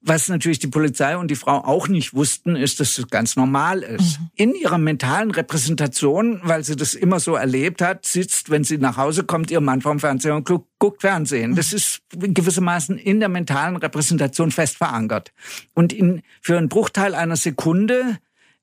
Was 0.00 0.28
natürlich 0.28 0.58
die 0.58 0.68
Polizei 0.68 1.16
und 1.16 1.30
die 1.30 1.36
Frau 1.36 1.64
auch 1.64 1.88
nicht 1.88 2.14
wussten, 2.14 2.56
ist, 2.56 2.80
dass 2.80 2.96
das 2.96 3.08
ganz 3.08 3.36
normal 3.36 3.80
ist. 3.82 4.20
In 4.34 4.54
ihrer 4.54 4.78
mentalen 4.78 5.30
Repräsentation, 5.30 6.40
weil 6.44 6.64
sie 6.64 6.76
das 6.76 6.94
immer 6.94 7.20
so 7.20 7.34
erlebt 7.34 7.82
hat, 7.82 8.06
sitzt, 8.06 8.50
wenn 8.50 8.64
sie 8.64 8.78
nach 8.78 8.96
Hause 8.96 9.24
kommt, 9.24 9.50
ihr 9.50 9.60
Mann 9.60 9.80
vorm 9.80 9.98
Fernseher 9.98 10.36
und 10.36 10.46
guckt, 10.46 10.68
guckt 10.78 11.00
Fernsehen. 11.00 11.56
Das 11.56 11.72
ist 11.72 12.00
gewissermaßen 12.10 12.98
in 12.98 13.20
der 13.20 13.28
mentalen 13.28 13.76
Repräsentation 13.76 14.50
fest 14.50 14.76
verankert. 14.76 15.32
Und 15.74 15.92
in, 15.92 16.22
für 16.40 16.56
einen 16.56 16.68
Bruchteil 16.68 17.14
einer 17.14 17.36
Sekunde 17.36 18.18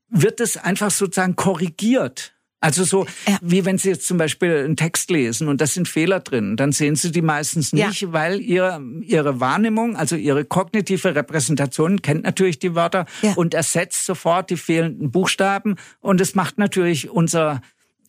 wird 0.09 0.39
es 0.39 0.57
einfach 0.57 0.91
sozusagen 0.91 1.35
korrigiert. 1.35 2.35
Also 2.61 2.83
so, 2.83 3.05
Ja. 3.27 3.37
wie 3.41 3.63
wenn 3.65 3.77
Sie 3.77 3.89
jetzt 3.89 4.07
zum 4.07 4.17
Beispiel 4.17 4.63
einen 4.65 4.75
Text 4.75 5.11
lesen 5.11 5.47
und 5.49 5.61
da 5.61 5.67
sind 5.67 5.87
Fehler 5.87 6.19
drin, 6.19 6.55
dann 6.57 6.71
sehen 6.71 6.95
Sie 6.95 7.11
die 7.11 7.21
meistens 7.21 7.71
Ja. 7.71 7.87
nicht, 7.89 8.11
weil 8.11 8.39
ihr, 8.41 8.81
Ihre 9.01 9.39
Wahrnehmung, 9.39 9.95
also 9.95 10.15
Ihre 10.15 10.45
kognitive 10.45 11.13
Repräsentation 11.15 12.01
kennt 12.01 12.23
natürlich 12.23 12.57
die 12.57 12.73
Wörter 12.73 13.05
Ja. 13.21 13.33
und 13.33 13.53
ersetzt 13.53 14.05
sofort 14.05 14.49
die 14.49 14.57
fehlenden 14.57 15.11
Buchstaben 15.11 15.75
und 15.99 16.21
es 16.21 16.33
macht 16.33 16.57
natürlich 16.57 17.09
unser 17.09 17.61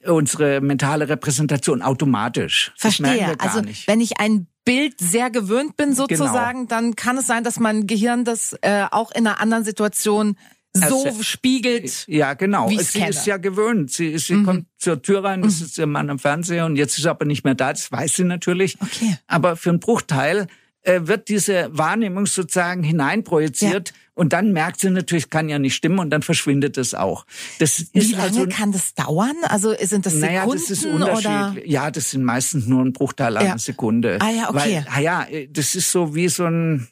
unsere 0.05 0.61
mentale 0.61 1.09
Repräsentation 1.09 1.83
automatisch. 1.83 2.73
Verstehe. 2.77 3.35
also 3.41 3.61
nicht. 3.61 3.89
wenn 3.89 4.01
ich 4.01 4.21
ein 4.21 4.47
Bild 4.65 5.01
sehr 5.01 5.31
gewöhnt 5.31 5.77
bin 5.77 5.95
sozusagen, 5.95 6.69
genau. 6.69 6.69
dann 6.69 6.95
kann 6.95 7.19
es 7.19 7.27
sein, 7.27 7.43
dass 7.43 7.59
mein 7.59 7.89
Gehirn 7.89 8.25
das 8.25 8.57
äh, 8.63 8.85
auch 8.91 9.11
in 9.11 9.27
einer 9.27 9.41
anderen 9.41 9.65
Situation 9.65 10.37
so 10.77 11.05
also, 11.05 11.23
spiegelt. 11.23 12.07
Ja, 12.09 12.35
genau. 12.35 12.69
Sie 12.69 12.77
kenne. 12.77 13.11
ist 13.11 13.27
ja 13.27 13.37
gewöhnt. 13.37 13.91
Sie, 13.91 14.17
sie 14.19 14.35
mhm. 14.35 14.45
kommt 14.45 14.67
zur 14.79 15.03
Tür 15.03 15.25
rein, 15.25 15.43
das 15.43 15.61
mhm. 15.61 15.67
ist 15.67 15.79
ihr 15.79 15.87
Mann 15.87 16.11
am 16.11 16.19
Fernseher 16.19 16.67
und 16.67 16.77
jetzt 16.77 16.99
ist 16.99 17.05
er 17.05 17.13
aber 17.13 17.25
nicht 17.25 17.45
mehr 17.45 17.55
da. 17.55 17.73
Das 17.73 17.91
weiß 17.91 18.17
sie 18.17 18.25
natürlich. 18.25 18.77
Okay. 18.81 19.17
Aber 19.27 19.57
für 19.57 19.71
einen 19.71 19.81
Bruchteil 19.81 20.47
äh, 20.87 21.07
wird 21.09 21.29
diese 21.29 21.69
Wahrnehmung 21.73 22.27
sozusagen 22.27 22.83
hineinprojiziert. 22.83 23.89
Ja. 23.91 23.95
Und 24.15 24.33
dann 24.33 24.53
merkt 24.53 24.81
sie 24.81 24.89
natürlich, 24.89 25.29
kann 25.29 25.49
ja 25.49 25.59
nicht 25.59 25.75
stimmen 25.75 25.99
und 25.99 26.11
dann 26.11 26.23
verschwindet 26.23 26.79
es 26.79 26.95
auch. 26.95 27.27
Das 27.59 27.81
ist 27.81 27.93
Wie 27.93 28.13
lange 28.13 28.23
also, 28.23 28.47
kann 28.47 28.73
das 28.73 28.95
dauern? 28.95 29.35
Also 29.43 29.75
sind 29.79 30.07
das 30.07 30.15
Sekunden 30.15 30.35
naja, 30.35 30.47
das 30.51 30.71
ist 30.71 30.87
unterschiedlich. 30.87 31.27
Oder? 31.27 31.67
Ja, 31.67 31.91
das 31.91 32.11
sind 32.13 32.25
meistens 32.25 32.67
nur 32.67 32.83
ein 32.83 32.93
Bruchteil 32.93 33.37
einer 33.37 33.49
ja. 33.49 33.59
Sekunde. 33.59 34.19
Ah 34.21 34.31
ja, 34.31 34.49
okay. 34.49 34.85
Weil, 34.87 34.87
ah 34.89 35.01
ja, 35.01 35.27
das 35.51 35.75
ist 35.75 35.91
so 35.91 36.15
wie 36.15 36.29
so 36.29 36.45
ein 36.45 36.89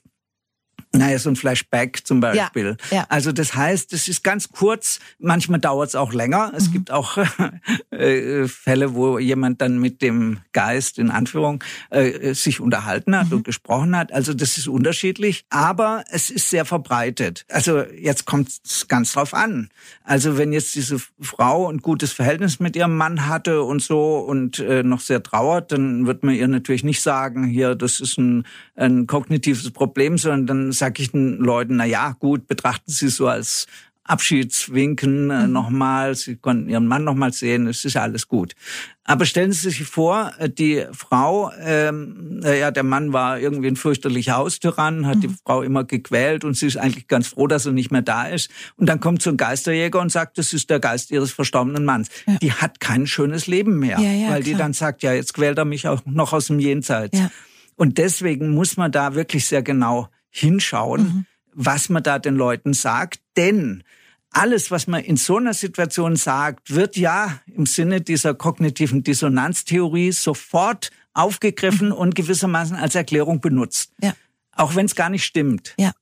naja, 0.95 1.19
so 1.19 1.29
ein 1.29 1.37
Flashback 1.37 2.07
zum 2.07 2.21
Beispiel. 2.21 2.77
Ja, 2.91 2.97
ja. 2.99 3.07
Also 3.09 3.33
das 3.33 3.55
heißt, 3.55 3.93
es 3.93 4.09
ist 4.09 4.23
ganz 4.25 4.51
kurz, 4.51 5.01
manchmal 5.19 5.61
dauert 5.61 5.89
es 5.89 5.95
auch 5.95 6.13
länger. 6.13 6.53
Es 6.57 6.69
mhm. 6.69 6.73
gibt 6.73 6.91
auch 6.91 7.19
äh, 7.91 8.47
Fälle, 8.47 8.95
wo 8.95 9.19
jemand 9.19 9.61
dann 9.61 9.79
mit 9.79 10.03
dem 10.03 10.39
Geist 10.53 10.99
in 10.99 11.11
Anführung 11.11 11.63
äh, 11.91 12.35
sich 12.35 12.61
unterhalten 12.61 13.17
hat 13.17 13.31
mhm. 13.31 13.39
und 13.39 13.45
gesprochen 13.45 13.97
hat. 13.97 14.13
Also 14.13 14.35
das 14.35 14.57
ist 14.57 14.69
unterschiedlich, 14.69 15.45
aber 15.51 16.05
es 16.11 16.31
ist 16.31 16.51
sehr 16.51 16.65
verbreitet. 16.65 17.45
Also 17.49 17.81
jetzt 17.81 18.25
kommt 18.25 18.49
es 18.65 18.89
ganz 18.89 19.13
drauf 19.13 19.35
an. 19.35 19.71
Also 20.05 20.39
wenn 20.39 20.53
jetzt 20.53 20.75
diese 20.75 20.99
Frau 21.21 21.71
ein 21.71 21.79
gutes 21.79 22.13
Verhältnis 22.13 22.61
mit 22.61 22.77
ihrem 22.77 22.97
Mann 22.97 23.27
hatte 23.27 23.63
und 23.63 23.83
so 23.83 24.19
und 24.19 24.59
äh, 24.59 24.83
noch 24.83 25.01
sehr 25.01 25.23
trauert, 25.23 25.73
dann 25.73 26.07
wird 26.07 26.23
man 26.23 26.35
ihr 26.35 26.49
natürlich 26.49 26.85
nicht 26.85 27.01
sagen, 27.01 27.45
hier, 27.45 27.75
das 27.75 28.01
ist 28.01 28.19
ein, 28.19 28.47
ein 28.77 29.07
kognitives 29.07 29.71
Problem, 29.71 30.19
sondern 30.19 30.47
dann 30.47 30.73
sage 30.73 31.03
ich 31.03 31.13
den 31.13 31.39
Leuten, 31.39 31.77
na 31.77 31.85
ja, 31.85 32.17
gut, 32.19 32.47
betrachten 32.47 32.91
Sie 32.91 33.09
so 33.09 33.29
als 33.29 33.67
Abschiedswinken 34.05 35.31
äh, 35.31 35.47
mhm. 35.47 35.53
nochmal. 35.53 36.15
Sie 36.15 36.37
konnten 36.37 36.69
Ihren 36.69 36.87
Mann 36.87 37.05
nochmal 37.05 37.33
sehen. 37.33 37.67
Es 37.67 37.85
ist 37.87 37.97
alles 37.97 38.29
gut. 38.29 38.55
Aber 39.03 39.25
stellen 39.25 39.53
Sie 39.53 39.71
sich 39.71 39.85
vor, 39.85 40.33
äh, 40.39 40.51
die 40.51 40.85
Frau, 40.93 41.51
ähm, 41.59 42.41
äh, 42.45 42.61
ja, 42.61 42.71
der 42.71 42.83
Mann 42.83 43.15
war 43.15 43.39
irgendwie 43.39 43.69
ein 43.69 43.77
fürchterlicher 43.77 44.37
Haustyrann, 44.37 45.07
hat 45.07 45.17
mhm. 45.17 45.21
die 45.21 45.31
Frau 45.43 45.63
immer 45.63 45.85
gequält 45.85 46.45
und 46.45 46.55
sie 46.55 46.67
ist 46.67 46.77
eigentlich 46.77 47.09
ganz 47.09 47.29
froh, 47.29 47.47
dass 47.47 47.65
er 47.65 47.73
nicht 47.73 47.91
mehr 47.91 48.03
da 48.03 48.25
ist. 48.25 48.51
Und 48.77 48.91
dann 48.91 49.01
kommt 49.01 49.23
so 49.23 49.31
ein 49.31 49.39
Geisterjäger 49.39 50.01
und 50.01 50.13
sagt, 50.13 50.37
das 50.37 50.53
ist 50.53 50.69
der 50.69 50.81
Geist 50.81 51.11
ihres 51.11 51.33
verstorbenen 51.33 51.87
Manns. 51.87 52.09
Ja. 52.27 52.37
Die 52.37 52.53
hat 52.53 52.81
kein 52.81 53.07
schönes 53.07 53.47
Leben 53.47 53.79
mehr, 53.79 53.99
ja, 53.99 54.13
ja, 54.13 54.31
weil 54.31 54.43
klar. 54.43 54.53
die 54.53 54.55
dann 54.55 54.73
sagt, 54.75 55.03
ja, 55.03 55.15
jetzt 55.15 55.33
quält 55.33 55.57
er 55.57 55.65
mich 55.65 55.89
auch 55.89 56.03
noch 56.05 56.35
aus 56.35 56.49
dem 56.49 56.59
Jenseits. 56.59 57.19
Und 57.77 57.99
deswegen 57.99 58.51
muss 58.51 58.77
man 58.77 58.93
da 58.93 59.15
wirklich 59.15 59.47
sehr 59.47 59.63
genau 59.63 60.09
hinschauen, 60.31 61.03
mhm. 61.03 61.27
was 61.53 61.89
man 61.89 62.03
da 62.03 62.19
den 62.19 62.35
Leuten 62.35 62.73
sagt. 62.73 63.21
Denn 63.37 63.85
alles, 64.31 64.71
was 64.71 64.87
man 64.87 65.03
in 65.03 65.17
so 65.17 65.37
einer 65.37 65.55
Situation 65.55 66.17
sagt, 66.17 66.75
wird 66.75 66.97
ja 66.97 67.41
im 67.47 67.67
Sinne 67.67 68.01
dieser 68.01 68.35
kognitiven 68.35 69.03
Dissonanztheorie 69.03 70.13
sofort 70.13 70.91
aufgegriffen 71.13 71.89
mhm. 71.89 71.95
und 71.95 72.15
gewissermaßen 72.15 72.77
als 72.77 72.95
Erklärung 72.95 73.41
benutzt. 73.41 73.93
Ja. 74.03 74.15
Auch 74.53 74.75
wenn 74.75 74.87
es 74.87 74.95
gar 74.95 75.09
nicht 75.09 75.25
stimmt. 75.25 75.75
Ja. 75.79 75.93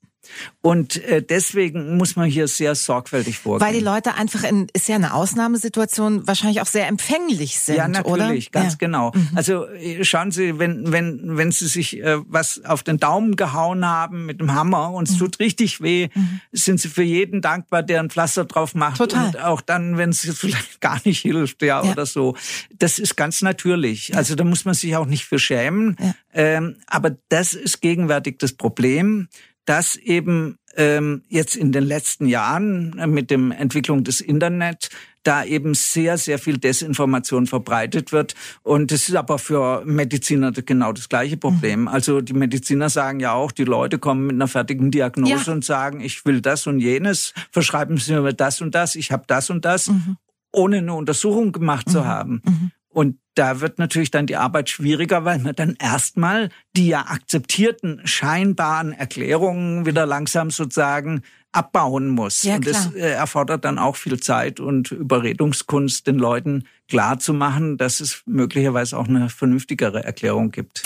Und 0.60 1.02
äh, 1.04 1.22
deswegen 1.22 1.96
muss 1.96 2.14
man 2.14 2.28
hier 2.28 2.46
sehr 2.46 2.74
sorgfältig 2.74 3.38
vorgehen. 3.38 3.66
Weil 3.66 3.74
die 3.74 3.84
Leute 3.84 4.14
einfach 4.14 4.44
in, 4.44 4.68
ist 4.72 4.88
ja 4.88 4.94
eine 4.94 5.14
Ausnahmesituation, 5.14 6.26
wahrscheinlich 6.26 6.60
auch 6.60 6.66
sehr 6.66 6.86
empfänglich 6.86 7.58
sind, 7.58 7.76
Ja, 7.76 7.88
natürlich, 7.88 8.48
oder? 8.48 8.60
ganz 8.60 8.74
ja. 8.74 8.78
genau. 8.78 9.10
Mhm. 9.12 9.30
Also 9.34 9.66
äh, 9.66 10.04
schauen 10.04 10.30
Sie, 10.30 10.58
wenn, 10.58 10.92
wenn, 10.92 11.36
wenn 11.36 11.50
Sie 11.50 11.66
sich 11.66 12.00
äh, 12.00 12.18
was 12.26 12.64
auf 12.64 12.82
den 12.84 12.98
Daumen 12.98 13.34
gehauen 13.34 13.84
haben 13.84 14.26
mit 14.26 14.40
dem 14.40 14.54
Hammer 14.54 14.92
und 14.92 15.08
es 15.08 15.14
mhm. 15.14 15.18
tut 15.18 15.40
richtig 15.40 15.80
weh, 15.80 16.08
mhm. 16.14 16.40
sind 16.52 16.80
Sie 16.80 16.88
für 16.88 17.02
jeden 17.02 17.42
dankbar, 17.42 17.82
der 17.82 18.00
ein 18.00 18.10
Pflaster 18.10 18.44
drauf 18.44 18.74
macht. 18.74 18.98
Total. 18.98 19.26
Und 19.26 19.40
auch 19.40 19.60
dann, 19.60 19.96
wenn 19.96 20.10
es 20.10 20.20
vielleicht 20.38 20.80
gar 20.80 21.00
nicht 21.04 21.20
hilft, 21.20 21.62
ja, 21.62 21.82
ja, 21.82 21.90
oder 21.90 22.06
so. 22.06 22.36
Das 22.78 23.00
ist 23.00 23.16
ganz 23.16 23.42
natürlich. 23.42 24.08
Ja. 24.08 24.16
Also 24.16 24.36
da 24.36 24.44
muss 24.44 24.64
man 24.64 24.74
sich 24.74 24.94
auch 24.94 25.06
nicht 25.06 25.24
für 25.24 25.40
schämen. 25.40 25.96
Ähm, 26.32 26.76
aber 26.86 27.16
das 27.28 27.54
ist 27.54 27.80
gegenwärtig 27.80 28.38
das 28.38 28.52
Problem 28.52 29.28
dass 29.64 29.96
eben 29.96 30.56
ähm, 30.76 31.22
jetzt 31.28 31.56
in 31.56 31.72
den 31.72 31.84
letzten 31.84 32.26
Jahren 32.26 32.98
äh, 32.98 33.06
mit 33.06 33.30
dem 33.30 33.52
Entwicklung 33.52 34.04
des 34.04 34.20
Internet 34.20 34.88
da 35.22 35.44
eben 35.44 35.74
sehr, 35.74 36.18
sehr 36.18 36.38
viel 36.38 36.58
Desinformation 36.58 37.46
verbreitet 37.46 38.10
wird. 38.10 38.34
Und 38.62 38.90
das 38.90 39.08
ist 39.08 39.14
aber 39.14 39.38
für 39.38 39.84
Mediziner 39.84 40.50
genau 40.50 40.92
das 40.92 41.08
gleiche 41.08 41.36
Problem. 41.36 41.82
Mhm. 41.82 41.88
Also 41.88 42.20
die 42.20 42.32
Mediziner 42.32 42.90
sagen 42.90 43.20
ja 43.20 43.32
auch, 43.32 43.52
die 43.52 43.64
Leute 43.64 43.98
kommen 43.98 44.26
mit 44.26 44.34
einer 44.34 44.48
fertigen 44.48 44.90
Diagnose 44.90 45.46
ja. 45.46 45.52
und 45.52 45.64
sagen, 45.64 46.00
ich 46.00 46.24
will 46.24 46.40
das 46.40 46.66
und 46.66 46.80
jenes, 46.80 47.34
verschreiben 47.52 47.98
Sie 47.98 48.14
mir 48.14 48.32
das 48.32 48.60
und 48.60 48.74
das, 48.74 48.96
ich 48.96 49.12
habe 49.12 49.24
das 49.26 49.50
und 49.50 49.64
das, 49.64 49.88
mhm. 49.88 50.16
ohne 50.50 50.78
eine 50.78 50.94
Untersuchung 50.94 51.52
gemacht 51.52 51.86
mhm. 51.86 51.90
zu 51.92 52.04
haben. 52.04 52.42
Mhm. 52.44 52.70
Und 52.92 53.18
da 53.34 53.60
wird 53.60 53.78
natürlich 53.78 54.10
dann 54.10 54.26
die 54.26 54.36
Arbeit 54.36 54.68
schwieriger, 54.68 55.24
weil 55.24 55.38
man 55.38 55.54
dann 55.54 55.76
erstmal 55.80 56.50
die 56.76 56.88
ja 56.88 57.06
akzeptierten 57.06 58.02
scheinbaren 58.04 58.92
Erklärungen 58.92 59.86
wieder 59.86 60.04
langsam 60.04 60.50
sozusagen 60.50 61.22
abbauen 61.52 62.08
muss. 62.08 62.42
Ja, 62.42 62.56
und 62.56 62.66
das 62.66 62.94
äh, 62.94 63.12
erfordert 63.12 63.64
dann 63.64 63.78
auch 63.78 63.96
viel 63.96 64.18
Zeit 64.20 64.60
und 64.60 64.90
Überredungskunst, 64.90 66.06
den 66.06 66.16
Leuten 66.16 66.64
klar 66.88 67.18
zu 67.18 67.34
machen, 67.34 67.76
dass 67.76 68.00
es 68.00 68.22
möglicherweise 68.26 68.98
auch 68.98 69.08
eine 69.08 69.28
vernünftigere 69.28 70.02
Erklärung 70.02 70.50
gibt. 70.50 70.82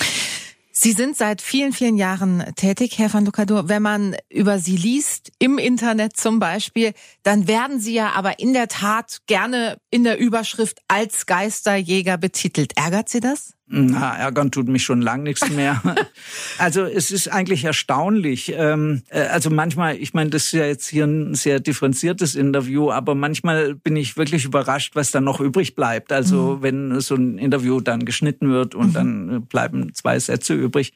Sie 0.79 0.93
sind 0.93 1.17
seit 1.17 1.41
vielen, 1.41 1.73
vielen 1.73 1.97
Jahren 1.97 2.45
tätig, 2.55 2.99
Herr 2.99 3.11
van 3.11 3.25
Lucador. 3.25 3.71
Wenn 3.71 3.81
man 3.81 4.15
über 4.29 4.59
Sie 4.59 4.77
liest, 4.77 5.33
im 5.39 5.57
Internet 5.57 6.19
zum 6.19 6.39
Beispiel, 6.39 6.93
dann 7.23 7.49
werden 7.49 7.81
Sie 7.81 7.95
ja 7.95 8.13
aber 8.13 8.39
in 8.41 8.53
der 8.53 8.69
Tat 8.69 9.23
gerne 9.27 9.79
in 9.97 10.05
der 10.05 10.19
Überschrift 10.19 10.83
als 10.89 11.25
Geisterjäger 11.25 12.19
betitelt. 12.19 12.77
Ärgert 12.77 13.09
Sie 13.09 13.21
das? 13.21 13.55
Na, 13.67 14.15
ärgern 14.15 14.51
tut 14.51 14.69
mich 14.69 14.83
schon 14.83 15.01
lang 15.01 15.23
nichts 15.23 15.51
mehr. 15.51 15.81
also 16.59 16.85
es 16.85 17.11
ist 17.11 17.29
eigentlich 17.29 17.65
erstaunlich. 17.65 18.53
Ähm, 18.55 19.05
äh, 19.09 19.23
also 19.23 19.49
manchmal, 19.49 19.97
ich 19.97 20.13
meine, 20.13 20.29
das 20.29 20.45
ist 20.45 20.53
ja 20.53 20.67
jetzt 20.67 20.87
hier 20.87 21.07
ein 21.07 21.35
sehr 21.35 21.61
differenziertes 21.61 22.35
Interview, 22.35 22.91
aber 22.91 23.15
manchmal 23.15 23.75
bin 23.75 23.97
ich 23.97 24.19
wirklich 24.19 24.45
überrascht, 24.45 24.97
was 24.97 25.13
da 25.13 25.23
noch 25.23 25.41
übrig 25.41 25.75
bleibt. 25.75 26.13
Also 26.13 26.59
mhm. 26.59 26.63
wenn 26.63 27.01
so 27.01 27.15
ein 27.15 27.39
Interview 27.39 27.81
dann 27.81 28.05
geschnitten 28.05 28.51
wird 28.51 28.75
und 28.75 28.89
mhm. 28.89 28.93
dann 28.93 29.47
bleiben 29.47 29.95
zwei 29.95 30.19
Sätze 30.19 30.53
übrig. 30.53 30.93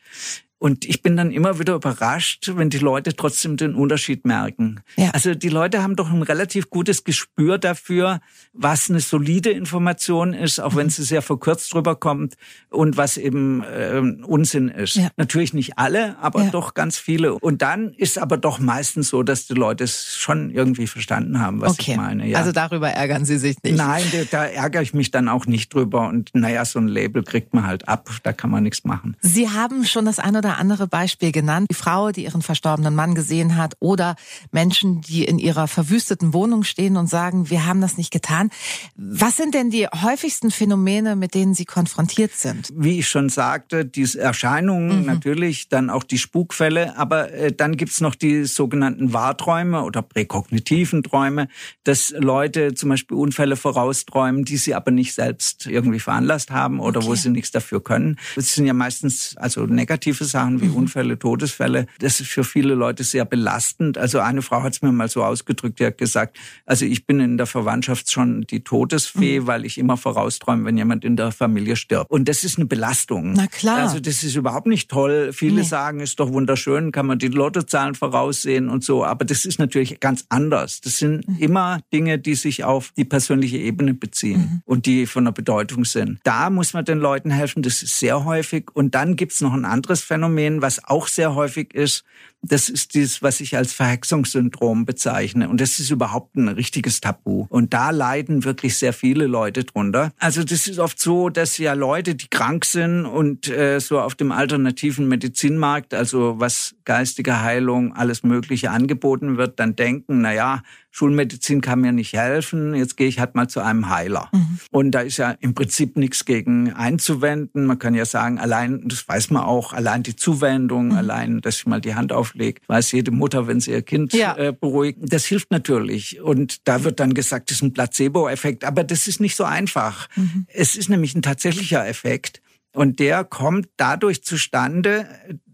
Und 0.60 0.84
ich 0.84 1.00
bin 1.00 1.16
dann 1.16 1.30
immer 1.30 1.58
wieder 1.58 1.74
überrascht, 1.74 2.52
wenn 2.54 2.68
die 2.68 2.78
Leute 2.78 3.16
trotzdem 3.16 3.56
den 3.56 3.74
Unterschied 3.74 4.26
merken. 4.26 4.80
Ja. 4.96 5.08
Also 5.12 5.34
die 5.34 5.48
Leute 5.48 5.82
haben 5.82 5.96
doch 5.96 6.12
ein 6.12 6.20
relativ 6.20 6.68
gutes 6.68 7.02
Gespür 7.02 7.56
dafür, 7.56 8.20
was 8.52 8.90
eine 8.90 9.00
solide 9.00 9.48
Information 9.48 10.34
ist, 10.34 10.60
auch 10.60 10.72
mhm. 10.72 10.76
wenn 10.76 10.90
sie 10.90 11.02
sehr 11.02 11.22
verkürzt 11.22 11.72
drüber 11.72 11.96
kommt 11.96 12.34
und 12.68 12.98
was 12.98 13.16
eben 13.16 13.62
äh, 13.62 14.02
Unsinn 14.22 14.68
ist. 14.68 14.96
Ja. 14.96 15.08
Natürlich 15.16 15.54
nicht 15.54 15.78
alle, 15.78 16.18
aber 16.18 16.42
ja. 16.42 16.50
doch 16.50 16.74
ganz 16.74 16.98
viele. 16.98 17.32
Und 17.32 17.62
dann 17.62 17.94
ist 17.94 18.18
aber 18.18 18.36
doch 18.36 18.58
meistens 18.58 19.08
so, 19.08 19.22
dass 19.22 19.46
die 19.46 19.54
Leute 19.54 19.84
es 19.84 20.14
schon 20.18 20.50
irgendwie 20.50 20.86
verstanden 20.86 21.40
haben, 21.40 21.62
was 21.62 21.72
okay. 21.72 21.92
ich 21.92 21.96
meine. 21.96 22.28
Ja. 22.28 22.36
Also 22.36 22.52
darüber 22.52 22.90
ärgern 22.90 23.24
Sie 23.24 23.38
sich 23.38 23.56
nicht? 23.62 23.78
Nein, 23.78 24.04
da, 24.12 24.18
da 24.30 24.44
ärgere 24.44 24.82
ich 24.82 24.92
mich 24.92 25.10
dann 25.10 25.30
auch 25.30 25.46
nicht 25.46 25.72
drüber. 25.72 26.06
Und 26.08 26.32
naja, 26.34 26.66
so 26.66 26.78
ein 26.78 26.86
Label 26.86 27.22
kriegt 27.22 27.54
man 27.54 27.66
halt 27.66 27.88
ab, 27.88 28.10
da 28.24 28.34
kann 28.34 28.50
man 28.50 28.62
nichts 28.62 28.84
machen. 28.84 29.16
Sie 29.22 29.48
haben 29.48 29.86
schon 29.86 30.04
das 30.04 30.18
eine 30.18 30.36
oder 30.36 30.49
oder 30.50 30.58
andere 30.58 30.88
Beispiel 30.88 31.30
genannt. 31.30 31.68
Die 31.70 31.74
Frau, 31.74 32.10
die 32.10 32.24
ihren 32.24 32.42
verstorbenen 32.42 32.94
Mann 32.94 33.14
gesehen 33.14 33.56
hat 33.56 33.74
oder 33.78 34.16
Menschen, 34.50 35.00
die 35.00 35.24
in 35.24 35.38
ihrer 35.38 35.68
verwüsteten 35.68 36.34
Wohnung 36.34 36.64
stehen 36.64 36.96
und 36.96 37.08
sagen, 37.08 37.50
wir 37.50 37.66
haben 37.66 37.80
das 37.80 37.96
nicht 37.96 38.10
getan. 38.10 38.50
Was 38.96 39.36
sind 39.36 39.54
denn 39.54 39.70
die 39.70 39.86
häufigsten 39.86 40.50
Phänomene, 40.50 41.14
mit 41.14 41.34
denen 41.34 41.54
Sie 41.54 41.64
konfrontiert 41.64 42.32
sind? 42.32 42.70
Wie 42.74 42.98
ich 42.98 43.08
schon 43.08 43.28
sagte, 43.28 43.84
diese 43.84 44.20
Erscheinungen 44.20 45.00
mhm. 45.00 45.06
natürlich, 45.06 45.68
dann 45.68 45.88
auch 45.88 46.02
die 46.02 46.18
Spukfälle, 46.18 46.96
aber 46.98 47.32
äh, 47.32 47.52
dann 47.52 47.76
gibt's 47.76 48.00
noch 48.00 48.16
die 48.16 48.44
sogenannten 48.44 49.12
Wahrträume 49.12 49.84
oder 49.84 50.02
präkognitiven 50.02 51.04
Träume, 51.04 51.46
dass 51.84 52.10
Leute 52.16 52.74
zum 52.74 52.88
Beispiel 52.88 53.16
Unfälle 53.16 53.54
vorausträumen, 53.54 54.44
die 54.44 54.56
sie 54.56 54.74
aber 54.74 54.90
nicht 54.90 55.14
selbst 55.14 55.66
irgendwie 55.66 56.00
veranlasst 56.00 56.50
haben 56.50 56.80
oder 56.80 56.98
okay. 57.00 57.08
wo 57.08 57.14
sie 57.14 57.30
nichts 57.30 57.52
dafür 57.52 57.82
können. 57.82 58.18
Das 58.34 58.54
sind 58.54 58.66
ja 58.66 58.72
meistens 58.72 59.36
also 59.36 59.66
negative 59.66 60.24
Sachen 60.24 60.39
Sachen 60.40 60.60
wie 60.60 60.68
mhm. 60.68 60.76
Unfälle, 60.76 61.18
Todesfälle. 61.18 61.86
Das 61.98 62.20
ist 62.20 62.30
für 62.30 62.44
viele 62.44 62.74
Leute 62.74 63.04
sehr 63.04 63.24
belastend. 63.24 63.98
Also 63.98 64.20
eine 64.20 64.42
Frau 64.42 64.62
hat 64.62 64.72
es 64.72 64.82
mir 64.82 64.90
mal 64.92 65.08
so 65.08 65.22
ausgedrückt, 65.22 65.80
die 65.80 65.86
hat 65.86 65.98
gesagt, 65.98 66.38
also 66.64 66.86
ich 66.86 67.06
bin 67.06 67.20
in 67.20 67.36
der 67.36 67.46
Verwandtschaft 67.46 68.10
schon 68.10 68.42
die 68.42 68.64
Todesfee, 68.64 69.40
mhm. 69.40 69.46
weil 69.46 69.64
ich 69.66 69.76
immer 69.76 69.96
vorausträume, 69.96 70.64
wenn 70.64 70.78
jemand 70.78 71.04
in 71.04 71.16
der 71.16 71.30
Familie 71.30 71.76
stirbt. 71.76 72.10
Und 72.10 72.28
das 72.28 72.44
ist 72.44 72.58
eine 72.58 72.66
Belastung. 72.66 73.34
Na 73.34 73.46
klar. 73.46 73.78
Also 73.78 74.00
das 74.00 74.22
ist 74.22 74.34
überhaupt 74.34 74.66
nicht 74.66 74.90
toll. 74.90 75.32
Viele 75.32 75.56
nee. 75.56 75.62
sagen, 75.62 76.00
ist 76.00 76.18
doch 76.20 76.32
wunderschön, 76.32 76.92
kann 76.92 77.06
man 77.06 77.18
die 77.18 77.28
Lottozahlen 77.28 77.94
voraussehen 77.94 78.68
und 78.68 78.82
so. 78.82 79.04
Aber 79.04 79.24
das 79.24 79.44
ist 79.44 79.58
natürlich 79.58 80.00
ganz 80.00 80.24
anders. 80.30 80.80
Das 80.80 80.98
sind 80.98 81.28
mhm. 81.28 81.36
immer 81.38 81.80
Dinge, 81.92 82.18
die 82.18 82.34
sich 82.34 82.64
auf 82.64 82.92
die 82.96 83.04
persönliche 83.04 83.58
Ebene 83.58 83.92
beziehen 83.92 84.40
mhm. 84.40 84.62
und 84.64 84.86
die 84.86 85.06
von 85.06 85.24
der 85.24 85.32
Bedeutung 85.32 85.84
sind. 85.84 86.20
Da 86.24 86.48
muss 86.48 86.72
man 86.72 86.84
den 86.84 86.98
Leuten 86.98 87.30
helfen. 87.30 87.62
Das 87.62 87.82
ist 87.82 87.98
sehr 87.98 88.24
häufig. 88.24 88.68
Und 88.72 88.94
dann 88.94 89.16
gibt's 89.16 89.40
noch 89.40 89.52
ein 89.52 89.64
anderes 89.64 90.00
Phänomen, 90.00 90.29
was 90.62 90.84
auch 90.84 91.08
sehr 91.08 91.34
häufig 91.34 91.74
ist. 91.74 92.04
Das 92.42 92.70
ist 92.70 92.94
dieses, 92.94 93.22
was 93.22 93.40
ich 93.40 93.56
als 93.56 93.74
Verhexungssyndrom 93.74 94.86
bezeichne. 94.86 95.50
Und 95.50 95.60
das 95.60 95.78
ist 95.78 95.90
überhaupt 95.90 96.36
ein 96.36 96.48
richtiges 96.48 97.02
Tabu. 97.02 97.46
Und 97.50 97.74
da 97.74 97.90
leiden 97.90 98.44
wirklich 98.44 98.78
sehr 98.78 98.94
viele 98.94 99.26
Leute 99.26 99.64
drunter. 99.64 100.12
Also 100.18 100.42
das 100.42 100.66
ist 100.66 100.78
oft 100.78 100.98
so, 100.98 101.28
dass 101.28 101.58
ja 101.58 101.74
Leute, 101.74 102.14
die 102.14 102.28
krank 102.28 102.64
sind 102.64 103.04
und 103.04 103.48
äh, 103.48 103.78
so 103.78 104.00
auf 104.00 104.14
dem 104.14 104.32
alternativen 104.32 105.06
Medizinmarkt, 105.06 105.92
also 105.92 106.36
was 106.38 106.74
geistige 106.86 107.42
Heilung, 107.42 107.94
alles 107.94 108.22
Mögliche 108.22 108.70
angeboten 108.70 109.36
wird, 109.36 109.60
dann 109.60 109.76
denken, 109.76 110.22
na 110.22 110.32
ja, 110.32 110.62
Schulmedizin 110.90 111.60
kann 111.60 111.80
mir 111.80 111.92
nicht 111.92 112.12
helfen, 112.14 112.74
jetzt 112.74 112.96
gehe 112.96 113.06
ich 113.06 113.20
halt 113.20 113.34
mal 113.34 113.48
zu 113.48 113.60
einem 113.60 113.88
Heiler. 113.88 114.28
Mhm. 114.32 114.58
Und 114.70 114.90
da 114.90 115.00
ist 115.00 115.18
ja 115.18 115.30
im 115.40 115.54
Prinzip 115.54 115.96
nichts 115.96 116.24
gegen 116.24 116.72
einzuwenden. 116.72 117.66
Man 117.66 117.78
kann 117.78 117.94
ja 117.94 118.04
sagen, 118.04 118.38
allein, 118.38 118.82
das 118.86 119.06
weiß 119.06 119.30
man 119.30 119.44
auch, 119.44 119.72
allein 119.72 120.02
die 120.02 120.16
Zuwendung, 120.16 120.88
mhm. 120.88 120.96
allein, 120.96 121.40
dass 121.40 121.58
ich 121.58 121.66
mal 121.66 121.80
die 121.80 121.94
Hand 121.94 122.12
auflege, 122.12 122.60
weiß 122.66 122.92
jede 122.92 123.12
Mutter, 123.12 123.46
wenn 123.46 123.60
sie 123.60 123.70
ihr 123.70 123.82
Kind 123.82 124.12
ja. 124.12 124.36
äh, 124.36 124.52
beruhigt. 124.52 124.98
Das 125.00 125.24
hilft 125.26 125.50
natürlich. 125.52 126.20
Und 126.20 126.66
da 126.66 126.82
wird 126.82 126.98
dann 126.98 127.14
gesagt, 127.14 127.50
das 127.50 127.58
ist 127.58 127.62
ein 127.62 127.72
Placebo-Effekt. 127.72 128.64
Aber 128.64 128.82
das 128.82 129.06
ist 129.06 129.20
nicht 129.20 129.36
so 129.36 129.44
einfach. 129.44 130.08
Mhm. 130.16 130.46
Es 130.52 130.76
ist 130.76 130.88
nämlich 130.88 131.14
ein 131.14 131.22
tatsächlicher 131.22 131.86
Effekt. 131.86 132.42
Und 132.72 133.00
der 133.00 133.24
kommt 133.24 133.68
dadurch 133.76 134.22
zustande, 134.22 135.06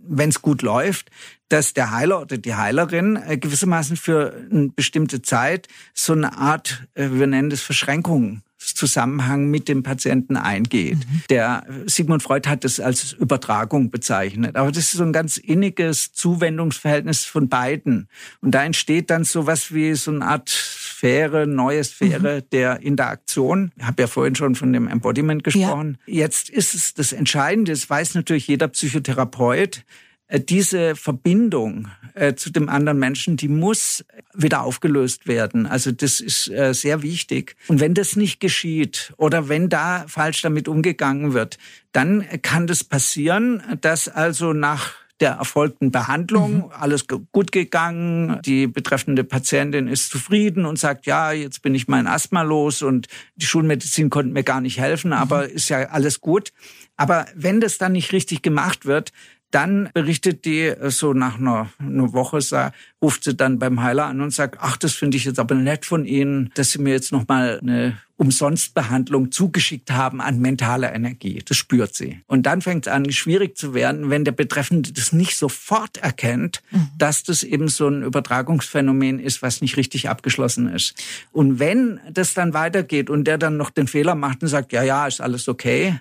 wenn 0.09 0.31
es 0.31 0.43
gut 0.43 0.63
läuft, 0.63 1.11
dass 1.49 1.75
der 1.75 1.91
Heiler 1.91 2.23
oder 2.23 2.39
die 2.39 2.55
Heilerin 2.55 3.17
äh, 3.17 3.39
gewissermaßen 3.39 3.97
für 3.97 4.35
eine 4.51 4.69
bestimmte 4.69 5.23
Zeit 5.23 5.69
so 5.95 6.13
eine 6.13 6.37
Art, 6.37 6.87
äh, 6.95 7.09
wir 7.13 7.27
nennen 7.27 7.51
das 7.51 7.63
Verschränkung, 7.63 8.43
Zusammenhang 8.75 9.49
mit 9.49 9.69
dem 9.69 9.83
Patienten 9.83 10.37
eingeht. 10.37 10.99
Mhm. 10.99 11.23
Der 11.31 11.67
Sigmund 11.87 12.23
Freud 12.23 12.49
hat 12.49 12.65
das 12.65 12.81
als 12.81 13.13
Übertragung 13.13 13.91
bezeichnet. 13.91 14.57
Aber 14.57 14.73
das 14.73 14.85
ist 14.85 14.93
so 14.93 15.05
ein 15.05 15.13
ganz 15.13 15.37
inniges 15.37 16.13
Zuwendungsverhältnis 16.13 17.25
von 17.25 17.49
beiden. 17.49 18.09
Und 18.41 18.53
da 18.53 18.65
entsteht 18.65 19.11
dann 19.11 19.25
so 19.25 19.47
was 19.47 19.73
wie 19.73 19.95
so 19.95 20.11
eine 20.11 20.25
Art 20.25 20.49
Sphäre, 20.97 21.47
neue 21.47 21.85
Sphäre 21.85 22.39
mhm. 22.39 22.51
der 22.53 22.81
Interaktion. 22.81 23.71
Ich 23.77 23.85
habe 23.85 24.03
ja 24.03 24.07
vorhin 24.07 24.35
schon 24.35 24.55
von 24.55 24.73
dem 24.73 24.89
Embodiment 24.89 25.45
gesprochen. 25.45 25.99
Ja. 26.07 26.23
Jetzt 26.23 26.49
ist 26.49 26.75
es 26.75 26.95
das 26.95 27.13
Entscheidende, 27.13 27.73
das 27.73 27.89
weiß 27.91 28.15
natürlich 28.15 28.49
jeder 28.49 28.69
Psychotherapeut, 28.69 29.85
äh, 30.29 30.41
diese 30.41 30.97
Verbindung 30.97 31.89
äh, 32.15 32.35
zu 32.35 32.51
dem 32.51 32.71
anderen 32.71 32.99
Menschen, 32.99 33.37
die 33.37 33.49
muss 33.49 34.07
wieder 34.33 34.63
aufgelöst 34.63 35.27
werden. 35.27 35.67
Also 35.67 35.93
das 35.93 36.21
ist 36.21 36.49
äh, 36.49 36.73
sehr 36.73 37.03
wichtig. 37.03 37.57
Und 37.69 37.81
wenn 37.81 37.93
das 37.93 38.17
nicht 38.17 38.41
geschieht 38.41 39.13
oder 39.19 39.51
wenn 39.51 39.69
da 39.69 40.07
falsch 40.09 40.41
damit 40.41 40.67
umgegangen 40.67 41.35
wird, 41.35 41.59
dann 41.93 42.25
kann 42.41 42.67
das 42.67 42.85
passieren, 42.85 43.63
dass 43.83 44.09
also 44.09 44.55
nach 44.55 44.95
der 45.21 45.33
erfolgten 45.33 45.91
Behandlung, 45.91 46.57
mhm. 46.57 46.71
alles 46.71 47.07
gut 47.09 47.53
gegangen, 47.53 48.41
die 48.45 48.67
betreffende 48.67 49.25
Patientin 49.25 49.89
ist 49.89 50.11
zufrieden 50.11 50.67
und 50.67 50.79
sagt, 50.79 51.07
ja, 51.07 51.33
jetzt 51.33 51.63
bin 51.63 51.75
ich 51.75 51.89
mein 51.89 52.07
Asthma 52.07 52.43
los 52.43 52.83
und 52.83 53.09
die 53.37 53.47
Schulmedizin 53.47 54.11
konnte 54.11 54.33
mir 54.33 54.45
gar 54.45 54.61
nicht 54.61 54.79
helfen, 54.79 55.13
aber 55.13 55.45
mhm. 55.45 55.55
ist 55.55 55.69
ja 55.69 55.89
alles 55.89 56.21
gut. 56.21 56.53
Aber 56.97 57.27
wenn 57.35 57.61
das 57.61 57.79
dann 57.79 57.93
nicht 57.93 58.13
richtig 58.13 58.43
gemacht 58.43 58.87
wird, 58.87 59.13
dann 59.57 59.89
berichtet 59.95 60.45
die 60.45 60.65
äh, 60.67 60.91
so 60.91 61.15
nach 61.15 61.39
einer, 61.39 61.71
einer 61.79 62.13
Woche, 62.13 62.43
sah, 62.43 62.73
ruft 63.01 63.25
sie 63.25 63.35
dann 63.35 63.59
beim 63.59 63.83
Heiler 63.83 64.05
an 64.05 64.21
und 64.21 64.33
sagt, 64.33 64.59
ach, 64.61 64.77
das 64.77 64.93
finde 64.93 65.17
ich 65.17 65.25
jetzt 65.25 65.39
aber 65.39 65.55
nett 65.55 65.87
von 65.87 66.05
Ihnen, 66.05 66.51
dass 66.55 66.73
Sie 66.73 66.79
mir 66.79 66.93
jetzt 66.93 67.11
nochmal 67.11 67.59
eine 67.63 67.97
Umsonstbehandlung 68.17 69.33
zugeschickt 69.33 69.91
haben 69.91 70.21
an 70.21 70.41
mentale 70.41 70.93
Energie. 70.93 71.43
Das 71.47 71.57
spürt 71.57 71.95
sie. 71.95 72.21
Und 72.27 72.45
dann 72.45 72.63
fängt 72.63 72.87
es 72.87 72.93
an, 72.93 73.11
schwierig 73.13 73.57
zu 73.57 73.75
werden, 73.75 74.11
wenn 74.11 74.25
der 74.25 74.33
Betreffende 74.33 74.93
das 74.93 75.13
nicht 75.13 75.37
sofort 75.37 75.99
erkennt, 75.99 76.63
mhm. 76.71 76.89
dass 76.99 77.23
das 77.23 77.43
eben 77.43 77.69
so 77.69 77.89
ein 77.89 78.03
Übertragungsphänomen 78.03 79.19
ist, 79.19 79.43
was 79.43 79.61
nicht 79.61 79.77
richtig 79.77 80.09
abgeschlossen 80.09 80.69
ist. 80.69 80.95
Und 81.33 81.59
wenn 81.59 82.01
das 82.11 82.35
dann 82.35 82.55
weitergeht 82.55 83.11
und 83.11 83.25
der 83.25 83.39
dann 83.39 83.57
noch 83.57 83.71
den 83.71 83.87
Fehler 83.87 84.15
macht 84.15 84.43
und 84.43 84.49
sagt, 84.49 84.73
ja, 84.73 84.83
ja, 84.83 85.07
ist 85.07 85.21
alles 85.21 85.49
okay, 85.49 85.99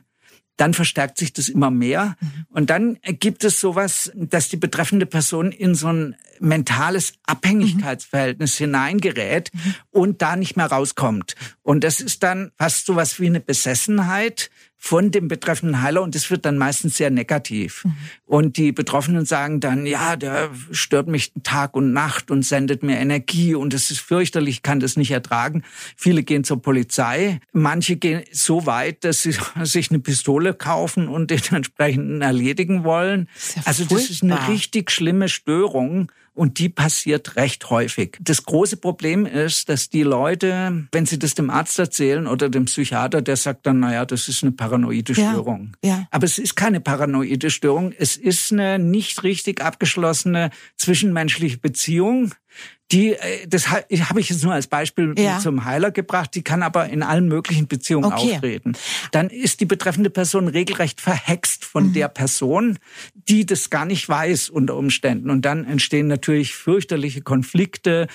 dann 0.58 0.74
verstärkt 0.74 1.18
sich 1.18 1.34
das 1.34 1.50
immer 1.50 1.72
mehr. 1.72 2.16
Mhm. 2.20 2.46
Und 2.50 2.70
dann 2.70 2.98
gibt 3.04 3.44
es 3.44 3.60
sowas, 3.60 4.12
dass 4.16 4.50
die 4.50 4.58
betreffende 4.58 5.06
Person 5.06 5.52
in 5.52 5.76
so 5.76 5.88
ein 5.88 6.16
mentales 6.40 7.14
Abhängigkeitsverhältnis 7.26 8.60
mhm. 8.60 8.66
hineingerät 8.66 9.52
mhm. 9.54 9.76
und 9.92 10.22
da 10.22 10.36
nicht 10.36 10.56
mehr 10.56 10.68
rauskommt. 10.68 11.36
Und 11.62 11.84
das 11.84 12.02
ist 12.02 12.24
dann 12.24 12.52
fast 12.58 12.86
sowas 12.86 13.20
wie 13.20 13.28
eine 13.28 13.40
Besessenheit, 13.40 14.50
von 14.86 15.10
dem 15.10 15.28
betreffenden 15.28 15.82
Heiler 15.82 16.04
und 16.04 16.14
das 16.14 16.30
wird 16.30 16.46
dann 16.46 16.60
meistens 16.60 16.96
sehr 16.96 17.10
negativ. 17.10 17.86
Mhm. 17.86 17.96
Und 18.28 18.58
die 18.58 18.72
Betroffenen 18.72 19.26
sagen 19.26 19.60
dann, 19.60 19.88
ja, 19.88 20.16
der 20.16 20.52
stört 20.70 21.08
mich 21.08 21.34
Tag 21.42 21.76
und 21.76 21.92
Nacht 21.92 22.30
und 22.30 22.46
sendet 22.46 22.84
mir 22.84 23.00
Energie 23.00 23.56
und 23.56 23.74
das 23.74 23.90
ist 23.90 24.00
fürchterlich, 24.00 24.62
kann 24.62 24.80
das 24.80 24.96
nicht 24.96 25.10
ertragen. 25.10 25.64
Viele 25.98 26.22
gehen 26.22 26.44
zur 26.44 26.62
Polizei, 26.62 27.40
manche 27.52 27.96
gehen 27.96 28.26
so 28.32 28.68
weit, 28.68 29.04
dass 29.04 29.24
sie 29.24 29.36
sich 29.64 29.90
eine 29.90 30.02
Pistole 30.02 30.54
kaufen 30.54 31.08
und 31.08 31.32
den 31.32 31.42
entsprechenden 31.50 32.22
erledigen 32.22 32.84
wollen. 32.84 33.28
Das 33.34 33.56
ja 33.56 33.62
also 33.66 33.86
das 33.86 34.12
ist 34.12 34.22
eine 34.22 34.48
richtig 34.50 34.92
schlimme 34.92 35.30
Störung. 35.30 36.12
Und 36.36 36.60
die 36.60 36.68
passiert 36.68 37.38
recht 37.38 37.70
häufig. 37.70 38.18
Das 38.20 38.44
große 38.44 38.78
Problem 38.78 39.26
ist, 39.26 39.70
dass 39.70 39.90
die 39.90 40.04
Leute, 40.04 40.86
wenn 40.92 41.06
sie 41.06 41.18
das 41.18 41.34
dem 41.34 41.50
Arzt 41.50 41.80
erzählen 41.80 42.28
oder 42.28 42.50
dem 42.50 42.66
Psychiater, 42.66 43.22
der 43.22 43.38
sagt 43.38 43.66
dann, 43.66 43.80
naja, 43.80 44.06
das 44.06 44.28
ist 44.28 44.44
eine 44.44 44.52
paranoide 44.52 45.16
Störung. 45.16 45.72
Ja, 45.84 45.90
ja. 45.90 46.08
Aber 46.12 46.26
es 46.26 46.38
ist 46.38 46.56
keine 46.56 46.82
paranoide 46.82 47.50
Störung. 47.50 47.94
Es 47.98 48.18
ist 48.18 48.52
eine 48.52 48.78
nicht 48.80 49.24
richtig 49.24 49.62
abgeschlossene 49.62 50.50
zwischenmenschliche 50.78 51.58
Beziehung 51.58 52.34
die, 52.92 53.14
äh, 53.14 53.48
das 53.48 53.70
habe 53.70 54.20
ich 54.20 54.30
jetzt 54.30 54.44
nur 54.44 54.54
als 54.54 54.68
Beispiel 54.68 55.14
ja. 55.18 55.40
zum 55.40 55.66
Heiler 55.66 55.92
gebracht, 55.92 56.32
die 56.36 56.44
kann 56.44 56.62
aber 56.62 56.88
in 56.90 57.04
allen 57.04 57.28
möglichen 57.28 57.68
Beziehungen 57.68 58.06
okay. 58.06 58.34
auftreten. 58.34 58.74
Dann 59.12 59.30
ist 59.30 59.60
die 59.60 59.66
betreffende 59.66 60.10
Person 60.10 60.48
regelrecht 60.48 61.02
verhext 61.02 61.66
von 61.66 61.88
mhm. 61.88 61.94
der 61.94 62.08
Person, 62.10 62.78
die 63.14 63.46
das 63.46 63.70
gar 63.70 63.86
nicht 63.86 64.08
weiß 64.08 64.50
unter 64.50 64.76
Umständen. 64.76 65.30
Und 65.30 65.46
dann 65.46 65.66
entstehen 65.66 66.08
natürlich 66.08 66.54
fürchterliche 66.54 67.22
Konflikte, 67.22 68.08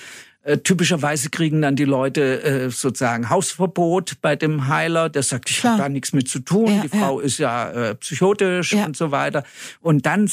äh, 0.43 0.57
typischerweise 0.57 1.29
kriegen 1.29 1.61
dann 1.61 1.75
die 1.75 1.85
Leute 1.85 2.43
äh, 2.43 2.69
sozusagen 2.71 3.29
Hausverbot 3.29 4.21
bei 4.21 4.35
dem 4.35 4.67
Heiler, 4.67 5.09
der 5.09 5.21
sagt, 5.21 5.49
ich 5.51 5.63
habe 5.63 5.77
da 5.77 5.87
nichts 5.87 6.13
mit 6.13 6.27
zu 6.27 6.39
tun, 6.39 6.67
ja, 6.67 6.81
die 6.81 6.89
Frau 6.89 7.19
ja. 7.19 7.25
ist 7.25 7.37
ja 7.37 7.69
äh, 7.71 7.95
psychotisch 7.95 8.73
ja. 8.73 8.85
und 8.85 8.97
so 8.97 9.11
weiter. 9.11 9.43
Und 9.81 10.05
dann 10.07 10.29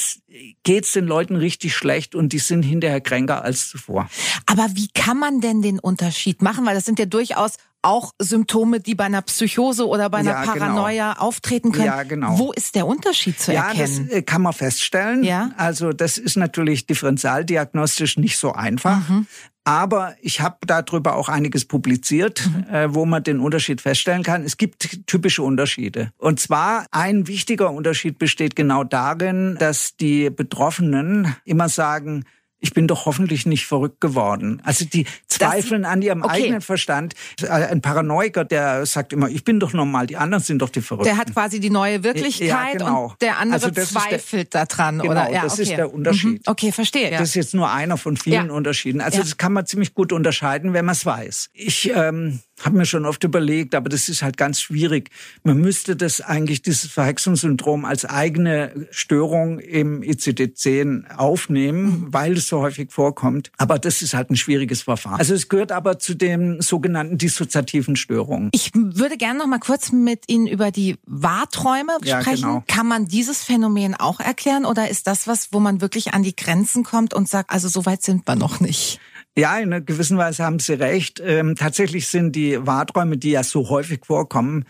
geht's 0.62 0.92
den 0.92 1.06
Leuten 1.06 1.36
richtig 1.36 1.74
schlecht 1.74 2.14
und 2.14 2.32
die 2.32 2.38
sind 2.38 2.62
hinterher 2.62 3.00
kränker 3.00 3.44
als 3.44 3.68
zuvor. 3.68 4.08
Aber 4.46 4.68
wie 4.74 4.88
kann 4.88 5.18
man 5.18 5.40
denn 5.40 5.60
den 5.60 5.78
Unterschied 5.78 6.40
machen? 6.40 6.64
Weil 6.64 6.74
das 6.74 6.84
sind 6.84 6.98
ja 6.98 7.06
durchaus 7.06 7.58
auch 7.82 8.12
Symptome, 8.18 8.80
die 8.80 8.94
bei 8.94 9.04
einer 9.04 9.22
Psychose 9.22 9.86
oder 9.86 10.10
bei 10.10 10.18
einer 10.18 10.32
ja, 10.32 10.42
genau. 10.42 10.52
Paranoia 10.52 11.12
genau. 11.12 11.26
auftreten 11.26 11.72
können. 11.72 11.86
Ja, 11.86 12.02
genau. 12.02 12.38
Wo 12.38 12.52
ist 12.52 12.74
der 12.74 12.86
Unterschied 12.86 13.38
zu 13.40 13.52
erkennen? 13.52 13.78
Ja, 13.78 14.04
das 14.04 14.16
äh, 14.16 14.22
kann 14.22 14.42
man 14.42 14.52
feststellen. 14.52 15.22
Ja. 15.22 15.50
Also 15.56 15.92
das 15.92 16.18
ist 16.18 16.36
natürlich 16.36 16.86
differentialdiagnostisch 16.86 18.16
nicht 18.18 18.36
so 18.36 18.52
einfach. 18.52 19.08
Mhm. 19.08 19.26
Aber 19.64 20.16
ich 20.22 20.40
habe 20.40 20.56
darüber 20.66 21.14
auch 21.14 21.28
einiges 21.28 21.66
publiziert, 21.66 22.48
mhm. 22.48 22.74
äh, 22.74 22.94
wo 22.94 23.04
man 23.04 23.22
den 23.22 23.38
Unterschied 23.38 23.82
feststellen 23.82 24.22
kann. 24.22 24.42
Es 24.42 24.56
gibt 24.56 25.06
typische 25.06 25.42
Unterschiede. 25.42 26.10
Und 26.16 26.40
zwar 26.40 26.86
ein 26.90 27.26
wichtiger 27.26 27.70
Unterschied 27.70 28.18
besteht 28.18 28.56
genau 28.56 28.82
darin, 28.82 29.56
dass 29.60 29.94
die 29.94 30.30
Betroffenen 30.30 31.36
immer 31.44 31.68
sagen, 31.68 32.24
ich 32.60 32.72
bin 32.72 32.88
doch 32.88 33.06
hoffentlich 33.06 33.46
nicht 33.46 33.66
verrückt 33.66 34.00
geworden. 34.00 34.60
Also 34.64 34.84
die 34.84 35.06
zweifeln 35.28 35.82
das, 35.82 35.92
an 35.92 36.02
ihrem 36.02 36.22
okay. 36.22 36.44
eigenen 36.44 36.60
Verstand. 36.60 37.14
Ein 37.48 37.80
Paranoiker, 37.80 38.44
der 38.44 38.84
sagt 38.86 39.12
immer, 39.12 39.28
ich 39.28 39.44
bin 39.44 39.60
doch 39.60 39.72
normal, 39.72 40.06
die 40.06 40.16
anderen 40.16 40.42
sind 40.42 40.60
doch 40.60 40.70
die 40.70 40.80
Verrückten. 40.80 41.08
Der 41.08 41.16
hat 41.16 41.32
quasi 41.32 41.60
die 41.60 41.70
neue 41.70 42.02
Wirklichkeit 42.02 42.48
ja, 42.48 42.72
genau. 42.72 43.04
und 43.04 43.22
der 43.22 43.38
andere 43.38 43.66
also 43.66 43.84
zweifelt 43.84 44.54
daran. 44.54 44.98
Genau, 44.98 45.12
oder? 45.12 45.30
Ja, 45.30 45.42
das 45.42 45.54
okay. 45.54 45.62
ist 45.62 45.70
der 45.70 45.92
Unterschied. 45.92 46.46
Mhm. 46.46 46.50
Okay, 46.50 46.72
verstehe. 46.72 47.10
Das 47.10 47.22
ist 47.22 47.34
jetzt 47.34 47.54
nur 47.54 47.70
einer 47.70 47.96
von 47.96 48.16
vielen 48.16 48.48
ja. 48.48 48.52
Unterschieden. 48.52 49.00
Also 49.00 49.18
das 49.20 49.36
kann 49.36 49.52
man 49.52 49.66
ziemlich 49.66 49.94
gut 49.94 50.12
unterscheiden, 50.12 50.72
wenn 50.72 50.84
man 50.84 50.94
es 50.94 51.06
weiß. 51.06 51.50
Ich 51.52 51.90
ähm, 51.94 52.40
habe 52.64 52.76
mir 52.76 52.86
schon 52.86 53.06
oft 53.06 53.22
überlegt, 53.24 53.74
aber 53.74 53.88
das 53.88 54.08
ist 54.08 54.22
halt 54.22 54.36
ganz 54.36 54.60
schwierig. 54.60 55.10
Man 55.44 55.58
müsste 55.58 55.96
das 55.96 56.20
eigentlich, 56.20 56.62
dieses 56.62 56.90
Verwechslungssyndrom 56.90 57.84
als 57.84 58.04
eigene 58.04 58.88
Störung 58.90 59.58
im 59.58 60.02
ICD-10 60.02 61.14
aufnehmen, 61.16 61.82
mhm. 61.82 62.06
weil 62.12 62.32
es 62.34 62.48
so 62.48 62.60
häufig 62.60 62.90
vorkommt. 62.92 63.50
Aber 63.58 63.78
das 63.78 64.02
ist 64.02 64.14
halt 64.14 64.30
ein 64.30 64.36
schwieriges 64.36 64.82
Verfahren. 64.82 65.18
Also 65.18 65.34
es 65.34 65.48
gehört 65.48 65.72
aber 65.72 65.98
zu 65.98 66.14
den 66.14 66.60
sogenannten 66.60 67.18
dissoziativen 67.18 67.96
Störungen. 67.96 68.50
Ich 68.52 68.72
würde 68.74 69.16
gerne 69.16 69.38
noch 69.38 69.46
mal 69.46 69.58
kurz 69.58 69.92
mit 69.92 70.24
Ihnen 70.28 70.46
über 70.46 70.70
die 70.70 70.96
Wahrträume 71.06 71.98
ja, 72.02 72.20
sprechen. 72.20 72.42
Genau. 72.42 72.64
Kann 72.66 72.86
man 72.86 73.06
dieses 73.06 73.44
Phänomen 73.44 73.94
auch 73.94 74.20
erklären 74.20 74.64
oder 74.64 74.88
ist 74.88 75.06
das 75.06 75.26
was, 75.26 75.52
wo 75.52 75.60
man 75.60 75.80
wirklich 75.80 76.14
an 76.14 76.22
die 76.22 76.34
Grenzen 76.34 76.84
kommt 76.84 77.14
und 77.14 77.28
sagt, 77.28 77.50
also 77.50 77.68
so 77.68 77.86
weit 77.86 78.02
sind 78.02 78.26
wir 78.26 78.36
noch 78.36 78.60
nicht? 78.60 79.00
Ja, 79.38 79.56
in 79.56 79.72
einer 79.72 79.80
gewissen 79.80 80.18
Weise 80.18 80.42
haben 80.42 80.58
Sie 80.58 80.72
recht. 80.72 81.22
Ähm, 81.24 81.54
tatsächlich 81.54 82.08
sind 82.08 82.34
die 82.34 82.66
Wahrträume, 82.66 83.18
die 83.18 83.30
ja 83.30 83.44
so 83.44 83.68
häufig 83.68 84.00
vorkommen, 84.04 84.64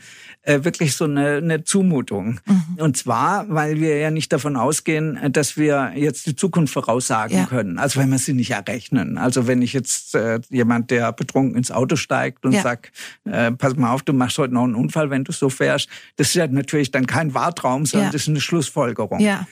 äh, 0.48 0.64
wirklich 0.64 0.96
so 0.96 1.04
eine, 1.04 1.36
eine 1.36 1.62
Zumutung. 1.62 2.40
Mhm. 2.46 2.78
Und 2.78 2.96
zwar, 2.96 3.44
weil 3.50 3.80
wir 3.80 3.98
ja 3.98 4.10
nicht 4.10 4.32
davon 4.32 4.56
ausgehen, 4.56 5.18
dass 5.30 5.58
wir 5.58 5.92
jetzt 5.94 6.26
die 6.26 6.36
Zukunft 6.36 6.72
voraussagen 6.72 7.36
ja. 7.36 7.44
können. 7.44 7.78
Also 7.78 8.00
wenn 8.00 8.08
wir 8.08 8.18
sie 8.18 8.32
nicht 8.32 8.52
errechnen. 8.52 9.18
Also 9.18 9.46
wenn 9.46 9.60
ich 9.60 9.74
jetzt 9.74 10.14
äh, 10.14 10.40
jemand, 10.48 10.90
der 10.90 11.12
betrunken 11.12 11.54
ins 11.54 11.70
Auto 11.70 11.96
steigt 11.96 12.46
und 12.46 12.52
ja. 12.52 12.62
sagt, 12.62 12.92
äh, 13.30 13.52
pass 13.52 13.76
mal 13.76 13.92
auf, 13.92 14.02
du 14.02 14.14
machst 14.14 14.38
heute 14.38 14.54
noch 14.54 14.64
einen 14.64 14.74
Unfall, 14.74 15.10
wenn 15.10 15.24
du 15.24 15.32
so 15.32 15.50
fährst, 15.50 15.88
das 16.16 16.28
ist 16.28 16.34
ja 16.34 16.46
natürlich 16.46 16.90
dann 16.90 17.06
kein 17.06 17.34
Wahrtraum, 17.34 17.84
sondern 17.84 18.08
ja. 18.08 18.12
das 18.12 18.22
ist 18.22 18.28
eine 18.28 18.40
Schlussfolgerung. 18.40 19.20
Ja. 19.20 19.46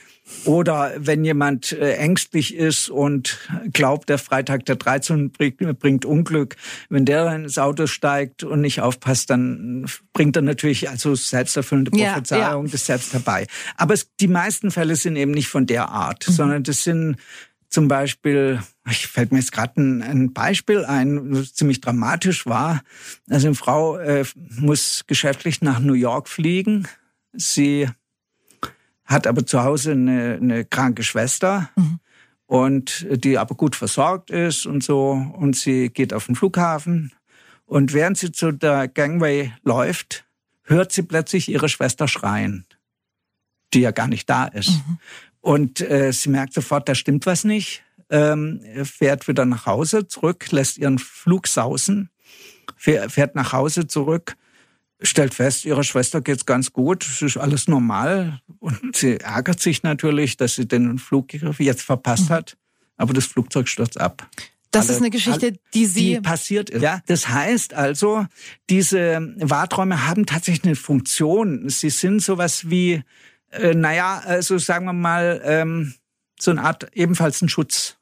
Oder 0.45 0.93
wenn 0.97 1.23
jemand 1.23 1.71
äh, 1.71 1.93
ängstlich 1.93 2.53
ist 2.53 2.89
und 2.89 3.39
glaubt, 3.71 4.09
der 4.09 4.17
Freitag 4.17 4.65
der 4.65 4.75
13 4.75 5.31
bringt 5.31 6.05
Unglück, 6.05 6.57
wenn 6.89 7.05
der 7.05 7.33
ins 7.33 7.57
Auto 7.57 7.87
steigt 7.87 8.43
und 8.43 8.61
nicht 8.61 8.81
aufpasst, 8.81 9.29
dann 9.29 9.85
bringt 10.13 10.35
er 10.35 10.41
natürlich 10.41 10.86
also 10.87 11.15
selbsterfüllende 11.15 11.91
Prophezeiung 11.91 12.41
ja, 12.41 12.63
ja. 12.63 12.71
das 12.71 12.85
selbst 12.85 13.13
herbei. 13.13 13.47
Aber 13.75 13.93
es, 13.93 14.09
die 14.19 14.27
meisten 14.27 14.71
Fälle 14.71 14.95
sind 14.95 15.15
eben 15.15 15.31
nicht 15.31 15.47
von 15.47 15.65
der 15.65 15.89
Art, 15.89 16.27
mhm. 16.27 16.33
sondern 16.33 16.63
das 16.63 16.83
sind 16.83 17.17
zum 17.69 17.87
Beispiel, 17.87 18.61
ich 18.89 19.07
fällt 19.07 19.31
mir 19.31 19.39
jetzt 19.39 19.51
gerade 19.51 19.81
ein, 19.81 20.01
ein, 20.01 20.33
Beispiel 20.33 20.85
ein, 20.85 21.31
das 21.31 21.53
ziemlich 21.53 21.81
dramatisch 21.81 22.45
war. 22.45 22.81
Also 23.29 23.47
eine 23.47 23.55
Frau 23.55 23.97
äh, 23.97 24.25
muss 24.35 25.03
geschäftlich 25.07 25.61
nach 25.61 25.79
New 25.79 25.93
York 25.93 26.29
fliegen. 26.29 26.87
Sie 27.33 27.89
hat 29.05 29.27
aber 29.27 29.45
zu 29.45 29.63
Hause 29.63 29.91
eine, 29.91 30.39
eine 30.41 30.65
kranke 30.65 31.03
Schwester. 31.03 31.69
Mhm. 31.75 31.99
Und 32.45 33.05
die 33.09 33.37
aber 33.37 33.55
gut 33.55 33.75
versorgt 33.75 34.31
ist 34.31 34.65
und 34.65 34.81
so. 34.81 35.11
Und 35.11 35.57
sie 35.57 35.89
geht 35.89 36.13
auf 36.13 36.27
den 36.27 36.35
Flughafen. 36.35 37.11
Und 37.65 37.91
während 37.91 38.17
sie 38.17 38.31
zu 38.31 38.53
der 38.53 38.87
Gangway 38.87 39.51
läuft, 39.63 40.25
hört 40.67 40.91
sie 40.91 41.03
plötzlich 41.03 41.49
ihre 41.49 41.69
Schwester 41.69 42.07
schreien, 42.07 42.65
die 43.73 43.81
ja 43.81 43.91
gar 43.91 44.07
nicht 44.07 44.29
da 44.29 44.45
ist. 44.45 44.69
Mhm. 44.69 44.99
Und 45.41 45.81
äh, 45.81 46.11
sie 46.13 46.29
merkt 46.29 46.53
sofort, 46.53 46.87
da 46.87 46.95
stimmt 46.95 47.25
was 47.25 47.43
nicht, 47.43 47.83
ähm, 48.09 48.61
fährt 48.83 49.27
wieder 49.27 49.45
nach 49.45 49.65
Hause 49.65 50.07
zurück, 50.07 50.51
lässt 50.51 50.77
ihren 50.77 50.99
Flug 50.99 51.47
sausen, 51.47 52.09
fährt 52.75 53.35
nach 53.35 53.53
Hause 53.53 53.87
zurück 53.87 54.35
stellt 55.01 55.33
fest, 55.33 55.65
ihrer 55.65 55.83
Schwester 55.83 56.21
geht's 56.21 56.45
ganz 56.45 56.73
gut, 56.73 57.05
es 57.05 57.21
ist 57.21 57.37
alles 57.37 57.67
normal 57.67 58.41
und 58.59 58.95
sie 58.95 59.19
ärgert 59.19 59.59
sich 59.59 59.83
natürlich, 59.83 60.37
dass 60.37 60.55
sie 60.55 60.67
den 60.67 60.97
Flug 60.97 61.33
jetzt 61.33 61.83
verpasst 61.83 62.29
mhm. 62.29 62.33
hat, 62.33 62.57
aber 62.97 63.13
das 63.13 63.25
Flugzeug 63.25 63.67
stürzt 63.67 63.99
ab. 63.99 64.27
Das 64.71 64.87
alle, 64.87 64.95
ist 64.95 65.01
eine 65.01 65.09
Geschichte, 65.09 65.53
die 65.73 65.85
Sie 65.85 66.15
die 66.15 66.21
passiert 66.21 66.69
ist. 66.69 66.81
Ja, 66.81 67.01
das 67.07 67.29
heißt 67.29 67.73
also, 67.73 68.25
diese 68.69 69.33
Wahrträume 69.37 70.07
haben 70.07 70.25
tatsächlich 70.25 70.65
eine 70.65 70.75
Funktion. 70.75 71.69
Sie 71.69 71.89
sind 71.89 72.21
sowas 72.21 72.69
wie, 72.69 73.03
äh, 73.51 73.73
naja, 73.73 74.21
also 74.25 74.57
sagen 74.57 74.85
wir 74.85 74.93
mal, 74.93 75.41
ähm, 75.45 75.93
so 76.39 76.51
eine 76.51 76.63
Art 76.63 76.87
ebenfalls 76.93 77.41
ein 77.41 77.49
Schutz. 77.49 77.97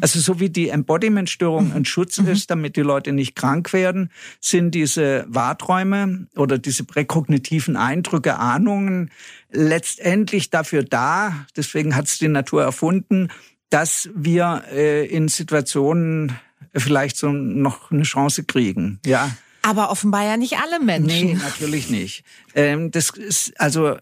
Also 0.00 0.18
so 0.18 0.40
wie 0.40 0.50
die 0.50 0.68
Embodiment-Störung 0.68 1.72
ein 1.72 1.84
Schutz 1.84 2.18
mhm. 2.18 2.28
ist, 2.28 2.50
damit 2.50 2.76
die 2.76 2.80
Leute 2.80 3.12
nicht 3.12 3.36
krank 3.36 3.72
werden, 3.72 4.10
sind 4.40 4.74
diese 4.74 5.24
Wahrträume 5.28 6.26
oder 6.36 6.58
diese 6.58 6.84
präkognitiven 6.84 7.76
Eindrücke, 7.76 8.36
Ahnungen 8.36 9.10
letztendlich 9.50 10.50
dafür 10.50 10.82
da, 10.82 11.46
deswegen 11.56 11.94
hat 11.94 12.06
es 12.06 12.18
die 12.18 12.28
Natur 12.28 12.62
erfunden, 12.62 13.28
dass 13.70 14.10
wir 14.14 14.64
äh, 14.70 15.06
in 15.06 15.28
Situationen 15.28 16.36
vielleicht 16.74 17.16
so 17.16 17.30
noch 17.30 17.90
eine 17.90 18.02
Chance 18.02 18.44
kriegen. 18.44 19.00
Ja. 19.06 19.30
Aber 19.62 19.90
offenbar 19.90 20.24
ja 20.24 20.36
nicht 20.36 20.58
alle 20.58 20.80
Menschen. 20.80 21.26
Nee, 21.26 21.34
natürlich 21.34 21.90
nicht. 21.90 22.24
Ähm, 22.54 22.90
das 22.90 23.10
ist 23.10 23.58
also 23.60 23.96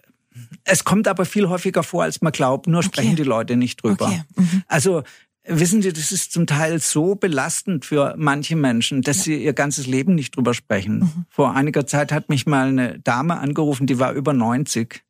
es 0.65 0.85
kommt 0.85 1.09
aber 1.09 1.25
viel 1.25 1.49
häufiger 1.49 1.83
vor, 1.83 2.05
als 2.05 2.21
man 2.23 2.33
glaubt. 2.33 2.69
Nur 2.69 2.83
sprechen 2.83 3.09
okay. 3.09 3.17
die 3.17 3.29
Leute 3.29 3.57
nicht 3.57 3.83
drüber. 3.83 4.07
Okay. 4.07 4.23
Mhm. 4.37 4.63
Also 4.69 5.03
Wissen 5.51 5.81
Sie, 5.81 5.93
das 5.95 6.13
ist 6.13 6.33
zum 6.33 6.47
Teil 6.47 6.79
so 6.79 7.15
belastend 7.15 7.87
für 7.87 8.15
manche 8.19 8.55
Menschen, 8.55 9.01
dass 9.01 9.19
ja. 9.19 9.23
sie 9.25 9.45
ihr 9.45 9.55
ganzes 9.55 9.87
Leben 9.87 10.15
nicht 10.15 10.37
drüber 10.37 10.53
sprechen. 10.53 10.99
Mhm. 10.99 11.25
Vor 11.31 11.55
einiger 11.55 11.87
Zeit 11.87 12.13
hat 12.13 12.29
mich 12.29 12.45
mal 12.45 12.69
eine 12.69 12.99
Dame 12.99 13.39
angerufen, 13.39 13.87
die 13.87 13.99
war 13.99 14.13
über 14.13 14.35
90. 14.35 15.03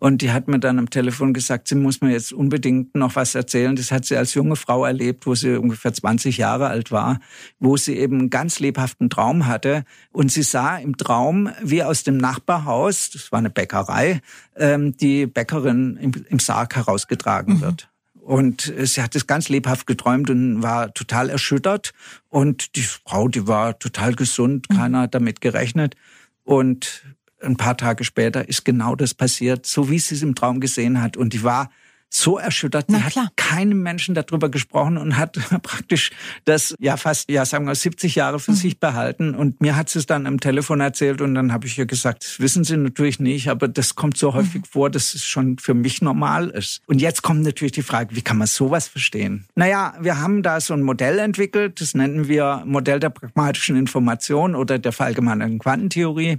Und 0.00 0.22
die 0.22 0.30
hat 0.30 0.46
mir 0.46 0.60
dann 0.60 0.78
am 0.78 0.90
Telefon 0.90 1.32
gesagt, 1.32 1.68
sie 1.68 1.74
muss 1.74 2.00
mir 2.00 2.12
jetzt 2.12 2.32
unbedingt 2.32 2.94
noch 2.94 3.16
was 3.16 3.34
erzählen. 3.34 3.74
Das 3.74 3.90
hat 3.90 4.04
sie 4.04 4.16
als 4.16 4.34
junge 4.34 4.54
Frau 4.54 4.84
erlebt, 4.84 5.26
wo 5.26 5.34
sie 5.34 5.56
ungefähr 5.56 5.92
20 5.92 6.38
Jahre 6.38 6.68
alt 6.68 6.92
war, 6.92 7.18
wo 7.58 7.76
sie 7.76 7.96
eben 7.96 8.18
einen 8.18 8.30
ganz 8.30 8.60
lebhaften 8.60 9.10
Traum 9.10 9.46
hatte. 9.46 9.84
Und 10.12 10.30
sie 10.30 10.42
sah 10.42 10.76
im 10.76 10.96
Traum, 10.96 11.50
wie 11.62 11.82
aus 11.82 12.04
dem 12.04 12.16
Nachbarhaus, 12.16 13.10
das 13.10 13.32
war 13.32 13.40
eine 13.40 13.50
Bäckerei, 13.50 14.20
ähm, 14.56 14.96
die 14.96 15.26
Bäckerin 15.26 15.96
im, 15.96 16.38
Sarg 16.38 16.76
herausgetragen 16.76 17.56
mhm. 17.56 17.60
wird. 17.60 17.88
Und 18.14 18.72
sie 18.82 19.02
hat 19.02 19.16
es 19.16 19.26
ganz 19.26 19.48
lebhaft 19.48 19.86
geträumt 19.86 20.30
und 20.30 20.62
war 20.62 20.92
total 20.92 21.30
erschüttert. 21.30 21.92
Und 22.28 22.76
die 22.76 22.82
Frau, 22.82 23.26
die 23.26 23.48
war 23.48 23.78
total 23.78 24.14
gesund, 24.14 24.66
mhm. 24.70 24.76
keiner 24.76 25.00
hat 25.00 25.14
damit 25.14 25.40
gerechnet. 25.40 25.96
Und 26.44 27.04
ein 27.40 27.56
paar 27.56 27.76
Tage 27.76 28.04
später 28.04 28.48
ist 28.48 28.64
genau 28.64 28.96
das 28.96 29.14
passiert, 29.14 29.66
so 29.66 29.90
wie 29.90 29.98
sie 29.98 30.14
es 30.14 30.22
im 30.22 30.34
Traum 30.34 30.60
gesehen 30.60 31.00
hat. 31.00 31.16
Und 31.16 31.32
die 31.32 31.42
war 31.42 31.70
so 32.10 32.38
erschüttert. 32.38 32.86
Sie 32.88 33.02
hat 33.02 33.14
keinem 33.36 33.82
Menschen 33.82 34.14
darüber 34.14 34.48
gesprochen 34.48 34.96
und 34.96 35.16
hat 35.16 35.32
praktisch 35.62 36.10
das 36.44 36.74
ja 36.78 36.96
fast, 36.96 37.30
ja 37.30 37.44
sagen 37.44 37.66
wir 37.66 37.74
70 37.74 38.14
Jahre 38.14 38.40
für 38.40 38.52
mhm. 38.52 38.56
sich 38.56 38.80
behalten. 38.80 39.34
Und 39.34 39.60
mir 39.60 39.76
hat 39.76 39.88
sie 39.88 39.98
es 39.98 40.06
dann 40.06 40.26
am 40.26 40.40
Telefon 40.40 40.80
erzählt 40.80 41.20
und 41.20 41.34
dann 41.34 41.52
habe 41.52 41.66
ich 41.66 41.78
ihr 41.78 41.86
gesagt, 41.86 42.24
das 42.24 42.40
wissen 42.40 42.64
Sie 42.64 42.76
natürlich 42.76 43.20
nicht, 43.20 43.48
aber 43.48 43.68
das 43.68 43.94
kommt 43.94 44.16
so 44.16 44.34
häufig 44.34 44.62
mhm. 44.62 44.66
vor, 44.66 44.90
dass 44.90 45.14
es 45.14 45.24
schon 45.24 45.58
für 45.58 45.74
mich 45.74 46.00
normal 46.02 46.48
ist. 46.48 46.80
Und 46.86 47.00
jetzt 47.00 47.22
kommt 47.22 47.42
natürlich 47.42 47.72
die 47.72 47.82
Frage, 47.82 48.16
wie 48.16 48.22
kann 48.22 48.38
man 48.38 48.46
sowas 48.46 48.88
verstehen? 48.88 49.46
Naja, 49.54 49.94
wir 50.00 50.20
haben 50.20 50.42
da 50.42 50.60
so 50.60 50.74
ein 50.74 50.82
Modell 50.82 51.18
entwickelt, 51.18 51.80
das 51.80 51.94
nennen 51.94 52.28
wir 52.28 52.62
Modell 52.66 53.00
der 53.00 53.10
pragmatischen 53.10 53.76
Information 53.76 54.54
oder 54.54 54.78
der 54.78 54.92
verallgemeinerten 54.92 55.58
Quantentheorie. 55.58 56.38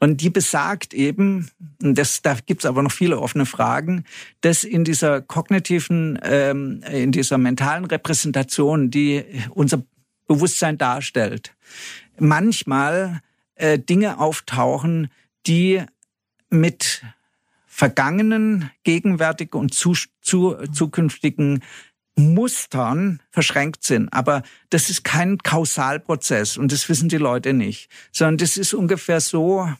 Und 0.00 0.20
die 0.20 0.30
besagt 0.30 0.94
eben, 0.94 1.50
das, 1.78 2.22
da 2.22 2.36
gibt's 2.44 2.66
aber 2.66 2.82
noch 2.82 2.92
viele 2.92 3.18
offene 3.20 3.46
Fragen, 3.46 4.04
dass 4.40 4.64
in 4.64 4.84
dieser 4.88 5.20
kognitiven, 5.20 6.18
ähm, 6.22 6.82
in 6.90 7.12
dieser 7.12 7.38
mentalen 7.38 7.84
Repräsentation, 7.84 8.90
die 8.90 9.24
unser 9.50 9.82
Bewusstsein 10.26 10.78
darstellt, 10.78 11.54
manchmal 12.18 13.20
äh, 13.54 13.78
Dinge 13.78 14.18
auftauchen, 14.18 15.08
die 15.46 15.82
mit 16.50 17.04
vergangenen, 17.66 18.70
gegenwärtigen 18.82 19.60
und 19.60 19.74
zu, 19.74 19.94
zu, 20.20 20.56
zukünftigen 20.72 21.62
Mustern 22.16 23.20
verschränkt 23.30 23.84
sind. 23.84 24.12
Aber 24.12 24.42
das 24.70 24.90
ist 24.90 25.04
kein 25.04 25.38
Kausalprozess 25.38 26.56
und 26.56 26.72
das 26.72 26.88
wissen 26.88 27.08
die 27.08 27.18
Leute 27.18 27.52
nicht, 27.52 27.88
sondern 28.10 28.38
das 28.38 28.56
ist 28.56 28.74
ungefähr 28.74 29.20
so, 29.20 29.72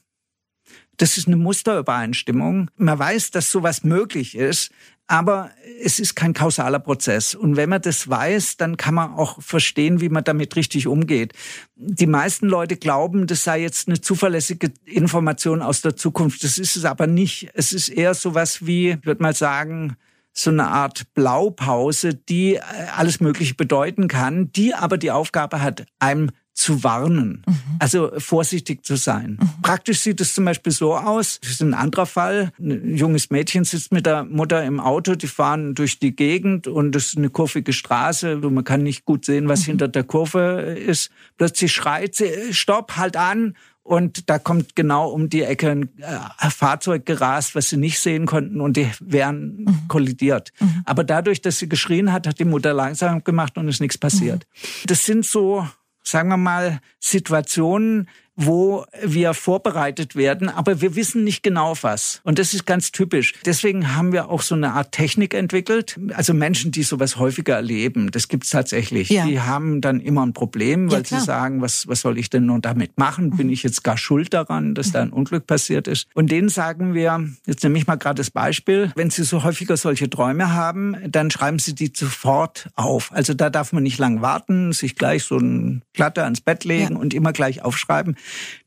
das 0.99 1.17
ist 1.17 1.27
eine 1.27 1.37
Musterübereinstimmung. 1.37 2.71
Man 2.77 2.99
weiß, 2.99 3.31
dass 3.31 3.51
sowas 3.51 3.85
möglich 3.85 4.37
ist, 4.37 4.71
aber 5.07 5.51
es 5.83 5.99
ist 5.99 6.15
kein 6.15 6.35
kausaler 6.35 6.81
Prozess. 6.81 7.35
Und 7.35 7.57
wenn 7.57 7.71
man 7.71 7.81
das 7.81 8.11
weiß, 8.11 8.59
dann 8.59 8.77
kann 8.77 8.95
man 8.95 9.15
auch 9.15 9.41
verstehen, 9.41 10.03
wie 10.03 10.11
man 10.11 10.23
damit 10.23 10.55
richtig 10.55 10.87
umgeht. 10.87 11.33
Die 11.77 12.07
meisten 12.07 12.47
Leute 12.47 12.77
glauben, 12.77 13.27
das 13.27 13.43
sei 13.43 13.63
jetzt 13.63 13.89
eine 13.89 14.01
zuverlässige 14.03 14.71
Information 14.85 15.63
aus 15.63 15.81
der 15.81 15.97
Zukunft. 15.97 16.45
Das 16.45 16.59
ist 16.59 16.77
es 16.77 16.85
aber 16.85 17.07
nicht. 17.07 17.49
Es 17.55 17.73
ist 17.73 17.89
eher 17.89 18.13
sowas 18.13 18.67
wie, 18.67 18.91
ich 18.91 19.07
würde 19.07 19.23
mal 19.23 19.35
sagen, 19.35 19.97
so 20.35 20.51
eine 20.51 20.69
Art 20.69 21.15
Blaupause, 21.15 22.15
die 22.15 22.57
äh, 22.57 22.61
alles 22.95 23.21
Mögliche 23.21 23.55
bedeuten 23.55 24.09
kann, 24.09 24.53
die 24.53 24.75
aber 24.75 24.99
die 24.99 25.11
Aufgabe 25.11 25.63
hat, 25.63 25.87
einem 25.99 26.31
zu 26.59 26.83
warnen, 26.83 27.45
mhm. 27.47 27.55
also 27.79 28.11
vorsichtig 28.19 28.85
zu 28.85 28.97
sein. 28.97 29.39
Mhm. 29.41 29.63
Praktisch 29.63 30.01
sieht 30.01 30.21
es 30.21 30.35
zum 30.35 30.45
Beispiel 30.45 30.73
so 30.73 30.97
aus, 30.97 31.39
das 31.41 31.53
ist 31.53 31.63
ein 31.63 31.73
anderer 31.73 32.07
Fall, 32.07 32.51
ein 32.59 32.97
junges 32.97 33.31
Mädchen 33.31 33.63
sitzt 33.65 33.93
mit 33.93 34.07
der 34.07 34.25
Mutter 34.25 34.65
im 34.65 34.81
Auto, 34.81 35.15
die 35.15 35.29
fahren 35.29 35.77
durch 35.77 36.01
die 36.01 36.17
Gegend 36.17 36.67
und 36.67 36.97
es 36.97 37.11
ist 37.11 37.17
eine 37.17 37.31
kurvige 37.31 37.73
Straße, 37.73 38.37
man 38.37 38.65
kann 38.65 38.83
nicht 38.83 39.05
gut 39.05 39.25
sehen, 39.25 39.49
was 39.49 39.61
mhm. 39.61 39.67
hinter 39.67 39.89
der 39.89 40.03
Kurve 40.03 40.77
ist. 40.77 41.11
Plötzlich 41.37 41.73
schreit 41.73 42.17
sie, 42.17 42.53
stopp, 42.53 42.97
halt 42.97 43.17
an 43.17 43.55
und 43.85 44.29
da 44.29 44.39
kommt 44.39 44.75
genau 44.75 45.09
um 45.09 45.31
die 45.31 45.45
Ecke 45.45 45.71
ein 45.71 45.89
äh, 45.99 46.51
Fahrzeug 46.51 47.07
gerast, 47.07 47.55
was 47.55 47.71
sie 47.71 47.77
nicht 47.77 48.01
sehen 48.01 48.27
konnten 48.27 48.61
und 48.61 48.77
die 48.77 48.91
wären 49.01 49.65
mhm. 49.65 49.89
kollidiert. 49.89 50.53
Mhm. 50.59 50.83
Aber 50.85 51.05
dadurch, 51.05 51.41
dass 51.41 51.59
sie 51.59 51.69
geschrien 51.69 52.13
hat, 52.13 52.27
hat 52.27 52.39
die 52.39 52.45
Mutter 52.45 52.75
langsam 52.75 53.23
gemacht 53.23 53.57
und 53.57 53.69
ist 53.69 53.81
nichts 53.81 53.97
passiert. 53.97 54.45
Mhm. 54.45 54.87
Das 54.89 55.05
sind 55.07 55.25
so, 55.25 55.67
sagen 56.09 56.29
wir 56.31 56.37
mal, 56.37 56.81
Situationen, 56.99 58.09
wo 58.39 58.85
wir 59.03 59.35
vorbereitet 59.35 60.15
werden, 60.15 60.49
aber 60.49 60.81
wir 60.81 60.95
wissen 60.95 61.25
nicht 61.25 61.43
genau 61.43 61.75
was. 61.83 62.21
Und 62.23 62.39
das 62.39 62.55
ist 62.55 62.67
ganz 62.67 62.93
typisch. 62.93 63.35
Deswegen 63.45 63.97
haben 63.97 64.13
wir 64.13 64.31
auch 64.31 64.43
so 64.43 64.55
eine 64.55 64.75
Art 64.75 64.93
Technik 64.93 65.35
entwickelt. 65.35 65.99
Also 66.15 66.35
Menschen, 66.35 66.71
die 66.71 66.85
sowas 66.85 67.17
häufiger 67.17 67.57
erleben, 67.57 68.13
das 68.13 68.29
gibt's 68.29 68.51
tatsächlich. 68.51 69.09
Ja. 69.09 69.27
Die 69.27 69.41
haben 69.41 69.81
dann 69.81 69.99
immer 69.99 70.25
ein 70.25 70.35
Problem, 70.35 70.89
weil 70.93 71.03
ja, 71.03 71.19
sie 71.19 71.21
sagen, 71.21 71.61
was, 71.63 71.89
was 71.89 72.01
soll 72.01 72.17
ich 72.17 72.31
denn 72.31 72.47
nun 72.47 72.63
damit 72.63 72.97
machen? 72.97 73.31
Bin 73.37 73.49
mhm. 73.49 73.53
ich 73.53 73.65
jetzt 73.65 73.83
gar 73.83 73.99
schuld 73.99 74.33
daran, 74.33 74.77
dass 74.77 74.89
mhm. 74.89 74.93
da 74.93 75.03
ein 75.03 75.13
Unglück 75.13 75.49
passiert 75.49 75.89
ist? 75.89 76.07
Und 76.15 76.31
denen 76.31 76.49
sagen 76.49 76.95
wir, 76.95 77.29
jetzt 77.45 77.65
nehme 77.65 77.77
ich 77.77 77.89
mal 77.89 77.97
gerade 77.97 78.19
das 78.19 78.31
Beispiel, 78.31 78.93
wenn 78.95 79.11
sie 79.11 79.25
so 79.25 79.43
häufiger 79.43 79.77
solche 79.77 80.09
Träume 80.09 80.53
haben, 80.55 80.97
dann 81.09 81.33
schreiben 81.33 81.59
sie 81.59 81.75
die 81.75 81.93
sofort 81.93 82.69
auf. 82.77 83.11
Also 83.13 83.35
da 83.35 83.51
darf 83.51 83.73
man 83.73 83.83
nicht 83.83 83.99
lang 83.99 84.23
warten, 84.23 84.73
sich 84.73 84.95
gleich 84.95 85.25
so 85.25 85.39
ein 85.39 85.83
Platte 85.93 86.23
ans 86.23 86.41
Bett 86.41 86.63
legen 86.63 86.95
ja. 86.95 87.01
und 87.01 87.15
immer 87.15 87.33
gleich 87.33 87.65
aufschreiben. 87.65 88.17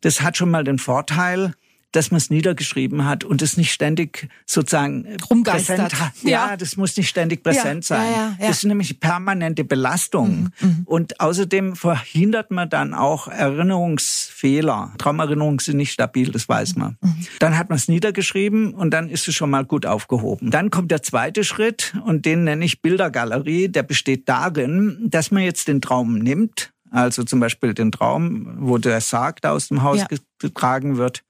Das 0.02 0.22
hat 0.22 0.38
schon 0.38 0.52
mal 0.52 0.64
den 0.64 0.80
Vorteil, 0.80 1.54
dass 1.92 2.12
man 2.12 2.18
es 2.18 2.30
niedergeschrieben 2.30 3.06
hat 3.06 3.24
und 3.24 3.42
es 3.42 3.58
nicht 3.58 3.72
ständig 3.72 4.30
sozusagen 4.46 5.18
präsent 5.44 6.00
hat. 6.00 6.14
Ja. 6.24 6.30
ja, 6.30 6.58
das 6.58 6.78
muss 6.78 6.96
nicht 6.96 7.10
ständig 7.10 7.44
präsent 7.44 7.88
ja, 7.90 7.98
sein. 7.98 8.12
Ja, 8.12 8.38
das 8.40 8.58
ist 8.58 8.64
nämlich 8.66 9.00
permanente 9.00 9.64
Belastung. 9.64 10.52
Mhm, 10.60 10.68
mhm, 10.68 10.82
und 10.86 11.20
außerdem 11.20 11.76
verhindert 11.76 12.52
man 12.52 12.70
dann 12.70 12.94
auch 12.94 13.28
Erinnerungsfehler. 13.28 14.94
Traumerinnerungen 14.98 15.60
sind 15.60 15.78
nicht 15.78 15.92
stabil, 15.92 16.32
das 16.32 16.48
weiß 16.48 16.76
man. 16.76 16.98
Mhm. 17.02 17.26
Dann 17.40 17.58
hat 17.58 17.70
man 17.70 17.78
es 17.78 17.88
niedergeschrieben 17.88 18.74
und 18.74 18.92
dann 18.92 19.10
ist 19.10 19.28
es 19.28 19.36
schon 19.36 19.50
mal 19.50 19.66
gut 19.66 19.86
aufgehoben. 19.86 20.50
Dann 20.50 20.70
kommt 20.70 20.92
der 20.92 21.04
zweite 21.04 21.44
Schritt 21.44 21.94
und 22.06 22.26
den 22.26 22.46
nenne 22.46 22.64
ich 22.64 22.82
Bildergalerie. 22.82 23.68
Der 23.68 23.84
besteht 23.84 24.30
darin, 24.30 25.08
dass 25.10 25.32
man 25.32 25.44
jetzt 25.44 25.68
den 25.68 25.82
Traum 25.82 26.18
nimmt, 26.20 26.72
also 26.92 27.24
zum 27.24 27.40
Beispiel 27.40 27.74
den 27.74 27.92
Traum, 27.92 28.56
wo 28.60 28.78
der 28.78 29.02
Sarg 29.02 29.42
da 29.42 29.52
aus 29.52 29.70
dem 29.70 29.82
Haus 29.82 30.00
ja. 30.00 30.08
getragen 30.40 30.98
wird 30.98 31.24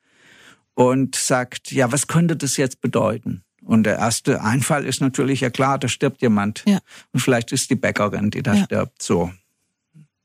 und 0.74 1.16
sagt, 1.16 1.72
ja, 1.72 1.91
was 1.91 2.07
könnte 2.07 2.36
das 2.36 2.57
jetzt 2.57 2.82
bedeuten? 2.82 3.43
Und 3.64 3.84
der 3.84 3.97
erste 3.97 4.41
Einfall 4.41 4.86
ist 4.86 5.01
natürlich, 5.01 5.41
ja 5.41 5.51
klar, 5.51 5.78
da 5.78 5.88
stirbt 5.88 6.22
jemand. 6.22 6.64
Ja. 6.66 6.80
Und 7.14 7.20
vielleicht 7.20 7.51
ist 7.51 7.70
die 7.70 7.76
Bäckerin, 7.76 8.32
die 8.32 8.41
da 8.41 8.55
ja. 8.55 8.64
stirbt. 8.64 9.01
So. 9.01 9.32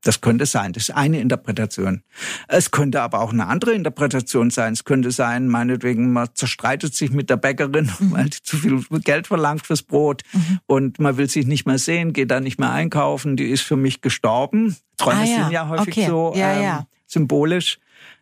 Das 0.07 0.21
könnte 0.21 0.47
sein. 0.47 0.73
Das 0.73 0.85
ist 0.85 0.95
eine 0.95 1.21
Interpretation. 1.21 2.03
Es 2.47 2.71
könnte 2.71 3.03
aber 3.03 3.21
auch 3.21 3.33
eine 3.33 3.49
andere 3.49 3.73
Interpretation 3.73 4.51
sein. 4.51 4.75
Es 4.75 4.85
könnte 4.85 5.11
sein, 5.11 5.49
meinetwegen, 5.49 6.13
man 6.13 6.29
zerstreitet 6.33 6.95
sich 6.95 7.11
mit 7.11 7.29
der 7.29 7.37
Bäckerin, 7.37 7.91
mhm. 7.99 8.13
weil 8.13 8.27
die 8.27 8.41
zu 8.41 8.57
viel 8.57 8.85
Geld 9.01 9.27
verlangt 9.27 9.67
fürs 9.67 9.83
Brot 9.83 10.23
mhm. 10.33 10.61
und 10.67 11.01
man 11.01 11.17
will 11.17 11.29
sich 11.29 11.47
nicht 11.49 11.67
mehr 11.67 11.79
sehen, 11.79 12.13
geht 12.13 12.31
da 12.31 12.39
nicht 12.39 12.61
mehr 12.61 12.71
einkaufen. 12.71 13.37
Die 13.37 13.47
ist 13.49 13.63
für 13.63 13.75
mich 13.75 14.01
gestorben. 14.01 14.77
Träume 14.97 15.23
ah, 15.23 15.25
ja. 15.25 15.37
sind 15.43 15.51
ja 15.51 15.69
häufig 15.69 15.99
okay. 15.99 16.07
so 16.07 16.33
ja, 16.37 16.53
ähm, 16.53 16.63
ja. 16.63 16.87
symbolisch. 17.07 17.81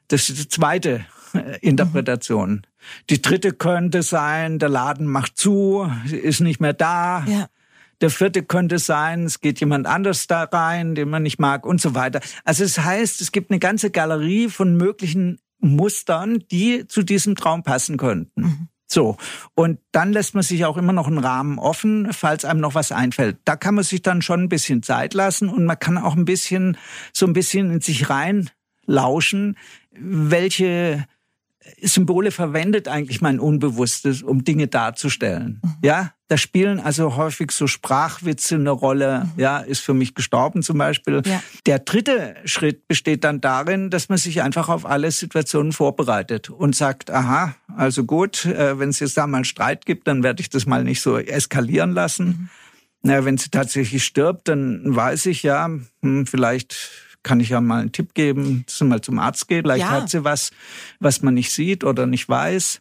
Das 0.08 0.30
ist 0.30 0.38
die 0.38 0.48
zweite 0.48 1.04
äh, 1.34 1.58
Interpretation. 1.60 2.50
Mhm. 2.50 2.62
Die 3.10 3.20
dritte 3.20 3.52
könnte 3.52 4.02
sein, 4.02 4.58
der 4.58 4.70
Laden 4.70 5.06
macht 5.06 5.36
zu, 5.36 5.90
ist 6.10 6.40
nicht 6.40 6.60
mehr 6.60 6.72
da. 6.72 7.24
Ja. 7.26 7.48
Der 8.00 8.10
vierte 8.10 8.42
könnte 8.42 8.78
sein, 8.78 9.24
es 9.24 9.40
geht 9.40 9.60
jemand 9.60 9.86
anders 9.86 10.26
da 10.26 10.44
rein, 10.44 10.94
den 10.94 11.10
man 11.10 11.22
nicht 11.22 11.38
mag 11.38 11.66
und 11.66 11.80
so 11.80 11.94
weiter. 11.94 12.20
Also 12.44 12.64
es 12.64 12.78
heißt, 12.78 13.20
es 13.20 13.32
gibt 13.32 13.50
eine 13.50 13.60
ganze 13.60 13.90
Galerie 13.90 14.48
von 14.48 14.76
möglichen 14.76 15.38
Mustern, 15.60 16.44
die 16.50 16.86
zu 16.86 17.02
diesem 17.02 17.36
Traum 17.36 17.62
passen 17.62 17.96
könnten. 17.96 18.42
Mhm. 18.42 18.68
So. 18.86 19.16
Und 19.54 19.80
dann 19.92 20.12
lässt 20.12 20.34
man 20.34 20.42
sich 20.42 20.64
auch 20.64 20.76
immer 20.76 20.92
noch 20.92 21.06
einen 21.06 21.18
Rahmen 21.18 21.58
offen, 21.58 22.12
falls 22.12 22.44
einem 22.44 22.60
noch 22.60 22.74
was 22.74 22.92
einfällt. 22.92 23.38
Da 23.44 23.56
kann 23.56 23.74
man 23.74 23.84
sich 23.84 24.02
dann 24.02 24.22
schon 24.22 24.42
ein 24.42 24.48
bisschen 24.48 24.82
Zeit 24.82 25.14
lassen 25.14 25.48
und 25.48 25.64
man 25.64 25.78
kann 25.78 25.98
auch 25.98 26.16
ein 26.16 26.24
bisschen, 26.24 26.76
so 27.12 27.26
ein 27.26 27.32
bisschen 27.32 27.70
in 27.70 27.80
sich 27.80 28.10
rein 28.10 28.50
lauschen, 28.86 29.56
welche 29.90 31.06
Symbole 31.80 32.30
verwendet 32.30 32.88
eigentlich 32.88 33.20
mein 33.20 33.40
Unbewusstes, 33.40 34.22
um 34.22 34.44
Dinge 34.44 34.68
darzustellen. 34.68 35.60
Mhm. 35.62 35.74
Ja, 35.82 36.12
da 36.28 36.36
spielen 36.36 36.80
also 36.80 37.16
häufig 37.16 37.50
so 37.50 37.66
Sprachwitze 37.66 38.56
eine 38.56 38.70
Rolle. 38.70 39.24
Mhm. 39.24 39.40
Ja, 39.40 39.58
ist 39.58 39.80
für 39.80 39.94
mich 39.94 40.14
gestorben 40.14 40.62
zum 40.62 40.78
Beispiel. 40.78 41.22
Ja. 41.24 41.42
Der 41.66 41.78
dritte 41.80 42.36
Schritt 42.44 42.88
besteht 42.88 43.24
dann 43.24 43.40
darin, 43.40 43.90
dass 43.90 44.08
man 44.08 44.18
sich 44.18 44.42
einfach 44.42 44.68
auf 44.68 44.86
alle 44.86 45.10
Situationen 45.10 45.72
vorbereitet 45.72 46.50
und 46.50 46.74
sagt, 46.74 47.10
aha, 47.10 47.54
also 47.76 48.04
gut, 48.04 48.46
äh, 48.46 48.78
wenn 48.78 48.90
es 48.90 49.00
jetzt 49.00 49.16
da 49.16 49.26
mal 49.26 49.44
Streit 49.44 49.86
gibt, 49.86 50.06
dann 50.06 50.22
werde 50.22 50.40
ich 50.40 50.50
das 50.50 50.66
mal 50.66 50.84
nicht 50.84 51.00
so 51.00 51.18
eskalieren 51.18 51.92
lassen. 51.92 52.26
Mhm. 52.26 52.48
Na, 53.06 53.24
wenn 53.24 53.36
sie 53.36 53.50
tatsächlich 53.50 54.02
stirbt, 54.02 54.48
dann 54.48 54.82
weiß 54.86 55.26
ich 55.26 55.42
ja, 55.42 55.68
hm, 56.02 56.26
vielleicht 56.26 56.76
kann 57.24 57.40
ich 57.40 57.48
ja 57.48 57.60
mal 57.60 57.80
einen 57.80 57.92
Tipp 57.92 58.14
geben, 58.14 58.62
dass 58.66 58.78
sie 58.78 58.84
mal 58.84 59.00
zum 59.00 59.18
Arzt 59.18 59.48
geht. 59.48 59.64
Vielleicht 59.64 59.80
ja. 59.80 59.90
hat 59.90 60.10
sie 60.10 60.22
was, 60.22 60.52
was 61.00 61.22
man 61.22 61.34
nicht 61.34 61.50
sieht 61.50 61.82
oder 61.82 62.06
nicht 62.06 62.28
weiß. 62.28 62.80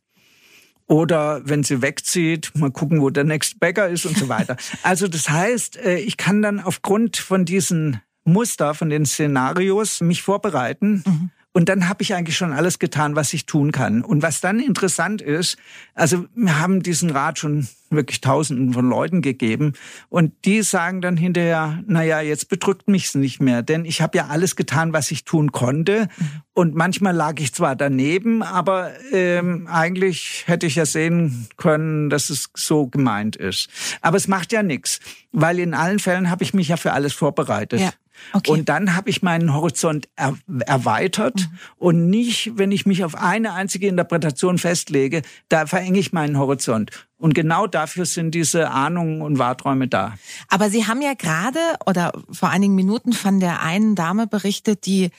Oder 0.86 1.41
wenn 1.46 1.64
sie 1.64 1.82
wegzieht, 1.82 2.52
mal 2.56 2.70
gucken, 2.70 3.02
wo 3.02 3.10
der 3.10 3.24
nächste 3.24 3.58
Bäcker 3.58 3.88
ist 3.88 4.06
und 4.06 4.18
so 4.18 4.30
weiter. 4.30 4.58
Also 4.84 5.08
das 5.08 5.30
heißt, 5.30 5.78
äh, 5.78 5.98
ich 5.98 6.18
kann 6.18 6.41
dann 6.41 6.60
aufgrund 6.60 7.18
von 7.18 7.46
diesen 7.46 8.02
Muster, 8.26 8.74
von 8.74 8.89
den 8.89 9.06
Szenarios 9.06 10.02
mich 10.02 10.22
vorbereiten. 10.22 11.04
Mhm 11.06 11.32
und 11.54 11.70
dann 11.70 11.88
habe 11.88 12.01
ich 12.01 12.16
eigentlich 12.16 12.36
schon 12.36 12.51
alles 12.51 12.80
getan, 12.80 13.16
was 13.16 13.32
ich 13.34 13.45
tun 13.45 13.72
kann. 13.72 14.01
Und 14.01 14.24
was 14.24 14.41
dann 14.41 14.60
interessant 14.60 15.22
ist, 15.22 15.58
also 15.93 16.26
wir 16.36 16.60
haben 16.60 16.82
diesen 16.82 17.12
Rat 17.12 17.38
schon 17.38 17.68
wirklich 17.91 18.22
Tausenden 18.22 18.74
von 18.74 18.89
Leuten 18.89 19.22
gegeben 19.22 19.74
und 20.10 20.34
die 20.45 20.64
sagen 20.64 21.01
dann 21.01 21.16
hinterher, 21.16 21.84
na 21.86 22.04
ja, 22.04 22.22
jetzt 22.22 22.49
bedrückt 22.49 22.88
mich's 22.88 23.14
nicht 23.14 23.39
mehr, 23.39 23.62
denn 23.62 23.86
ich 23.86 24.01
habe 24.01 24.18
ja 24.18 24.28
alles 24.28 24.56
getan, 24.56 24.93
was 24.93 25.12
ich 25.12 25.26
tun 25.26 25.51
konnte 25.51 26.10
mhm. 26.18 26.28
und 26.54 26.74
manchmal 26.74 27.16
lag 27.16 27.39
ich 27.39 27.54
zwar 27.54 27.76
daneben, 27.76 28.41
aber 28.41 28.91
ähm, 29.12 29.68
eigentlich 29.68 30.43
hätte 30.47 30.66
ich 30.66 30.74
ja 30.74 30.88
sehen 30.88 31.47
können, 31.58 32.10
dass 32.10 32.32
es 32.32 32.49
so 32.56 32.88
gemeint 32.88 33.36
ist. 33.36 33.70
Aber 34.01 34.18
es 34.18 34.28
macht 34.28 34.51
ja 34.51 34.64
nichts, 34.64 34.99
weil 35.32 35.60
in 35.60 35.76
allen 35.76 35.99
Fällen 35.99 36.32
habe 36.32 36.43
ich 36.43 36.56
mich 36.56 36.70
ja 36.70 36.78
für 36.78 36.93
alles 36.93 37.14
vorbereitet. 37.14 37.80
Ja. 37.80 37.91
Okay. 38.34 38.51
Und 38.51 38.70
dann 38.70 38.95
habe 38.95 39.09
ich 39.09 39.22
meinen 39.22 39.53
Horizont 39.53 40.09
er 40.16 40.36
erweitert 40.66 41.36
mhm. 41.36 41.59
und 41.78 42.09
nicht, 42.09 42.51
wenn 42.55 42.72
ich 42.72 42.86
mich 42.86 43.03
auf 43.03 43.16
eine 43.16 43.53
einzige 43.53 43.88
Interpretation 43.88 44.57
festlege, 44.57 45.22
da 45.49 45.66
verenge 45.66 45.99
ich 45.99 46.14
meinen 46.14 46.38
Horizont. 46.38 46.91
Und 47.18 47.34
genau 47.36 47.68
dafür 47.68 48.05
sind 48.05 48.36
diese 48.36 48.70
Ahnungen 48.72 49.22
und 49.22 49.39
Wahrträume 49.39 49.88
da. 49.88 50.16
Aber 50.49 50.70
Sie 50.70 50.88
haben 50.88 51.01
ja 51.01 51.14
gerade 51.14 51.59
oder 51.86 52.11
vor 52.30 52.49
einigen 52.49 52.76
Minuten 52.76 53.14
von 53.14 53.39
der 53.39 53.61
einen 53.61 53.95
Dame 53.95 54.28
berichtet, 54.28 54.86
die 54.86 55.09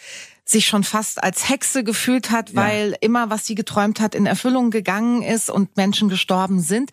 sich 0.44 0.66
schon 0.66 0.84
fast 0.84 1.22
als 1.22 1.48
Hexe 1.48 1.84
gefühlt 1.84 2.30
hat, 2.30 2.54
weil 2.54 2.90
ja. 2.90 2.96
immer, 3.00 3.30
was 3.30 3.46
sie 3.46 3.54
geträumt 3.54 4.00
hat, 4.00 4.14
in 4.14 4.26
Erfüllung 4.26 4.70
gegangen 4.70 5.22
ist 5.22 5.50
und 5.50 5.76
Menschen 5.76 6.08
gestorben 6.08 6.60
sind. 6.60 6.90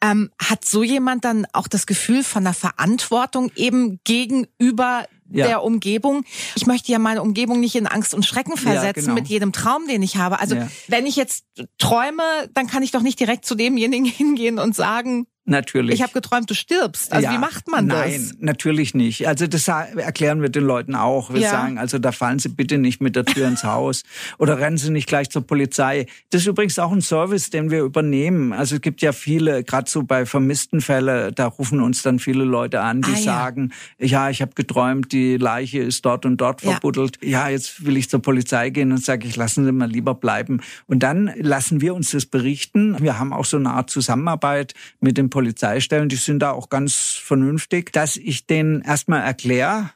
Ähm, 0.00 0.32
hat 0.42 0.64
so 0.64 0.82
jemand 0.82 1.24
dann 1.24 1.46
auch 1.52 1.68
das 1.68 1.86
Gefühl 1.86 2.24
von 2.24 2.42
der 2.42 2.54
Verantwortung 2.54 3.52
eben 3.54 4.00
gegenüber 4.02 5.06
ja. 5.32 5.46
der 5.46 5.62
Umgebung. 5.62 6.24
Ich 6.54 6.66
möchte 6.66 6.92
ja 6.92 6.98
meine 6.98 7.22
Umgebung 7.22 7.60
nicht 7.60 7.74
in 7.74 7.86
Angst 7.86 8.14
und 8.14 8.24
Schrecken 8.24 8.56
versetzen 8.56 9.00
ja, 9.00 9.02
genau. 9.06 9.14
mit 9.14 9.28
jedem 9.28 9.52
Traum, 9.52 9.86
den 9.86 10.02
ich 10.02 10.16
habe. 10.16 10.40
Also 10.40 10.54
ja. 10.54 10.68
wenn 10.88 11.06
ich 11.06 11.16
jetzt 11.16 11.44
träume, 11.78 12.22
dann 12.54 12.66
kann 12.66 12.82
ich 12.82 12.90
doch 12.90 13.02
nicht 13.02 13.18
direkt 13.20 13.44
zu 13.44 13.54
demjenigen 13.54 14.04
hingehen 14.06 14.58
und 14.58 14.74
sagen, 14.74 15.26
Natürlich. 15.44 15.96
Ich 15.96 16.02
habe 16.02 16.12
geträumt, 16.12 16.48
du 16.48 16.54
stirbst. 16.54 17.12
Also 17.12 17.26
ja, 17.26 17.34
wie 17.34 17.38
macht 17.38 17.66
man 17.66 17.88
das? 17.88 17.98
Nein, 17.98 18.32
natürlich 18.38 18.94
nicht. 18.94 19.26
Also 19.26 19.48
das 19.48 19.66
erklären 19.66 20.40
wir 20.40 20.50
den 20.50 20.62
Leuten 20.62 20.94
auch. 20.94 21.32
Wir 21.32 21.40
ja. 21.40 21.50
sagen, 21.50 21.78
also 21.78 21.98
da 21.98 22.12
fallen 22.12 22.38
Sie 22.38 22.48
bitte 22.48 22.78
nicht 22.78 23.00
mit 23.00 23.16
der 23.16 23.24
Tür 23.24 23.48
ins 23.48 23.64
Haus 23.64 24.04
oder 24.38 24.60
rennen 24.60 24.78
Sie 24.78 24.90
nicht 24.90 25.08
gleich 25.08 25.30
zur 25.30 25.44
Polizei. 25.44 26.06
Das 26.30 26.42
ist 26.42 26.46
übrigens 26.46 26.78
auch 26.78 26.92
ein 26.92 27.00
Service, 27.00 27.50
den 27.50 27.72
wir 27.72 27.82
übernehmen. 27.82 28.52
Also 28.52 28.76
es 28.76 28.82
gibt 28.82 29.02
ja 29.02 29.10
viele, 29.10 29.64
gerade 29.64 29.90
so 29.90 30.04
bei 30.04 30.26
vermissten 30.26 30.80
Fällen, 30.80 31.34
da 31.34 31.46
rufen 31.46 31.80
uns 31.80 32.02
dann 32.02 32.20
viele 32.20 32.44
Leute 32.44 32.80
an, 32.80 33.02
die 33.02 33.10
ah, 33.10 33.16
ja. 33.16 33.22
sagen, 33.22 33.72
ja, 33.98 34.30
ich 34.30 34.42
habe 34.42 34.52
geträumt, 34.54 35.10
die 35.10 35.38
Leiche 35.38 35.80
ist 35.80 36.04
dort 36.04 36.24
und 36.24 36.36
dort 36.40 36.60
verbuddelt. 36.60 37.18
Ja, 37.20 37.48
jetzt 37.48 37.84
will 37.84 37.96
ich 37.96 38.08
zur 38.08 38.22
Polizei 38.22 38.70
gehen 38.70 38.92
und 38.92 39.04
sage 39.04 39.26
ich, 39.26 39.34
lassen 39.34 39.64
Sie 39.64 39.72
mal 39.72 39.90
lieber 39.90 40.14
bleiben. 40.14 40.60
Und 40.86 41.02
dann 41.02 41.32
lassen 41.36 41.80
wir 41.80 41.96
uns 41.96 42.12
das 42.12 42.26
berichten. 42.26 42.96
Wir 43.00 43.18
haben 43.18 43.32
auch 43.32 43.44
so 43.44 43.56
eine 43.56 43.70
Art 43.70 43.90
Zusammenarbeit 43.90 44.74
mit 45.00 45.18
dem 45.18 45.31
Polizeistellen, 45.32 46.10
die 46.10 46.16
sind 46.16 46.40
da 46.40 46.52
auch 46.52 46.68
ganz 46.68 47.18
vernünftig, 47.24 47.90
dass 47.90 48.18
ich 48.18 48.46
denen 48.46 48.82
erstmal 48.82 49.22
erkläre, 49.22 49.90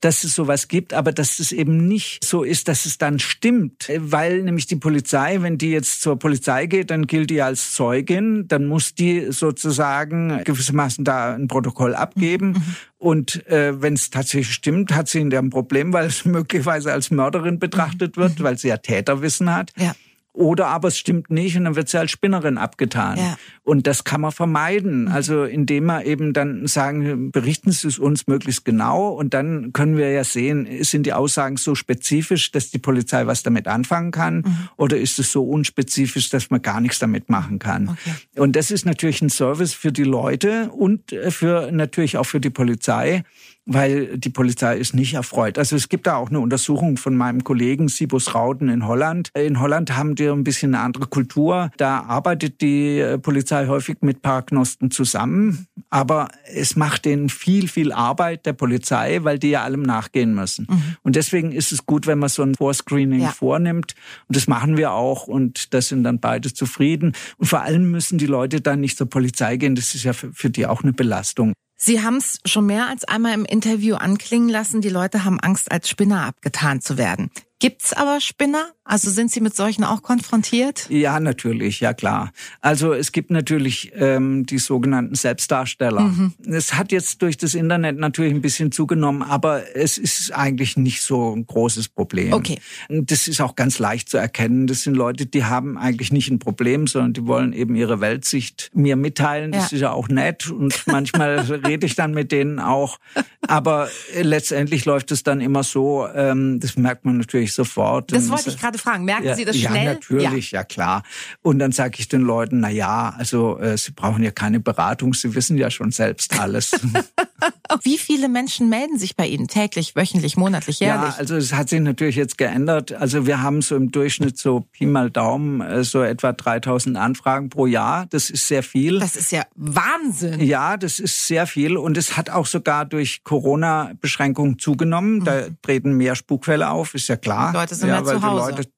dass 0.00 0.24
es 0.24 0.34
sowas 0.34 0.68
gibt, 0.68 0.94
aber 0.94 1.12
dass 1.12 1.40
es 1.40 1.52
eben 1.52 1.88
nicht 1.88 2.24
so 2.24 2.42
ist, 2.42 2.68
dass 2.68 2.86
es 2.86 2.96
dann 2.96 3.18
stimmt. 3.18 3.90
Weil 3.98 4.42
nämlich 4.42 4.66
die 4.66 4.76
Polizei, 4.76 5.42
wenn 5.42 5.58
die 5.58 5.70
jetzt 5.70 6.00
zur 6.00 6.18
Polizei 6.18 6.66
geht, 6.66 6.90
dann 6.90 7.06
gilt 7.06 7.30
die 7.30 7.42
als 7.42 7.74
Zeugin, 7.74 8.46
dann 8.48 8.66
muss 8.66 8.94
die 8.94 9.30
sozusagen 9.30 10.40
gewissermaßen 10.44 11.04
da 11.04 11.34
ein 11.34 11.48
Protokoll 11.48 11.94
abgeben. 11.94 12.52
Mhm. 12.52 12.76
Und 12.96 13.46
äh, 13.48 13.82
wenn 13.82 13.94
es 13.94 14.10
tatsächlich 14.10 14.54
stimmt, 14.54 14.94
hat 14.94 15.08
sie 15.08 15.20
ein 15.20 15.50
Problem, 15.50 15.92
weil 15.92 16.06
es 16.06 16.24
möglicherweise 16.24 16.92
als 16.92 17.10
Mörderin 17.10 17.58
betrachtet 17.58 18.16
wird, 18.16 18.38
mhm. 18.38 18.44
weil 18.44 18.58
sie 18.58 18.68
ja 18.68 18.76
Täterwissen 18.76 19.54
hat. 19.54 19.72
Ja. 19.76 19.94
Oder 20.38 20.68
aber 20.68 20.86
es 20.86 20.96
stimmt 20.96 21.30
nicht 21.30 21.56
und 21.56 21.64
dann 21.64 21.74
wird 21.74 21.88
sie 21.88 21.98
als 21.98 22.12
Spinnerin 22.12 22.58
abgetan. 22.58 23.18
Ja. 23.18 23.36
Und 23.64 23.88
das 23.88 24.04
kann 24.04 24.20
man 24.20 24.30
vermeiden. 24.30 25.06
Mhm. 25.06 25.08
Also 25.08 25.42
indem 25.42 25.86
wir 25.86 26.06
eben 26.06 26.32
dann 26.32 26.68
sagen, 26.68 27.32
berichten 27.32 27.72
Sie 27.72 27.88
es 27.88 27.98
uns 27.98 28.28
möglichst 28.28 28.64
genau 28.64 29.08
und 29.08 29.34
dann 29.34 29.72
können 29.72 29.96
wir 29.96 30.12
ja 30.12 30.22
sehen, 30.22 30.68
sind 30.84 31.06
die 31.06 31.12
Aussagen 31.12 31.56
so 31.56 31.74
spezifisch, 31.74 32.52
dass 32.52 32.70
die 32.70 32.78
Polizei 32.78 33.26
was 33.26 33.42
damit 33.42 33.66
anfangen 33.66 34.12
kann 34.12 34.36
mhm. 34.36 34.68
oder 34.76 34.96
ist 34.96 35.18
es 35.18 35.32
so 35.32 35.42
unspezifisch, 35.42 36.30
dass 36.30 36.50
man 36.50 36.62
gar 36.62 36.80
nichts 36.80 37.00
damit 37.00 37.28
machen 37.28 37.58
kann. 37.58 37.88
Okay. 37.88 38.14
Und 38.36 38.54
das 38.54 38.70
ist 38.70 38.86
natürlich 38.86 39.20
ein 39.20 39.30
Service 39.30 39.74
für 39.74 39.90
die 39.90 40.04
Leute 40.04 40.70
und 40.70 41.12
für 41.30 41.72
natürlich 41.72 42.16
auch 42.16 42.26
für 42.26 42.40
die 42.40 42.50
Polizei 42.50 43.24
weil 43.68 44.16
die 44.16 44.30
Polizei 44.30 44.78
ist 44.78 44.94
nicht 44.94 45.14
erfreut. 45.14 45.58
Also 45.58 45.76
es 45.76 45.90
gibt 45.90 46.06
da 46.06 46.16
auch 46.16 46.30
eine 46.30 46.40
Untersuchung 46.40 46.96
von 46.96 47.14
meinem 47.14 47.44
Kollegen 47.44 47.88
Sibus 47.88 48.34
Rauden 48.34 48.70
in 48.70 48.86
Holland. 48.86 49.30
In 49.34 49.60
Holland 49.60 49.94
haben 49.94 50.14
die 50.14 50.26
ein 50.26 50.42
bisschen 50.42 50.74
eine 50.74 50.82
andere 50.82 51.06
Kultur. 51.06 51.70
Da 51.76 52.00
arbeitet 52.00 52.62
die 52.62 52.98
äh, 52.98 53.18
Polizei 53.18 53.66
häufig 53.66 53.98
mit 54.00 54.22
Paragnosten 54.22 54.90
zusammen, 54.90 55.66
aber 55.90 56.28
es 56.52 56.76
macht 56.76 57.04
denen 57.04 57.28
viel, 57.28 57.68
viel 57.68 57.92
Arbeit 57.92 58.46
der 58.46 58.54
Polizei, 58.54 59.20
weil 59.22 59.38
die 59.38 59.50
ja 59.50 59.62
allem 59.64 59.82
nachgehen 59.82 60.34
müssen. 60.34 60.66
Mhm. 60.70 60.96
Und 61.02 61.16
deswegen 61.16 61.52
ist 61.52 61.70
es 61.70 61.84
gut, 61.84 62.06
wenn 62.06 62.18
man 62.18 62.30
so 62.30 62.42
ein 62.42 62.54
Vorscreening 62.54 63.20
ja. 63.20 63.28
vornimmt. 63.28 63.94
Und 64.28 64.36
das 64.36 64.46
machen 64.46 64.78
wir 64.78 64.92
auch 64.92 65.26
und 65.26 65.74
da 65.74 65.82
sind 65.82 66.04
dann 66.04 66.20
beide 66.20 66.54
zufrieden. 66.54 67.12
Und 67.36 67.46
vor 67.46 67.60
allem 67.60 67.90
müssen 67.90 68.16
die 68.16 68.26
Leute 68.26 68.62
dann 68.62 68.80
nicht 68.80 68.96
zur 68.96 69.10
Polizei 69.10 69.58
gehen. 69.58 69.74
Das 69.74 69.94
ist 69.94 70.04
ja 70.04 70.14
für 70.14 70.48
die 70.48 70.66
auch 70.66 70.82
eine 70.82 70.94
Belastung. 70.94 71.52
Sie 71.80 72.02
haben 72.02 72.16
es 72.16 72.40
schon 72.44 72.66
mehr 72.66 72.88
als 72.88 73.04
einmal 73.04 73.34
im 73.34 73.44
Interview 73.44 73.94
anklingen 73.94 74.48
lassen, 74.48 74.80
die 74.80 74.88
Leute 74.88 75.24
haben 75.24 75.38
Angst, 75.38 75.70
als 75.70 75.88
Spinner 75.88 76.26
abgetan 76.26 76.80
zu 76.80 76.98
werden. 76.98 77.30
Gibt's 77.60 77.92
aber 77.92 78.20
Spinner? 78.20 78.72
Also 78.84 79.10
sind 79.10 79.30
Sie 79.30 79.40
mit 79.40 79.54
solchen 79.54 79.84
auch 79.84 80.02
konfrontiert? 80.02 80.88
Ja, 80.88 81.20
natürlich, 81.20 81.80
ja 81.80 81.92
klar. 81.92 82.32
Also 82.60 82.94
es 82.94 83.12
gibt 83.12 83.30
natürlich 83.30 83.92
ähm, 83.96 84.46
die 84.46 84.58
sogenannten 84.58 85.14
Selbstdarsteller. 85.14 86.00
Mhm. 86.00 86.32
Es 86.46 86.74
hat 86.74 86.90
jetzt 86.90 87.20
durch 87.20 87.36
das 87.36 87.54
Internet 87.54 87.98
natürlich 87.98 88.32
ein 88.32 88.40
bisschen 88.40 88.72
zugenommen, 88.72 89.22
aber 89.22 89.76
es 89.76 89.98
ist 89.98 90.32
eigentlich 90.32 90.78
nicht 90.78 91.02
so 91.02 91.34
ein 91.36 91.46
großes 91.46 91.88
Problem. 91.88 92.32
Okay. 92.32 92.60
Das 92.88 93.28
ist 93.28 93.40
auch 93.42 93.56
ganz 93.56 93.78
leicht 93.78 94.08
zu 94.08 94.16
erkennen. 94.16 94.68
Das 94.68 94.82
sind 94.82 94.94
Leute, 94.94 95.26
die 95.26 95.44
haben 95.44 95.76
eigentlich 95.76 96.12
nicht 96.12 96.30
ein 96.30 96.38
Problem, 96.38 96.86
sondern 96.86 97.12
die 97.12 97.26
wollen 97.26 97.52
eben 97.52 97.74
ihre 97.74 98.00
Weltsicht 98.00 98.70
mir 98.72 98.96
mitteilen. 98.96 99.52
Das 99.52 99.70
ja. 99.70 99.76
ist 99.76 99.80
ja 99.82 99.92
auch 99.92 100.08
nett 100.08 100.50
und 100.50 100.82
manchmal 100.86 101.40
rede 101.40 101.84
ich 101.86 101.94
dann 101.94 102.14
mit 102.14 102.32
denen 102.32 102.58
auch. 102.58 102.98
Aber 103.46 103.88
letztendlich 104.18 104.86
läuft 104.86 105.10
es 105.10 105.24
dann 105.24 105.40
immer 105.42 105.62
so, 105.62 106.06
ähm, 106.14 106.58
das 106.60 106.76
merkt 106.76 107.04
man 107.04 107.18
natürlich 107.18 107.47
ich 107.48 107.54
sofort. 107.54 108.12
Das 108.12 108.28
wollte 108.28 108.50
ich 108.50 108.58
gerade 108.58 108.78
fragen. 108.78 109.04
Merken 109.04 109.26
ja, 109.26 109.34
Sie 109.34 109.44
das 109.44 109.56
schnell? 109.56 109.84
Ja, 109.84 109.92
natürlich, 109.94 110.52
ja, 110.52 110.60
ja 110.60 110.64
klar. 110.64 111.02
Und 111.42 111.58
dann 111.58 111.72
sage 111.72 111.96
ich 111.98 112.08
den 112.08 112.22
Leuten, 112.22 112.60
na 112.60 112.70
ja, 112.70 113.14
also 113.18 113.58
äh, 113.58 113.76
Sie 113.76 113.92
brauchen 113.92 114.22
ja 114.22 114.30
keine 114.30 114.60
Beratung, 114.60 115.14
Sie 115.14 115.34
wissen 115.34 115.58
ja 115.58 115.70
schon 115.70 115.90
selbst 115.90 116.38
alles. 116.38 116.72
Wie 117.82 117.98
viele 117.98 118.28
Menschen 118.28 118.68
melden 118.68 118.98
sich 118.98 119.16
bei 119.16 119.26
Ihnen 119.26 119.48
täglich, 119.48 119.94
wöchentlich, 119.94 120.36
monatlich, 120.36 120.80
jährlich? 120.80 121.12
Ja, 121.12 121.18
also 121.18 121.36
es 121.36 121.52
hat 121.52 121.68
sich 121.68 121.80
natürlich 121.80 122.16
jetzt 122.16 122.38
geändert. 122.38 122.92
Also 122.92 123.26
wir 123.26 123.42
haben 123.42 123.62
so 123.62 123.76
im 123.76 123.90
Durchschnitt 123.92 124.38
so 124.38 124.60
Pi 124.72 124.86
mal 124.86 125.10
Daumen 125.10 125.60
äh, 125.60 125.84
so 125.84 126.02
etwa 126.02 126.32
3000 126.32 126.96
Anfragen 126.96 127.48
pro 127.48 127.66
Jahr. 127.66 128.06
Das 128.10 128.30
ist 128.30 128.48
sehr 128.48 128.62
viel. 128.62 128.98
Das 128.98 129.16
ist 129.16 129.32
ja 129.32 129.44
Wahnsinn. 129.54 130.40
Ja, 130.40 130.76
das 130.76 130.98
ist 130.98 131.26
sehr 131.26 131.46
viel 131.46 131.76
und 131.76 131.96
es 131.96 132.16
hat 132.16 132.30
auch 132.30 132.46
sogar 132.46 132.84
durch 132.84 133.22
Corona-Beschränkungen 133.24 134.58
zugenommen. 134.58 135.24
Da 135.24 135.48
mhm. 135.48 135.56
treten 135.62 135.92
mehr 135.92 136.14
Spukfälle 136.14 136.70
auf, 136.70 136.94
ist 136.94 137.08
ja 137.08 137.16
klar. 137.16 137.52
Die 137.52 137.58
Leute 137.58 137.74
sind 137.74 137.88
ja, 137.88 138.00
mehr 138.00 138.04
zu 138.04 138.22
Hause. 138.22 138.50
Leute 138.50 138.62
äh, 138.62 138.77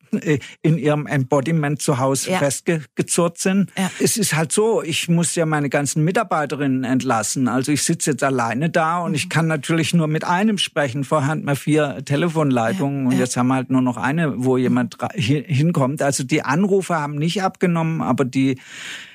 in 0.62 0.78
ihrem 0.78 1.06
Embodiment 1.06 1.80
zu 1.80 1.98
Hause 1.98 2.32
ja. 2.32 2.38
festgezurrt 2.38 3.38
sind. 3.38 3.70
Ja. 3.76 3.90
Es 4.00 4.16
ist 4.16 4.34
halt 4.34 4.52
so, 4.52 4.82
ich 4.82 5.08
muss 5.08 5.34
ja 5.34 5.46
meine 5.46 5.68
ganzen 5.68 6.04
Mitarbeiterinnen 6.04 6.84
entlassen. 6.84 7.48
Also 7.48 7.72
ich 7.72 7.82
sitze 7.82 8.12
jetzt 8.12 8.22
alleine 8.22 8.70
da 8.70 9.00
und 9.00 9.10
mhm. 9.10 9.16
ich 9.16 9.28
kann 9.28 9.46
natürlich 9.46 9.94
nur 9.94 10.06
mit 10.06 10.24
einem 10.24 10.58
sprechen. 10.58 11.04
Vorher 11.04 11.28
hatten 11.28 11.44
wir 11.44 11.56
vier 11.56 12.04
Telefonleitungen 12.04 13.04
ja. 13.04 13.10
und 13.10 13.18
jetzt 13.18 13.36
haben 13.36 13.48
wir 13.48 13.54
halt 13.54 13.70
nur 13.70 13.82
noch 13.82 13.96
eine, 13.96 14.44
wo 14.44 14.56
jemand 14.56 14.96
hinkommt. 15.14 16.02
Also 16.02 16.24
die 16.24 16.42
Anrufe 16.42 16.96
haben 16.96 17.16
nicht 17.16 17.42
abgenommen, 17.42 18.00
aber 18.02 18.24
die 18.24 18.58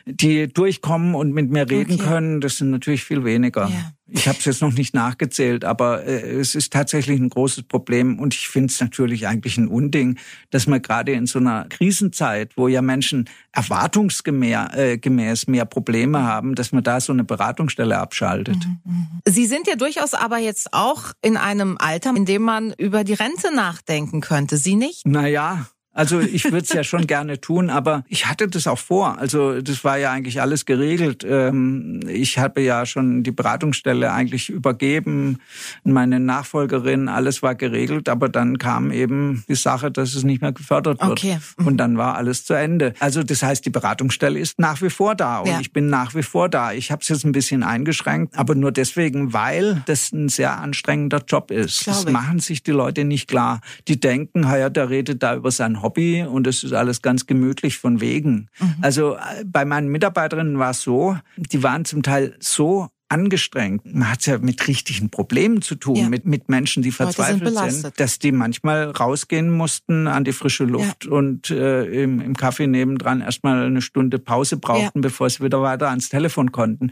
die 0.06 0.48
durchkommen 0.48 1.16
und 1.16 1.34
mit 1.34 1.50
mir 1.50 1.70
reden 1.70 1.96
okay. 1.96 2.04
können, 2.04 2.42
das 2.42 2.58
sind 2.58 2.70
natürlich 2.70 3.04
viel 3.04 3.24
weniger. 3.24 3.68
Ja. 3.68 3.92
Ich 4.08 4.28
habe 4.28 4.38
es 4.38 4.46
jetzt 4.46 4.62
noch 4.62 4.74
nicht 4.74 4.94
nachgezählt, 4.94 5.66
aber 5.66 6.04
äh, 6.04 6.38
es 6.38 6.54
ist 6.54 6.72
tatsächlich 6.72 7.20
ein 7.20 7.30
großes 7.30 7.64
Problem 7.64 8.20
und 8.20 8.36
ich 8.36 8.48
finde 8.48 8.72
es 8.72 8.80
natürlich 8.80 9.28
eigentlich 9.28 9.58
ein 9.58 9.68
Unding, 9.68 10.20
dass 10.52 10.68
man 10.68 10.84
gerade 10.84 11.12
in 11.14 11.26
so 11.26 11.40
einer 11.40 11.66
Krisenzeit, 11.70 12.56
wo 12.56 12.68
ja 12.68 12.84
Menschen 12.84 13.28
erwartungsgemäß 13.52 15.44
äh, 15.44 15.52
mehr 15.52 15.66
Probleme 15.66 16.22
haben, 16.22 16.54
dass 16.54 16.72
man 16.72 16.84
da 16.84 17.00
so 17.00 17.12
eine 17.12 17.24
Beratungsstelle 17.24 17.98
abschaltet. 17.98 18.58
Mhm, 18.58 18.80
mhm. 18.84 19.08
Sie 19.26 19.48
sind 19.48 19.66
ja 19.66 19.76
durchaus 19.76 20.14
aber 20.14 20.38
jetzt 20.38 20.72
auch 20.72 21.14
in 21.24 21.36
einem 21.36 21.78
Alter, 21.80 22.16
in 22.16 22.26
dem 22.26 22.44
man 22.44 22.74
über 22.78 23.04
die 23.04 23.14
Rente 23.14 23.56
nachdenken 23.56 24.22
könnte. 24.22 24.58
Sie 24.58 24.76
nicht? 24.76 25.08
Naja, 25.08 25.66
also 25.96 26.20
ich 26.20 26.44
würde 26.44 26.60
es 26.60 26.74
ja 26.74 26.84
schon 26.84 27.08
gerne 27.08 27.40
tun, 27.40 27.70
aber 27.70 28.04
ich 28.10 28.28
hatte 28.28 28.48
das 28.48 28.68
auch 28.68 28.78
vor. 28.78 29.18
Also 29.18 29.62
das 29.62 29.84
war 29.84 29.98
ja 29.98 30.12
eigentlich 30.12 30.42
alles 30.42 30.66
geregelt. 30.66 31.26
Ähm, 31.28 32.02
ich 32.08 32.38
habe 32.38 32.62
ja 32.62 32.86
schon 32.86 33.24
die 33.24 33.32
Beratungsstelle 33.32 34.12
eigentlich 34.12 34.50
übergeben, 34.50 35.40
meine 35.84 36.20
Nachfolgerin, 36.20 37.08
alles 37.08 37.42
war 37.42 37.56
geregelt, 37.56 38.10
aber 38.10 38.28
dann 38.28 38.58
kam 38.58 38.92
eben 38.92 39.46
die 39.48 39.56
Sache, 39.56 39.90
dass 39.90 40.14
es 40.14 40.24
nicht 40.24 40.42
mehr 40.42 40.52
gefördert 40.52 41.02
wird. 41.02 41.12
Okay. 41.12 41.38
Mhm. 41.58 41.68
Und 41.68 41.78
dann 41.78 41.98
war 41.98 42.16
alles 42.16 42.44
zu 42.44 42.54
Ende. 42.54 42.94
Also 43.00 43.24
das 43.24 43.42
heißt, 43.42 43.66
die 43.66 43.70
Beratungsstelle 43.70 44.38
ist 44.38 44.60
nach 44.60 44.82
wie 44.82 44.90
vor 44.90 45.16
da 45.16 45.40
und 45.40 45.48
ja. 45.48 45.60
ich 45.62 45.72
bin 45.72 45.90
nach 45.90 46.14
wie 46.14 46.24
vor 46.24 46.50
da. 46.50 46.74
Ich 46.74 46.92
habe 46.92 47.02
es 47.02 47.08
jetzt 47.08 47.24
ein 47.24 47.32
bisschen 47.32 47.64
eingeschränkt, 47.64 48.38
aber 48.38 48.54
nur 48.54 48.74
deswegen, 48.74 49.32
weil 49.32 49.82
das 49.86 50.12
ein 50.12 50.28
sehr 50.28 50.60
anstrengender 50.60 51.24
Job 51.26 51.52
ist. 51.52 51.88
Das 51.88 52.06
machen 52.10 52.40
sich 52.40 52.64
die 52.64 52.72
Leute 52.72 53.06
nicht 53.06 53.30
klar. 53.30 53.62
Die 53.88 53.98
denken, 53.98 54.44
ja, 54.44 54.70
der 54.70 54.90
redet 54.90 55.24
da 55.24 55.36
über 55.36 55.52
sein 55.52 55.82
Hobby 55.86 56.24
und 56.24 56.48
es 56.48 56.64
ist 56.64 56.74
alles 56.74 57.02
ganz 57.02 57.28
gemütlich 57.28 57.78
von 57.78 58.02
wegen. 58.02 58.50
Mhm. 58.60 58.76
Also 58.82 59.16
äh, 59.16 59.46
bei 59.46 59.64
meinen 59.64 59.90
Mitarbeiterinnen 59.90 60.58
war 60.58 60.72
es 60.72 60.82
so, 60.82 61.18
die 61.38 61.62
waren 61.62 61.86
zum 61.86 62.02
Teil 62.02 62.36
so 62.40 62.90
angestrengt. 63.08 63.86
Man 63.86 64.10
hat 64.10 64.22
es 64.22 64.26
ja 64.26 64.40
mit 64.40 64.68
richtigen 64.68 65.10
Problemen 65.10 65.62
zu 65.62 65.76
tun, 65.76 65.96
ja. 65.96 66.10
mit, 66.10 66.26
mit 66.26 66.50
Menschen, 66.50 66.82
die 66.82 66.92
verzweifelt 66.92 67.56
sind, 67.56 67.72
sind, 67.72 68.00
dass 68.00 68.18
die 68.18 68.32
manchmal 68.32 68.90
rausgehen 68.90 69.52
mussten 69.52 70.08
an 70.08 70.24
die 70.24 70.34
frische 70.34 70.64
Luft 70.64 71.06
ja. 71.06 71.12
und 71.12 71.52
äh, 71.52 71.84
im, 72.04 72.20
im 72.20 72.34
Café 72.34 72.66
nebendran 72.66 73.22
erstmal 73.22 73.64
eine 73.64 73.82
Stunde 73.82 74.18
Pause 74.18 74.58
brauchten, 74.58 75.00
ja. 75.00 75.02
bevor 75.02 75.30
sie 75.30 75.44
wieder 75.44 75.62
weiter 75.62 75.90
ans 75.90 76.10
Telefon 76.10 76.52
konnten. 76.52 76.92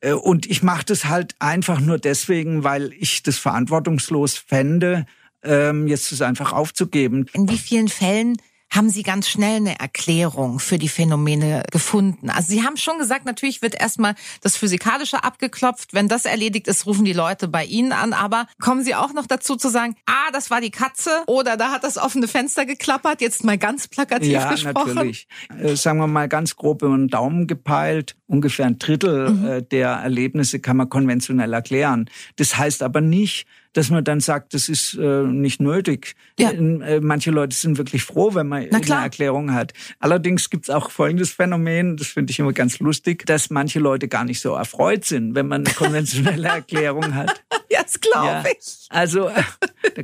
Äh, 0.00 0.14
und 0.14 0.46
ich 0.46 0.62
mache 0.62 0.86
das 0.86 1.04
halt 1.04 1.34
einfach 1.38 1.80
nur 1.80 1.98
deswegen, 1.98 2.64
weil 2.64 2.92
ich 2.98 3.22
das 3.22 3.36
verantwortungslos 3.36 4.38
fände, 4.38 5.04
ähm, 5.42 5.86
jetzt 5.86 6.12
es 6.12 6.22
einfach 6.22 6.52
aufzugeben. 6.52 7.26
In 7.32 7.48
wie 7.48 7.58
vielen 7.58 7.88
Fällen 7.88 8.36
haben 8.72 8.88
Sie 8.88 9.02
ganz 9.02 9.28
schnell 9.28 9.56
eine 9.56 9.78
Erklärung 9.78 10.58
für 10.58 10.78
die 10.78 10.88
Phänomene 10.88 11.62
gefunden? 11.70 12.30
Also 12.30 12.48
Sie 12.48 12.62
haben 12.62 12.78
schon 12.78 12.98
gesagt, 12.98 13.26
natürlich 13.26 13.60
wird 13.60 13.78
erstmal 13.78 14.14
das 14.40 14.56
Physikalische 14.56 15.22
abgeklopft. 15.22 15.92
Wenn 15.92 16.08
das 16.08 16.24
erledigt 16.24 16.68
ist, 16.68 16.86
rufen 16.86 17.04
die 17.04 17.12
Leute 17.12 17.48
bei 17.48 17.66
Ihnen 17.66 17.92
an. 17.92 18.14
Aber 18.14 18.46
kommen 18.60 18.82
Sie 18.82 18.94
auch 18.94 19.12
noch 19.12 19.26
dazu 19.26 19.56
zu 19.56 19.68
sagen, 19.68 19.94
ah, 20.06 20.30
das 20.32 20.50
war 20.50 20.62
die 20.62 20.70
Katze 20.70 21.10
oder 21.26 21.58
da 21.58 21.70
hat 21.70 21.84
das 21.84 21.98
offene 21.98 22.28
Fenster 22.28 22.64
geklappert, 22.64 23.20
jetzt 23.20 23.44
mal 23.44 23.58
ganz 23.58 23.88
plakativ 23.88 24.32
ja, 24.32 24.50
gesprochen? 24.50 24.94
natürlich. 24.94 25.28
Äh, 25.60 25.76
sagen 25.76 25.98
wir 25.98 26.06
mal 26.06 26.28
ganz 26.28 26.56
grob 26.56 26.82
über 26.82 26.96
den 26.96 27.08
Daumen 27.08 27.46
gepeilt. 27.46 28.16
Ungefähr 28.26 28.64
ein 28.64 28.78
Drittel 28.78 29.32
mhm. 29.32 29.46
äh, 29.46 29.62
der 29.62 29.90
Erlebnisse 29.90 30.60
kann 30.60 30.78
man 30.78 30.88
konventionell 30.88 31.52
erklären. 31.52 32.08
Das 32.36 32.56
heißt 32.56 32.82
aber 32.82 33.02
nicht, 33.02 33.46
dass 33.72 33.90
man 33.90 34.04
dann 34.04 34.20
sagt, 34.20 34.54
das 34.54 34.68
ist 34.68 34.94
äh, 34.94 35.22
nicht 35.22 35.60
nötig. 35.60 36.14
Ja. 36.38 36.50
Äh, 36.50 37.00
manche 37.00 37.30
Leute 37.30 37.56
sind 37.56 37.78
wirklich 37.78 38.04
froh, 38.04 38.34
wenn 38.34 38.48
man 38.48 38.68
eine 38.70 39.02
Erklärung 39.02 39.54
hat. 39.54 39.72
Allerdings 39.98 40.50
gibt 40.50 40.68
es 40.68 40.70
auch 40.70 40.90
folgendes 40.90 41.30
Phänomen, 41.30 41.96
das 41.96 42.08
finde 42.08 42.30
ich 42.30 42.38
immer 42.38 42.52
ganz 42.52 42.78
lustig, 42.78 43.24
dass 43.26 43.50
manche 43.50 43.80
Leute 43.80 44.08
gar 44.08 44.24
nicht 44.24 44.40
so 44.40 44.54
erfreut 44.54 45.04
sind, 45.04 45.34
wenn 45.34 45.48
man 45.48 45.64
eine 45.64 45.74
konventionelle 45.74 46.48
Erklärung 46.48 47.14
hat. 47.14 47.42
Ja, 47.70 47.82
das 47.82 48.00
glaube 48.00 48.44
ich. 48.58 48.86
Also, 48.90 49.30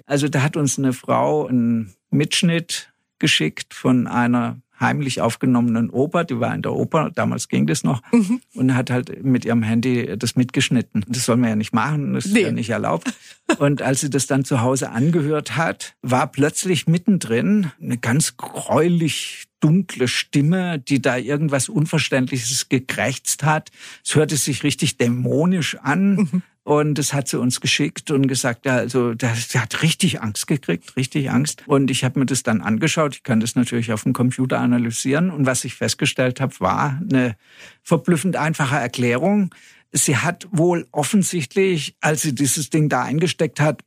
also 0.07 0.29
da 0.29 0.43
hat 0.43 0.57
uns 0.57 0.79
eine 0.79 0.93
Frau 0.93 1.47
einen 1.47 1.95
Mitschnitt 2.11 2.91
geschickt 3.19 3.75
von 3.75 4.07
einer 4.07 4.61
heimlich 4.81 5.21
aufgenommenen 5.21 5.91
Oper, 5.91 6.25
die 6.25 6.39
war 6.41 6.55
in 6.55 6.63
der 6.63 6.73
Oper, 6.73 7.11
damals 7.15 7.49
ging 7.49 7.67
das 7.67 7.85
noch, 7.85 8.03
mhm. 8.13 8.41
und 8.55 8.75
hat 8.75 8.91
halt 8.91 9.25
mit 9.25 9.45
ihrem 9.45 9.63
Handy 9.63 10.17
das 10.19 10.37
mitgeschnitten. 10.37 11.05
Das 11.09 11.25
soll 11.25 11.37
man 11.37 11.51
ja 11.51 11.57
nicht 11.57 11.75
machen, 11.75 12.15
das 12.15 12.27
ist 12.27 12.33
nee. 12.33 12.43
ja 12.43 12.53
nicht 12.53 12.71
erlaubt. 12.71 13.13
Und 13.59 13.81
als 13.81 14.01
sie 14.01 14.11
das 14.11 14.27
dann 14.27 14.45
zu 14.45 14.61
Hause 14.61 14.91
angehört 14.91 15.57
hat, 15.57 15.95
war 16.03 16.27
plötzlich 16.27 16.87
mittendrin 16.87 17.73
eine 17.81 17.97
ganz 17.97 18.37
gräulich 18.37 19.49
dunkle 19.61 20.07
Stimme, 20.07 20.79
die 20.79 21.01
da 21.01 21.17
irgendwas 21.17 21.69
Unverständliches 21.69 22.69
gekrächzt 22.69 23.45
hat. 23.45 23.71
Es 24.05 24.15
hörte 24.15 24.37
sich 24.37 24.63
richtig 24.63 24.99
dämonisch 24.99 25.77
an. 25.77 26.15
Mhm. 26.17 26.43
Und 26.69 26.97
das 26.99 27.15
hat 27.15 27.29
sie 27.29 27.41
uns 27.41 27.63
geschickt 27.63 28.11
und 28.11 28.29
gesagt, 28.29 28.67
also 28.67 29.15
sie 29.15 29.59
hat 29.59 29.81
richtig 29.83 30.21
Angst 30.21 30.47
gekriegt, 30.47 30.99
richtig 30.99 31.31
Angst. 31.31 31.63
Und 31.67 31.91
ich 31.91 32.05
habe 32.05 32.19
mir 32.19 32.27
das 32.27 32.43
dann 32.43 32.61
angeschaut. 32.61 33.15
Ich 33.15 33.23
kann 33.23 33.41
das 33.41 33.55
natürlich 33.55 33.91
auf 33.91 34.03
dem 34.03 34.13
Computer 34.13 34.59
analysieren. 34.59 35.31
Und 35.31 35.47
was 35.47 35.65
ich 35.65 35.77
festgestellt 35.77 36.43
habe, 36.43 36.55
war 36.61 37.01
eine 37.11 37.37
verblüffend 37.83 38.37
einfache 38.37 38.77
Erklärung. 38.77 39.49
Sie 39.93 40.19
hat 40.19 40.47
wohl 40.51 40.87
offensichtlich, 40.93 41.97
als 42.03 42.21
sie 42.21 42.35
dieses 42.35 42.69
Ding 42.69 42.91
da 42.91 43.03
eingesteckt 43.03 43.61
hat, 43.61 43.81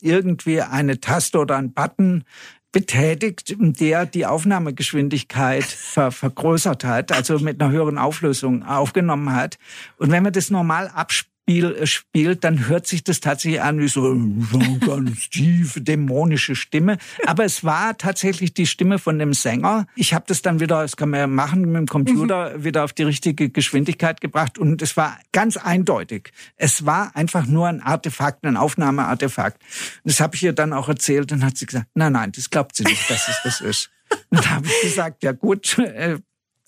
irgendwie 0.00 0.60
eine 0.60 1.00
Taste 1.00 1.36
oder 1.36 1.56
einen 1.56 1.72
Button 1.72 2.22
betätigt, 2.70 3.56
der 3.58 4.06
die 4.06 4.26
Aufnahmegeschwindigkeit 4.26 5.64
ver 5.64 6.12
vergrößert 6.12 6.84
hat, 6.84 7.10
also 7.10 7.40
mit 7.40 7.60
einer 7.60 7.72
höheren 7.72 7.98
Auflösung 7.98 8.62
aufgenommen 8.62 9.32
hat. 9.32 9.58
Und 9.96 10.12
wenn 10.12 10.22
man 10.22 10.32
das 10.32 10.50
normal 10.50 10.86
abspielt, 10.86 11.39
Spiel 11.50 11.74
äh, 11.74 11.86
spielt, 11.86 12.44
dann 12.44 12.68
hört 12.68 12.86
sich 12.86 13.02
das 13.02 13.18
tatsächlich 13.18 13.60
an 13.60 13.80
wie 13.80 13.88
so 13.88 14.10
eine 14.10 14.78
ganz 14.86 15.30
tiefe, 15.30 15.80
dämonische 15.80 16.54
Stimme. 16.54 16.98
Aber 17.26 17.44
es 17.44 17.64
war 17.64 17.98
tatsächlich 17.98 18.54
die 18.54 18.66
Stimme 18.66 18.98
von 18.98 19.18
dem 19.18 19.32
Sänger. 19.32 19.86
Ich 19.96 20.14
habe 20.14 20.24
das 20.28 20.42
dann 20.42 20.60
wieder, 20.60 20.82
das 20.82 20.96
kann 20.96 21.10
man 21.10 21.20
ja 21.20 21.26
machen, 21.26 21.62
mit 21.62 21.76
dem 21.76 21.86
Computer 21.86 22.56
mhm. 22.56 22.64
wieder 22.64 22.84
auf 22.84 22.92
die 22.92 23.02
richtige 23.02 23.50
Geschwindigkeit 23.50 24.20
gebracht 24.20 24.58
und 24.58 24.80
es 24.80 24.96
war 24.96 25.18
ganz 25.32 25.56
eindeutig. 25.56 26.30
Es 26.56 26.86
war 26.86 27.16
einfach 27.16 27.46
nur 27.46 27.66
ein 27.66 27.80
Artefakt, 27.82 28.44
ein 28.44 28.56
Aufnahmeartefakt. 28.56 29.60
Das 30.04 30.20
habe 30.20 30.36
ich 30.36 30.44
ihr 30.44 30.52
dann 30.52 30.72
auch 30.72 30.88
erzählt 30.88 31.32
und 31.32 31.44
hat 31.44 31.56
sie 31.56 31.66
gesagt, 31.66 31.88
nein, 31.94 32.12
nein, 32.12 32.32
das 32.32 32.50
glaubt 32.50 32.76
sie 32.76 32.84
nicht, 32.84 33.10
dass 33.10 33.28
es 33.28 33.40
das 33.42 33.60
ist. 33.60 33.90
Und 34.30 34.44
da 34.44 34.50
habe 34.50 34.66
ich 34.66 34.80
gesagt, 34.82 35.22
ja 35.22 35.30
gut, 35.30 35.78
äh, 35.78 36.18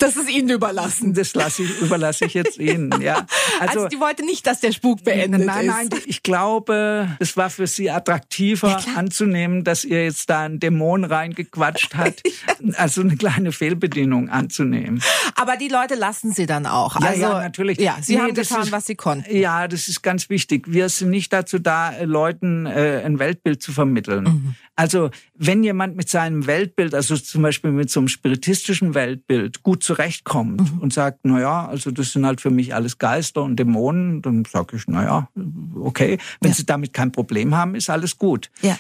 das 0.03 0.17
ist 0.17 0.29
Ihnen 0.29 0.51
überlassen. 0.51 1.15
Das 1.15 1.35
lasse 1.35 1.63
ich, 1.63 1.81
überlasse 1.81 2.25
ich 2.25 2.35
jetzt 2.35 2.59
Ihnen, 2.59 3.01
ja. 3.01 3.27
Also, 3.61 3.81
also 3.81 3.89
die 3.89 4.01
wollte 4.01 4.25
nicht, 4.25 4.47
dass 4.47 4.61
der 4.61 4.73
Spuk 4.73 5.05
beendet 5.05 5.45
nein, 5.45 5.67
ist. 5.67 5.73
Nein, 5.73 5.89
nein, 5.91 6.01
ich 6.07 6.23
glaube, 6.23 7.17
es 7.21 7.37
war 7.37 7.49
für 7.51 7.67
Sie 7.67 7.91
attraktiver 7.91 8.69
ja, 8.69 8.95
anzunehmen, 8.97 9.63
dass 9.63 9.85
ihr 9.85 10.03
jetzt 10.05 10.29
da 10.31 10.41
einen 10.41 10.59
Dämon 10.59 11.05
reingequatscht 11.05 11.95
hat, 11.95 12.23
also 12.75 13.03
eine 13.03 13.17
kleine 13.17 13.53
Fehlbedienung 13.53 14.31
anzunehmen. 14.31 15.03
Aber 15.37 15.57
die 15.57 15.69
Leute 15.69 15.95
lassen 15.95 16.33
Sie 16.33 16.47
dann 16.47 16.67
auch. 16.67 17.01
Ja, 17.01 17.09
also, 17.09 17.23
ja, 17.23 17.41
natürlich. 17.41 17.79
Ja, 17.79 17.99
Sie 18.01 18.17
nee, 18.17 18.23
haben 18.23 18.35
getan, 18.35 18.63
ist, 18.63 18.73
was 18.73 18.87
Sie 18.87 18.97
konnten. 18.97 19.35
Ja, 19.37 19.69
das 19.69 19.89
ist 19.89 20.03
ganz 20.03 20.29
wichtig. 20.29 20.65
Wir 20.67 20.89
sind 20.89 21.11
nicht 21.11 21.33
dazu 21.33 21.59
da, 21.59 21.93
Leuten 22.03 22.67
äh, 22.67 23.03
ein 23.05 23.19
Weltbild 23.19 23.63
zu 23.63 23.73
vermitteln. 23.73 24.25
Mhm. 24.25 24.55
Also 24.75 25.11
wenn 25.35 25.63
jemand 25.63 25.97
mit 25.97 26.09
seinem 26.09 26.47
Weltbild, 26.47 26.95
also 26.95 27.17
zum 27.17 27.43
Beispiel 27.43 27.73
mit 27.73 27.91
so 27.91 28.01
einem 28.01 28.09
spiritistischen 28.09 28.95
Weltbild, 28.95 29.63
gut 29.63 29.83
zurechtkommt 29.83 30.75
mhm. 30.75 30.79
und 30.81 30.93
sagt, 30.93 31.21
na 31.25 31.41
ja, 31.41 31.67
also 31.67 31.91
das 31.91 32.13
sind 32.13 32.25
halt 32.25 32.41
für 32.41 32.51
mich 32.51 32.75
alles 32.75 32.99
Geister 32.99 33.43
und 33.43 33.57
Dämonen, 33.57 34.23
dann 34.23 34.45
sage 34.45 34.77
ich, 34.77 34.85
na 34.87 35.05
ja, 35.05 35.29
okay. 35.75 36.19
Wenn 36.41 36.51
ja. 36.51 36.57
Sie 36.57 36.65
damit 36.65 36.93
kein 36.93 37.13
Problem 37.13 37.55
haben, 37.55 37.75
ist 37.75 37.91
alles 37.91 38.17
gut. 38.17 38.51
Ja 38.63 38.79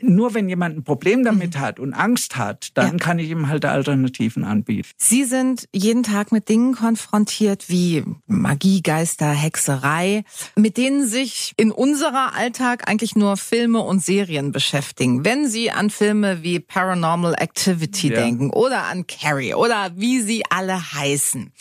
nur 0.00 0.34
wenn 0.34 0.48
jemand 0.48 0.76
ein 0.76 0.84
Problem 0.84 1.24
damit 1.24 1.54
mhm. 1.54 1.60
hat 1.60 1.80
und 1.80 1.94
Angst 1.94 2.36
hat, 2.36 2.70
dann 2.74 2.92
ja. 2.92 2.96
kann 2.98 3.18
ich 3.18 3.30
ihm 3.30 3.48
halt 3.48 3.64
Alternativen 3.64 4.44
anbieten. 4.44 4.88
Sie 4.96 5.24
sind 5.24 5.68
jeden 5.72 6.02
Tag 6.02 6.32
mit 6.32 6.48
Dingen 6.48 6.74
konfrontiert 6.74 7.68
wie 7.68 8.04
Magie, 8.26 8.82
Geister, 8.82 9.30
Hexerei, 9.30 10.24
mit 10.56 10.76
denen 10.76 11.06
sich 11.06 11.52
in 11.56 11.70
unserer 11.70 12.34
Alltag 12.34 12.88
eigentlich 12.88 13.14
nur 13.16 13.36
Filme 13.36 13.80
und 13.80 14.02
Serien 14.02 14.52
beschäftigen. 14.52 15.24
Wenn 15.24 15.48
Sie 15.48 15.70
an 15.70 15.90
Filme 15.90 16.42
wie 16.42 16.60
Paranormal 16.60 17.34
Activity 17.34 18.08
ja. 18.08 18.20
denken 18.20 18.50
oder 18.50 18.84
an 18.84 19.06
Carrie 19.06 19.54
oder 19.54 19.92
wie 19.94 20.20
sie 20.20 20.42
alle 20.50 20.92
heißen. 20.92 21.52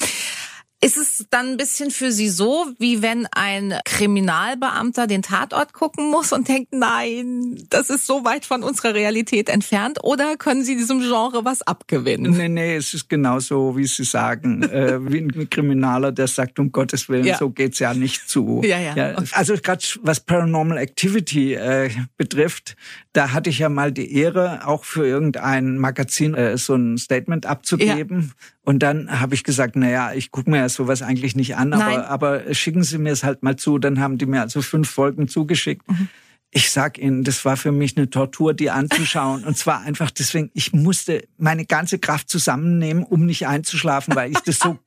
Ist 0.83 0.97
es 0.97 1.25
dann 1.29 1.51
ein 1.51 1.57
bisschen 1.57 1.91
für 1.91 2.11
Sie 2.11 2.27
so, 2.27 2.65
wie 2.77 3.01
wenn 3.01 3.25
ein 3.27 3.73
Kriminalbeamter 3.85 5.07
den 5.07 5.21
Tatort 5.21 5.71
gucken 5.71 6.11
muss 6.11 6.33
und 6.33 6.49
denkt, 6.49 6.73
nein, 6.73 7.57
das 7.69 7.89
ist 7.89 8.05
so 8.05 8.25
weit 8.25 8.45
von 8.45 8.63
unserer 8.63 8.93
Realität 8.93 9.47
entfernt? 9.47 9.99
Oder 10.03 10.35
können 10.35 10.65
Sie 10.65 10.75
diesem 10.75 10.99
Genre 10.99 11.45
was 11.45 11.61
abgewinnen? 11.61 12.35
Nee, 12.35 12.49
nee, 12.49 12.75
es 12.75 12.93
ist 12.93 13.07
genauso, 13.07 13.77
wie 13.77 13.85
Sie 13.85 14.03
sagen, 14.03 14.63
äh, 14.63 14.99
wie 15.09 15.19
ein 15.19 15.49
Kriminaler, 15.49 16.11
der 16.11 16.27
sagt, 16.27 16.59
um 16.59 16.73
Gottes 16.73 17.07
Willen, 17.07 17.25
ja. 17.25 17.37
so 17.37 17.49
geht's 17.49 17.79
ja 17.79 17.93
nicht 17.93 18.27
zu. 18.27 18.61
Ja, 18.65 18.77
ja. 18.77 18.95
ja 18.95 19.15
also 19.31 19.55
gerade 19.55 19.85
was 20.01 20.19
Paranormal 20.19 20.77
Activity 20.79 21.53
äh, 21.53 21.91
betrifft, 22.17 22.75
da 23.13 23.31
hatte 23.31 23.51
ich 23.51 23.59
ja 23.59 23.69
mal 23.69 23.91
die 23.91 24.11
Ehre, 24.11 24.67
auch 24.67 24.83
für 24.83 25.05
irgendein 25.05 25.77
Magazin 25.77 26.33
äh, 26.33 26.57
so 26.57 26.73
ein 26.73 26.97
Statement 26.97 27.45
abzugeben. 27.45 28.21
Ja. 28.21 28.47
Und 28.63 28.79
dann 28.79 29.21
habe 29.21 29.35
ich 29.35 29.43
gesagt, 29.43 29.75
na 29.75 29.89
ja, 29.89 30.13
ich 30.13 30.31
gucke 30.31 30.49
mir 30.49 30.57
ja 30.57 30.69
sowas 30.69 31.03
eigentlich 31.03 31.35
nicht 31.35 31.55
an, 31.55 31.73
aber, 31.73 32.09
aber 32.09 32.53
schicken 32.53 32.81
Sie 32.81 32.97
mir 32.97 33.11
es 33.11 33.23
halt 33.23 33.43
mal 33.43 33.55
zu. 33.55 33.77
Dann 33.77 33.99
haben 33.99 34.17
die 34.17 34.25
mir 34.25 34.41
also 34.41 34.63
fünf 34.63 34.89
Folgen 34.89 35.27
zugeschickt. 35.27 35.87
Mhm. 35.89 36.09
Ich 36.49 36.71
sag 36.71 36.97
Ihnen, 36.97 37.23
das 37.23 37.45
war 37.45 37.57
für 37.57 37.71
mich 37.71 37.97
eine 37.97 38.09
Tortur, 38.09 38.53
die 38.53 38.71
anzuschauen. 38.71 39.43
Und 39.45 39.57
zwar 39.57 39.81
einfach 39.81 40.09
deswegen, 40.09 40.49
ich 40.53 40.73
musste 40.73 41.27
meine 41.37 41.65
ganze 41.65 41.99
Kraft 41.99 42.29
zusammennehmen, 42.29 43.03
um 43.03 43.25
nicht 43.25 43.45
einzuschlafen, 43.47 44.15
weil 44.15 44.31
ich 44.31 44.39
das 44.39 44.59
so 44.59 44.79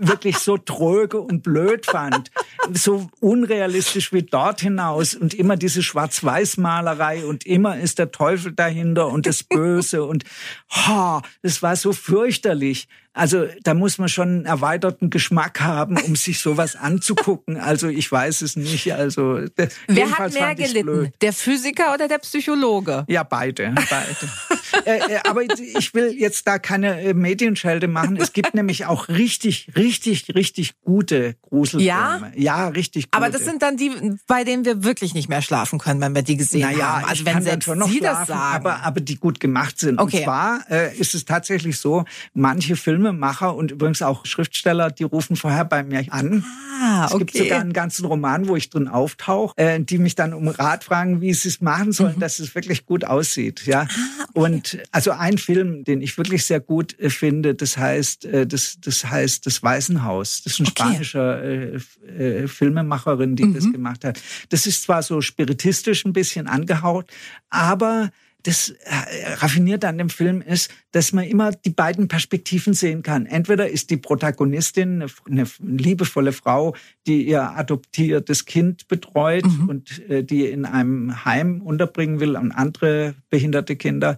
wirklich 0.00 0.38
so 0.38 0.56
tröge 0.56 1.20
und 1.20 1.42
blöd 1.42 1.86
fand. 1.86 2.30
So 2.72 3.08
unrealistisch 3.20 4.12
wie 4.12 4.22
dort 4.22 4.60
hinaus 4.60 5.14
und 5.14 5.34
immer 5.34 5.56
diese 5.56 5.82
Schwarz-Weiß-Malerei 5.82 7.24
und 7.26 7.46
immer 7.46 7.78
ist 7.78 7.98
der 7.98 8.10
Teufel 8.10 8.52
dahinter 8.52 9.08
und 9.08 9.26
das 9.26 9.42
Böse 9.42 10.04
und 10.04 10.24
ha, 10.70 11.22
das 11.42 11.62
war 11.62 11.76
so 11.76 11.92
fürchterlich. 11.92 12.88
Also 13.12 13.46
da 13.64 13.74
muss 13.74 13.98
man 13.98 14.08
schon 14.08 14.28
einen 14.28 14.44
erweiterten 14.44 15.10
Geschmack 15.10 15.60
haben, 15.60 15.96
um 15.96 16.14
sich 16.14 16.38
sowas 16.38 16.76
anzugucken. 16.76 17.56
Also 17.56 17.88
ich 17.88 18.10
weiß 18.10 18.42
es 18.42 18.54
nicht. 18.54 18.94
Also 18.94 19.40
wer 19.88 20.18
hat 20.18 20.32
mehr 20.32 20.54
gelitten, 20.54 20.84
blöd. 20.84 21.12
der 21.20 21.32
Physiker 21.32 21.92
oder 21.92 22.06
der 22.06 22.18
Psychologe? 22.18 23.04
Ja, 23.08 23.24
beide, 23.24 23.74
beide. 23.90 24.86
äh, 24.86 25.14
äh, 25.14 25.20
aber 25.28 25.42
ich 25.42 25.92
will 25.92 26.14
jetzt 26.16 26.46
da 26.46 26.60
keine 26.60 27.00
äh, 27.00 27.12
Medienschelte 27.12 27.88
machen. 27.88 28.16
Es 28.16 28.32
gibt 28.32 28.54
nämlich 28.54 28.86
auch 28.86 29.08
richtig, 29.08 29.72
richtig, 29.74 30.32
richtig 30.36 30.80
gute 30.80 31.34
Gruselfilme. 31.42 31.84
Ja, 31.86 32.30
ja, 32.36 32.68
richtig. 32.68 33.10
Gute. 33.10 33.16
Aber 33.16 33.30
das 33.30 33.44
sind 33.44 33.62
dann 33.62 33.76
die, 33.76 33.90
bei 34.28 34.44
denen 34.44 34.64
wir 34.64 34.84
wirklich 34.84 35.14
nicht 35.14 35.28
mehr 35.28 35.42
schlafen 35.42 35.80
können, 35.80 36.00
wenn 36.00 36.14
wir 36.14 36.22
die 36.22 36.36
gesehen 36.36 36.60
naja, 36.60 36.98
haben. 36.98 37.04
Also 37.06 37.26
wenn 37.26 37.42
selbst 37.42 37.64
schon 37.64 37.78
noch 37.78 37.88
Sie 37.88 37.98
schlafen, 37.98 38.18
das 38.18 38.28
sagen, 38.28 38.54
aber 38.54 38.84
aber 38.84 39.00
die 39.00 39.16
gut 39.16 39.40
gemacht 39.40 39.80
sind. 39.80 39.98
Okay. 39.98 40.18
Und 40.18 40.24
zwar 40.24 40.70
äh, 40.70 40.96
ist 40.96 41.14
es 41.16 41.24
tatsächlich 41.24 41.78
so, 41.78 42.04
manche 42.34 42.76
Filme 42.76 42.99
Filmemacher 43.00 43.54
und 43.54 43.70
übrigens 43.70 44.02
auch 44.02 44.26
Schriftsteller, 44.26 44.90
die 44.90 45.04
rufen 45.04 45.36
vorher 45.36 45.64
bei 45.64 45.82
mir 45.82 46.04
an. 46.10 46.44
Ah, 46.82 47.06
okay. 47.06 47.12
Es 47.12 47.18
gibt 47.18 47.36
sogar 47.36 47.60
einen 47.60 47.72
ganzen 47.72 48.04
Roman, 48.04 48.48
wo 48.48 48.56
ich 48.56 48.70
drin 48.70 48.88
auftauche, 48.88 49.56
äh, 49.56 49.80
die 49.80 49.98
mich 49.98 50.14
dann 50.14 50.34
um 50.34 50.48
Rat 50.48 50.84
fragen, 50.84 51.20
wie 51.20 51.32
sie 51.32 51.48
es 51.48 51.60
machen 51.60 51.92
sollen, 51.92 52.16
mhm. 52.16 52.20
dass 52.20 52.38
es 52.38 52.54
wirklich 52.54 52.86
gut 52.86 53.04
aussieht. 53.04 53.66
Ja. 53.66 53.82
Ah, 53.82 54.24
okay. 54.34 54.40
Und 54.40 54.78
also 54.92 55.12
ein 55.12 55.38
Film, 55.38 55.84
den 55.84 56.02
ich 56.02 56.16
wirklich 56.18 56.44
sehr 56.44 56.60
gut 56.60 56.98
äh, 56.98 57.10
finde, 57.10 57.54
das 57.54 57.76
heißt, 57.76 58.26
äh, 58.26 58.46
das, 58.46 58.78
das 58.80 59.04
heißt 59.04 59.46
das 59.46 59.62
Waisenhaus. 59.62 60.42
Das 60.42 60.54
ist 60.54 60.60
ein 60.60 60.66
okay. 60.66 60.82
spanischer 60.82 61.42
äh, 61.42 61.78
äh, 62.18 62.48
Filmemacherin, 62.48 63.36
die 63.36 63.44
mhm. 63.44 63.54
das 63.54 63.72
gemacht 63.72 64.04
hat. 64.04 64.20
Das 64.50 64.66
ist 64.66 64.82
zwar 64.82 65.02
so 65.02 65.20
spiritistisch 65.20 66.04
ein 66.04 66.12
bisschen 66.12 66.46
angehaut, 66.46 67.10
aber 67.48 68.10
das 68.42 68.70
äh, 68.70 69.34
raffiniert 69.34 69.84
an 69.84 69.98
dem 69.98 70.10
Film 70.10 70.40
ist, 70.40 70.70
dass 70.92 71.12
man 71.12 71.24
immer 71.24 71.52
die 71.52 71.70
beiden 71.70 72.08
Perspektiven 72.08 72.74
sehen 72.74 73.02
kann. 73.02 73.26
Entweder 73.26 73.68
ist 73.68 73.90
die 73.90 73.96
Protagonistin 73.96 75.04
eine, 75.28 75.46
liebevolle 75.60 76.32
Frau, 76.32 76.74
die 77.06 77.26
ihr 77.26 77.42
adoptiertes 77.42 78.44
Kind 78.44 78.88
betreut 78.88 79.44
mhm. 79.44 79.68
und 79.68 80.08
äh, 80.08 80.24
die 80.24 80.46
in 80.46 80.64
einem 80.64 81.24
Heim 81.24 81.60
unterbringen 81.60 82.20
will 82.20 82.36
und 82.36 82.52
andere 82.52 83.14
behinderte 83.28 83.76
Kinder 83.76 84.16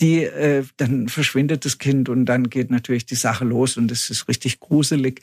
die 0.00 0.24
äh, 0.24 0.64
dann 0.76 1.08
verschwindet 1.08 1.64
das 1.64 1.78
Kind 1.78 2.08
und 2.08 2.26
dann 2.26 2.50
geht 2.50 2.70
natürlich 2.70 3.06
die 3.06 3.14
Sache 3.14 3.44
los 3.44 3.76
und 3.76 3.90
es 3.90 4.10
ist 4.10 4.28
richtig 4.28 4.60
gruselig. 4.60 5.22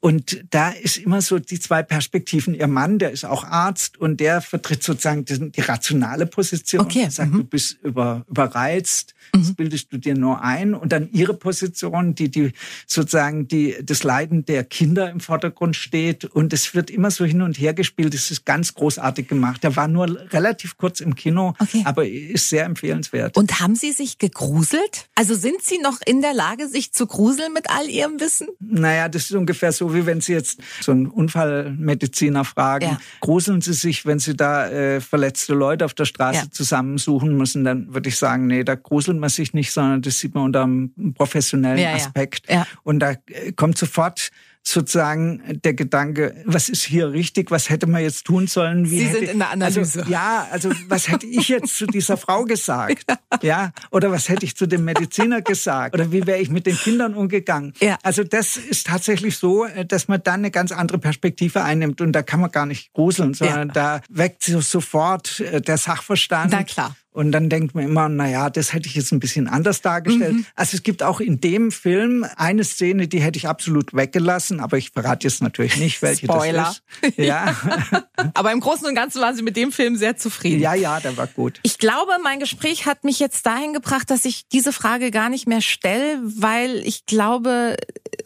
Und 0.00 0.44
da 0.50 0.70
ist 0.70 0.96
immer 0.98 1.20
so 1.22 1.38
die 1.38 1.58
zwei 1.58 1.82
Perspektiven. 1.82 2.54
Ihr 2.54 2.66
Mann, 2.66 2.98
der 2.98 3.10
ist 3.10 3.24
auch 3.24 3.44
Arzt 3.44 3.98
und 3.98 4.20
der 4.20 4.40
vertritt 4.40 4.82
sozusagen 4.82 5.24
die, 5.24 5.50
die 5.50 5.60
rationale 5.60 6.26
Position. 6.26 6.82
Okay. 6.82 7.08
Sagt, 7.10 7.32
Mhm. 7.32 7.38
du 7.38 7.44
bist 7.44 7.78
über, 7.82 8.24
überreizt, 8.28 9.14
das 9.34 9.54
bildest 9.54 9.92
du 9.92 9.98
dir 9.98 10.14
nur 10.14 10.42
ein. 10.42 10.74
Und 10.74 10.92
dann 10.92 11.08
ihre 11.12 11.34
Position, 11.34 12.14
die, 12.14 12.30
die 12.30 12.52
sozusagen 12.86 13.48
die, 13.48 13.74
das 13.82 14.02
Leiden 14.04 14.44
der 14.44 14.64
Kinder 14.64 15.10
im 15.10 15.20
Vordergrund 15.20 15.76
steht. 15.76 16.24
Und 16.24 16.52
es 16.52 16.74
wird 16.74 16.90
immer 16.90 17.10
so 17.10 17.24
hin 17.24 17.42
und 17.42 17.58
her 17.58 17.74
gespielt. 17.74 18.14
Es 18.14 18.30
ist 18.30 18.44
ganz 18.46 18.74
großartig 18.74 19.28
gemacht. 19.28 19.62
Der 19.62 19.76
war 19.76 19.88
nur 19.88 20.06
relativ 20.32 20.76
kurz 20.76 21.00
im 21.00 21.14
Kino, 21.14 21.54
Okay. 21.58 21.82
aber 21.84 22.06
ist 22.06 22.48
sehr 22.48 22.64
empfehlenswert. 22.64 23.36
Und 23.36 23.60
haben 23.60 23.74
Sie 23.74 23.92
sich 23.92 24.18
gegruselt? 24.18 25.08
Also 25.14 25.34
sind 25.34 25.62
Sie 25.62 25.78
noch 25.78 25.98
in 26.06 26.20
der 26.22 26.34
Lage, 26.34 26.68
sich 26.68 26.92
zu 26.92 27.06
gruseln 27.06 27.52
mit 27.52 27.70
all 27.70 27.88
Ihrem 27.88 28.20
Wissen? 28.20 28.48
Naja, 28.60 29.08
das 29.08 29.24
ist 29.24 29.32
ungefähr 29.32 29.72
so, 29.72 29.94
wie 29.94 30.06
wenn 30.06 30.20
Sie 30.20 30.32
jetzt 30.32 30.60
so 30.80 30.92
einen 30.92 31.06
Unfallmediziner 31.06 32.44
fragen. 32.44 32.84
Ja. 32.86 32.98
Gruseln 33.20 33.60
Sie 33.60 33.72
sich, 33.72 34.06
wenn 34.06 34.18
Sie 34.18 34.34
da 34.36 34.68
äh, 34.68 35.00
verletzte 35.00 35.54
Leute 35.54 35.84
auf 35.84 35.94
der 35.94 36.04
Straße 36.04 36.34
Ja. 36.44 36.50
zusammensuchen 36.50 37.36
müssen, 37.36 37.64
dann 37.64 37.92
würde 37.94 38.08
ich 38.08 38.16
sagen, 38.16 38.46
nee, 38.46 38.64
da 38.64 38.74
gruselt 38.74 39.18
man 39.24 39.30
sich 39.30 39.54
nicht, 39.54 39.72
sondern 39.72 40.02
das 40.02 40.18
sieht 40.18 40.34
man 40.34 40.44
unter 40.44 40.62
einem 40.62 41.14
professionellen 41.14 41.78
Ja, 41.78 41.90
ja. 41.90 41.96
Aspekt. 41.96 42.50
Ja. 42.50 42.66
Und 42.82 43.00
da 43.00 43.12
äh, 43.26 43.52
kommt 43.52 43.78
sofort 43.78 44.30
sozusagen 44.66 45.42
der 45.62 45.74
Gedanke, 45.74 46.42
was 46.46 46.70
ist 46.70 46.84
hier 46.84 47.12
richtig, 47.12 47.50
was 47.50 47.68
hätte 47.68 47.86
man 47.86 48.02
jetzt 48.02 48.24
tun 48.24 48.46
sollen? 48.46 48.90
Wie 48.90 48.98
Sie 48.98 49.04
hätte, 49.04 49.18
sind 49.18 49.30
in 49.30 49.38
der 49.38 49.50
Analyse. 49.50 50.00
Also, 50.00 50.10
ja, 50.10 50.48
also 50.50 50.70
was 50.88 51.08
hätte 51.08 51.26
ich 51.26 51.48
jetzt 51.48 51.76
zu 51.76 51.86
dieser 51.86 52.16
Frau 52.16 52.44
gesagt? 52.44 53.04
Ja, 53.42 53.72
oder 53.90 54.12
was 54.12 54.28
hätte 54.28 54.46
ich 54.46 54.56
zu 54.56 54.66
dem 54.66 54.84
Mediziner 54.84 55.42
gesagt? 55.42 55.94
Oder 55.94 56.12
wie 56.12 56.24
wäre 56.24 56.38
ich 56.38 56.50
mit 56.50 56.66
den 56.66 56.76
Kindern 56.76 57.14
umgegangen? 57.14 57.72
Ja. 57.80 57.98
Also 58.02 58.22
das 58.22 58.56
ist 58.56 58.86
tatsächlich 58.86 59.36
so, 59.36 59.64
äh, 59.64 59.84
dass 59.84 60.06
man 60.06 60.22
dann 60.22 60.40
eine 60.40 60.52
ganz 60.52 60.70
andere 60.70 60.98
Perspektive 60.98 61.64
einnimmt 61.64 62.00
und 62.00 62.12
da 62.12 62.22
kann 62.22 62.40
man 62.40 62.52
gar 62.52 62.64
nicht 62.64 62.92
gruseln, 62.92 63.34
sondern 63.34 63.70
da 63.70 64.00
weckt 64.08 64.44
so 64.44 64.60
sofort 64.60 65.40
äh, 65.40 65.60
der 65.60 65.78
Sachverstand. 65.78 66.52
Na 66.52 66.62
klar. 66.62 66.96
Und 67.14 67.30
dann 67.30 67.48
denkt 67.48 67.76
man 67.76 67.84
immer, 67.84 68.08
na 68.08 68.28
ja, 68.28 68.50
das 68.50 68.72
hätte 68.72 68.88
ich 68.88 68.96
jetzt 68.96 69.12
ein 69.12 69.20
bisschen 69.20 69.46
anders 69.46 69.80
dargestellt. 69.82 70.32
Mhm. 70.32 70.46
Also 70.56 70.76
es 70.76 70.82
gibt 70.82 71.04
auch 71.04 71.20
in 71.20 71.40
dem 71.40 71.70
Film 71.70 72.26
eine 72.36 72.64
Szene, 72.64 73.06
die 73.06 73.20
hätte 73.20 73.38
ich 73.38 73.46
absolut 73.46 73.94
weggelassen, 73.94 74.58
aber 74.58 74.78
ich 74.78 74.90
verrate 74.90 75.28
jetzt 75.28 75.40
natürlich 75.40 75.76
nicht, 75.76 76.02
welche 76.02 76.26
Spoiler. 76.26 76.74
das 77.00 77.10
ist. 77.10 77.18
Ja, 77.18 77.54
Aber 78.34 78.50
im 78.50 78.58
Großen 78.58 78.84
und 78.84 78.96
Ganzen 78.96 79.20
waren 79.20 79.36
Sie 79.36 79.42
mit 79.42 79.56
dem 79.56 79.70
Film 79.70 79.94
sehr 79.94 80.16
zufrieden. 80.16 80.60
ja, 80.60 80.74
ja, 80.74 80.98
der 80.98 81.16
war 81.16 81.28
gut. 81.28 81.60
Ich 81.62 81.78
glaube, 81.78 82.12
mein 82.24 82.40
Gespräch 82.40 82.84
hat 82.84 83.04
mich 83.04 83.20
jetzt 83.20 83.46
dahin 83.46 83.72
gebracht, 83.72 84.10
dass 84.10 84.24
ich 84.24 84.48
diese 84.48 84.72
Frage 84.72 85.12
gar 85.12 85.28
nicht 85.28 85.46
mehr 85.46 85.60
stelle, 85.60 86.18
weil 86.20 86.82
ich 86.84 87.06
glaube, 87.06 87.76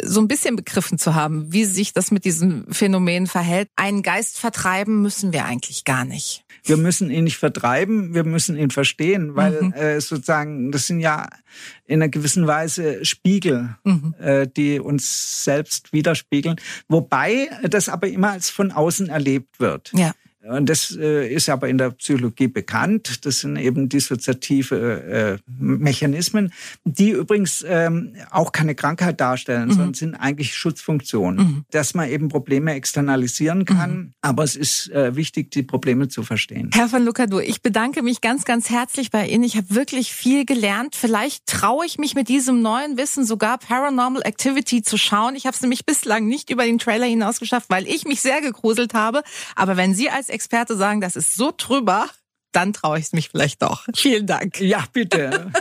so 0.02 0.20
ein 0.20 0.28
bisschen 0.28 0.56
begriffen 0.56 0.96
zu 0.96 1.14
haben, 1.14 1.52
wie 1.52 1.66
sich 1.66 1.92
das 1.92 2.10
mit 2.10 2.24
diesem 2.24 2.66
Phänomen 2.72 3.26
verhält. 3.26 3.68
Einen 3.76 4.02
Geist 4.02 4.38
vertreiben 4.38 5.02
müssen 5.02 5.34
wir 5.34 5.44
eigentlich 5.44 5.84
gar 5.84 6.06
nicht. 6.06 6.44
Wir 6.64 6.76
müssen 6.76 7.10
ihn 7.10 7.24
nicht 7.24 7.36
vertreiben, 7.38 8.14
wir 8.14 8.24
müssen 8.24 8.56
ihn 8.56 8.70
verstehen, 8.70 9.36
weil 9.36 9.62
Mhm. 9.62 9.72
äh, 9.72 10.00
sozusagen 10.00 10.70
das 10.72 10.86
sind 10.86 11.00
ja 11.00 11.28
in 11.86 12.02
einer 12.02 12.08
gewissen 12.10 12.46
Weise 12.46 13.04
Spiegel, 13.04 13.76
Mhm. 13.84 14.14
äh, 14.20 14.46
die 14.46 14.80
uns 14.80 15.44
selbst 15.44 15.92
widerspiegeln, 15.92 16.56
wobei 16.88 17.48
das 17.62 17.88
aber 17.88 18.08
immer 18.08 18.30
als 18.32 18.50
von 18.50 18.72
außen 18.72 19.08
erlebt 19.08 19.60
wird. 19.60 19.92
Ja. 19.94 20.12
Und 20.44 20.68
das 20.68 20.96
äh, 20.96 21.32
ist 21.32 21.48
aber 21.48 21.68
in 21.68 21.78
der 21.78 21.90
Psychologie 21.90 22.46
bekannt. 22.46 23.26
Das 23.26 23.40
sind 23.40 23.56
eben 23.56 23.88
dissoziative 23.88 25.38
äh, 25.38 25.50
Mechanismen, 25.58 26.52
die 26.84 27.10
übrigens 27.10 27.64
ähm, 27.66 28.14
auch 28.30 28.52
keine 28.52 28.76
Krankheit 28.76 29.20
darstellen, 29.20 29.70
sondern 29.70 29.94
sind 29.94 30.14
eigentlich 30.14 30.54
Schutzfunktionen, 30.56 31.64
dass 31.70 31.94
man 31.94 32.08
eben 32.08 32.28
Probleme 32.28 32.72
externalisieren 32.74 33.64
kann. 33.64 34.14
Aber 34.20 34.44
es 34.44 34.54
ist 34.54 34.90
äh, 34.90 35.16
wichtig, 35.16 35.50
die 35.50 35.64
Probleme 35.64 36.08
zu 36.08 36.22
verstehen. 36.22 36.70
Herr 36.72 36.88
von 36.88 37.04
Lucadou, 37.04 37.40
ich 37.40 37.60
bedanke 37.60 38.02
mich 38.02 38.20
ganz, 38.20 38.44
ganz 38.44 38.70
herzlich 38.70 39.10
bei 39.10 39.26
Ihnen. 39.26 39.42
Ich 39.42 39.56
habe 39.56 39.74
wirklich 39.74 40.12
viel 40.12 40.44
gelernt. 40.44 40.94
Vielleicht 40.94 41.46
traue 41.46 41.84
ich 41.84 41.98
mich 41.98 42.14
mit 42.14 42.28
diesem 42.28 42.62
neuen 42.62 42.96
Wissen 42.96 43.24
sogar 43.24 43.58
Paranormal 43.58 44.22
Activity 44.22 44.82
zu 44.82 44.96
schauen. 44.96 45.34
Ich 45.34 45.46
habe 45.46 45.54
es 45.54 45.62
nämlich 45.62 45.84
bislang 45.84 46.26
nicht 46.26 46.50
über 46.50 46.64
den 46.64 46.78
Trailer 46.78 47.06
hinaus 47.06 47.40
geschafft, 47.40 47.70
weil 47.70 47.88
ich 47.88 48.04
mich 48.04 48.20
sehr 48.20 48.40
gegruselt 48.40 48.94
habe. 48.94 49.22
Aber 49.56 49.76
wenn 49.76 49.94
Sie 49.94 50.10
als 50.10 50.27
Experte 50.28 50.76
sagen, 50.76 51.00
das 51.00 51.16
ist 51.16 51.34
so 51.34 51.52
drüber, 51.56 52.06
dann 52.52 52.72
traue 52.72 52.98
ich 52.98 53.06
es 53.06 53.12
mich 53.12 53.28
vielleicht 53.28 53.62
doch. 53.62 53.84
Vielen 53.94 54.26
Dank. 54.26 54.60
Ja, 54.60 54.84
bitte. 54.92 55.52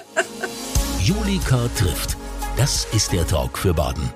Julika 1.02 1.70
trifft. 1.78 2.18
Das 2.58 2.88
ist 2.94 3.12
der 3.12 3.28
Talk 3.28 3.58
für 3.58 3.74
Baden. 3.74 4.12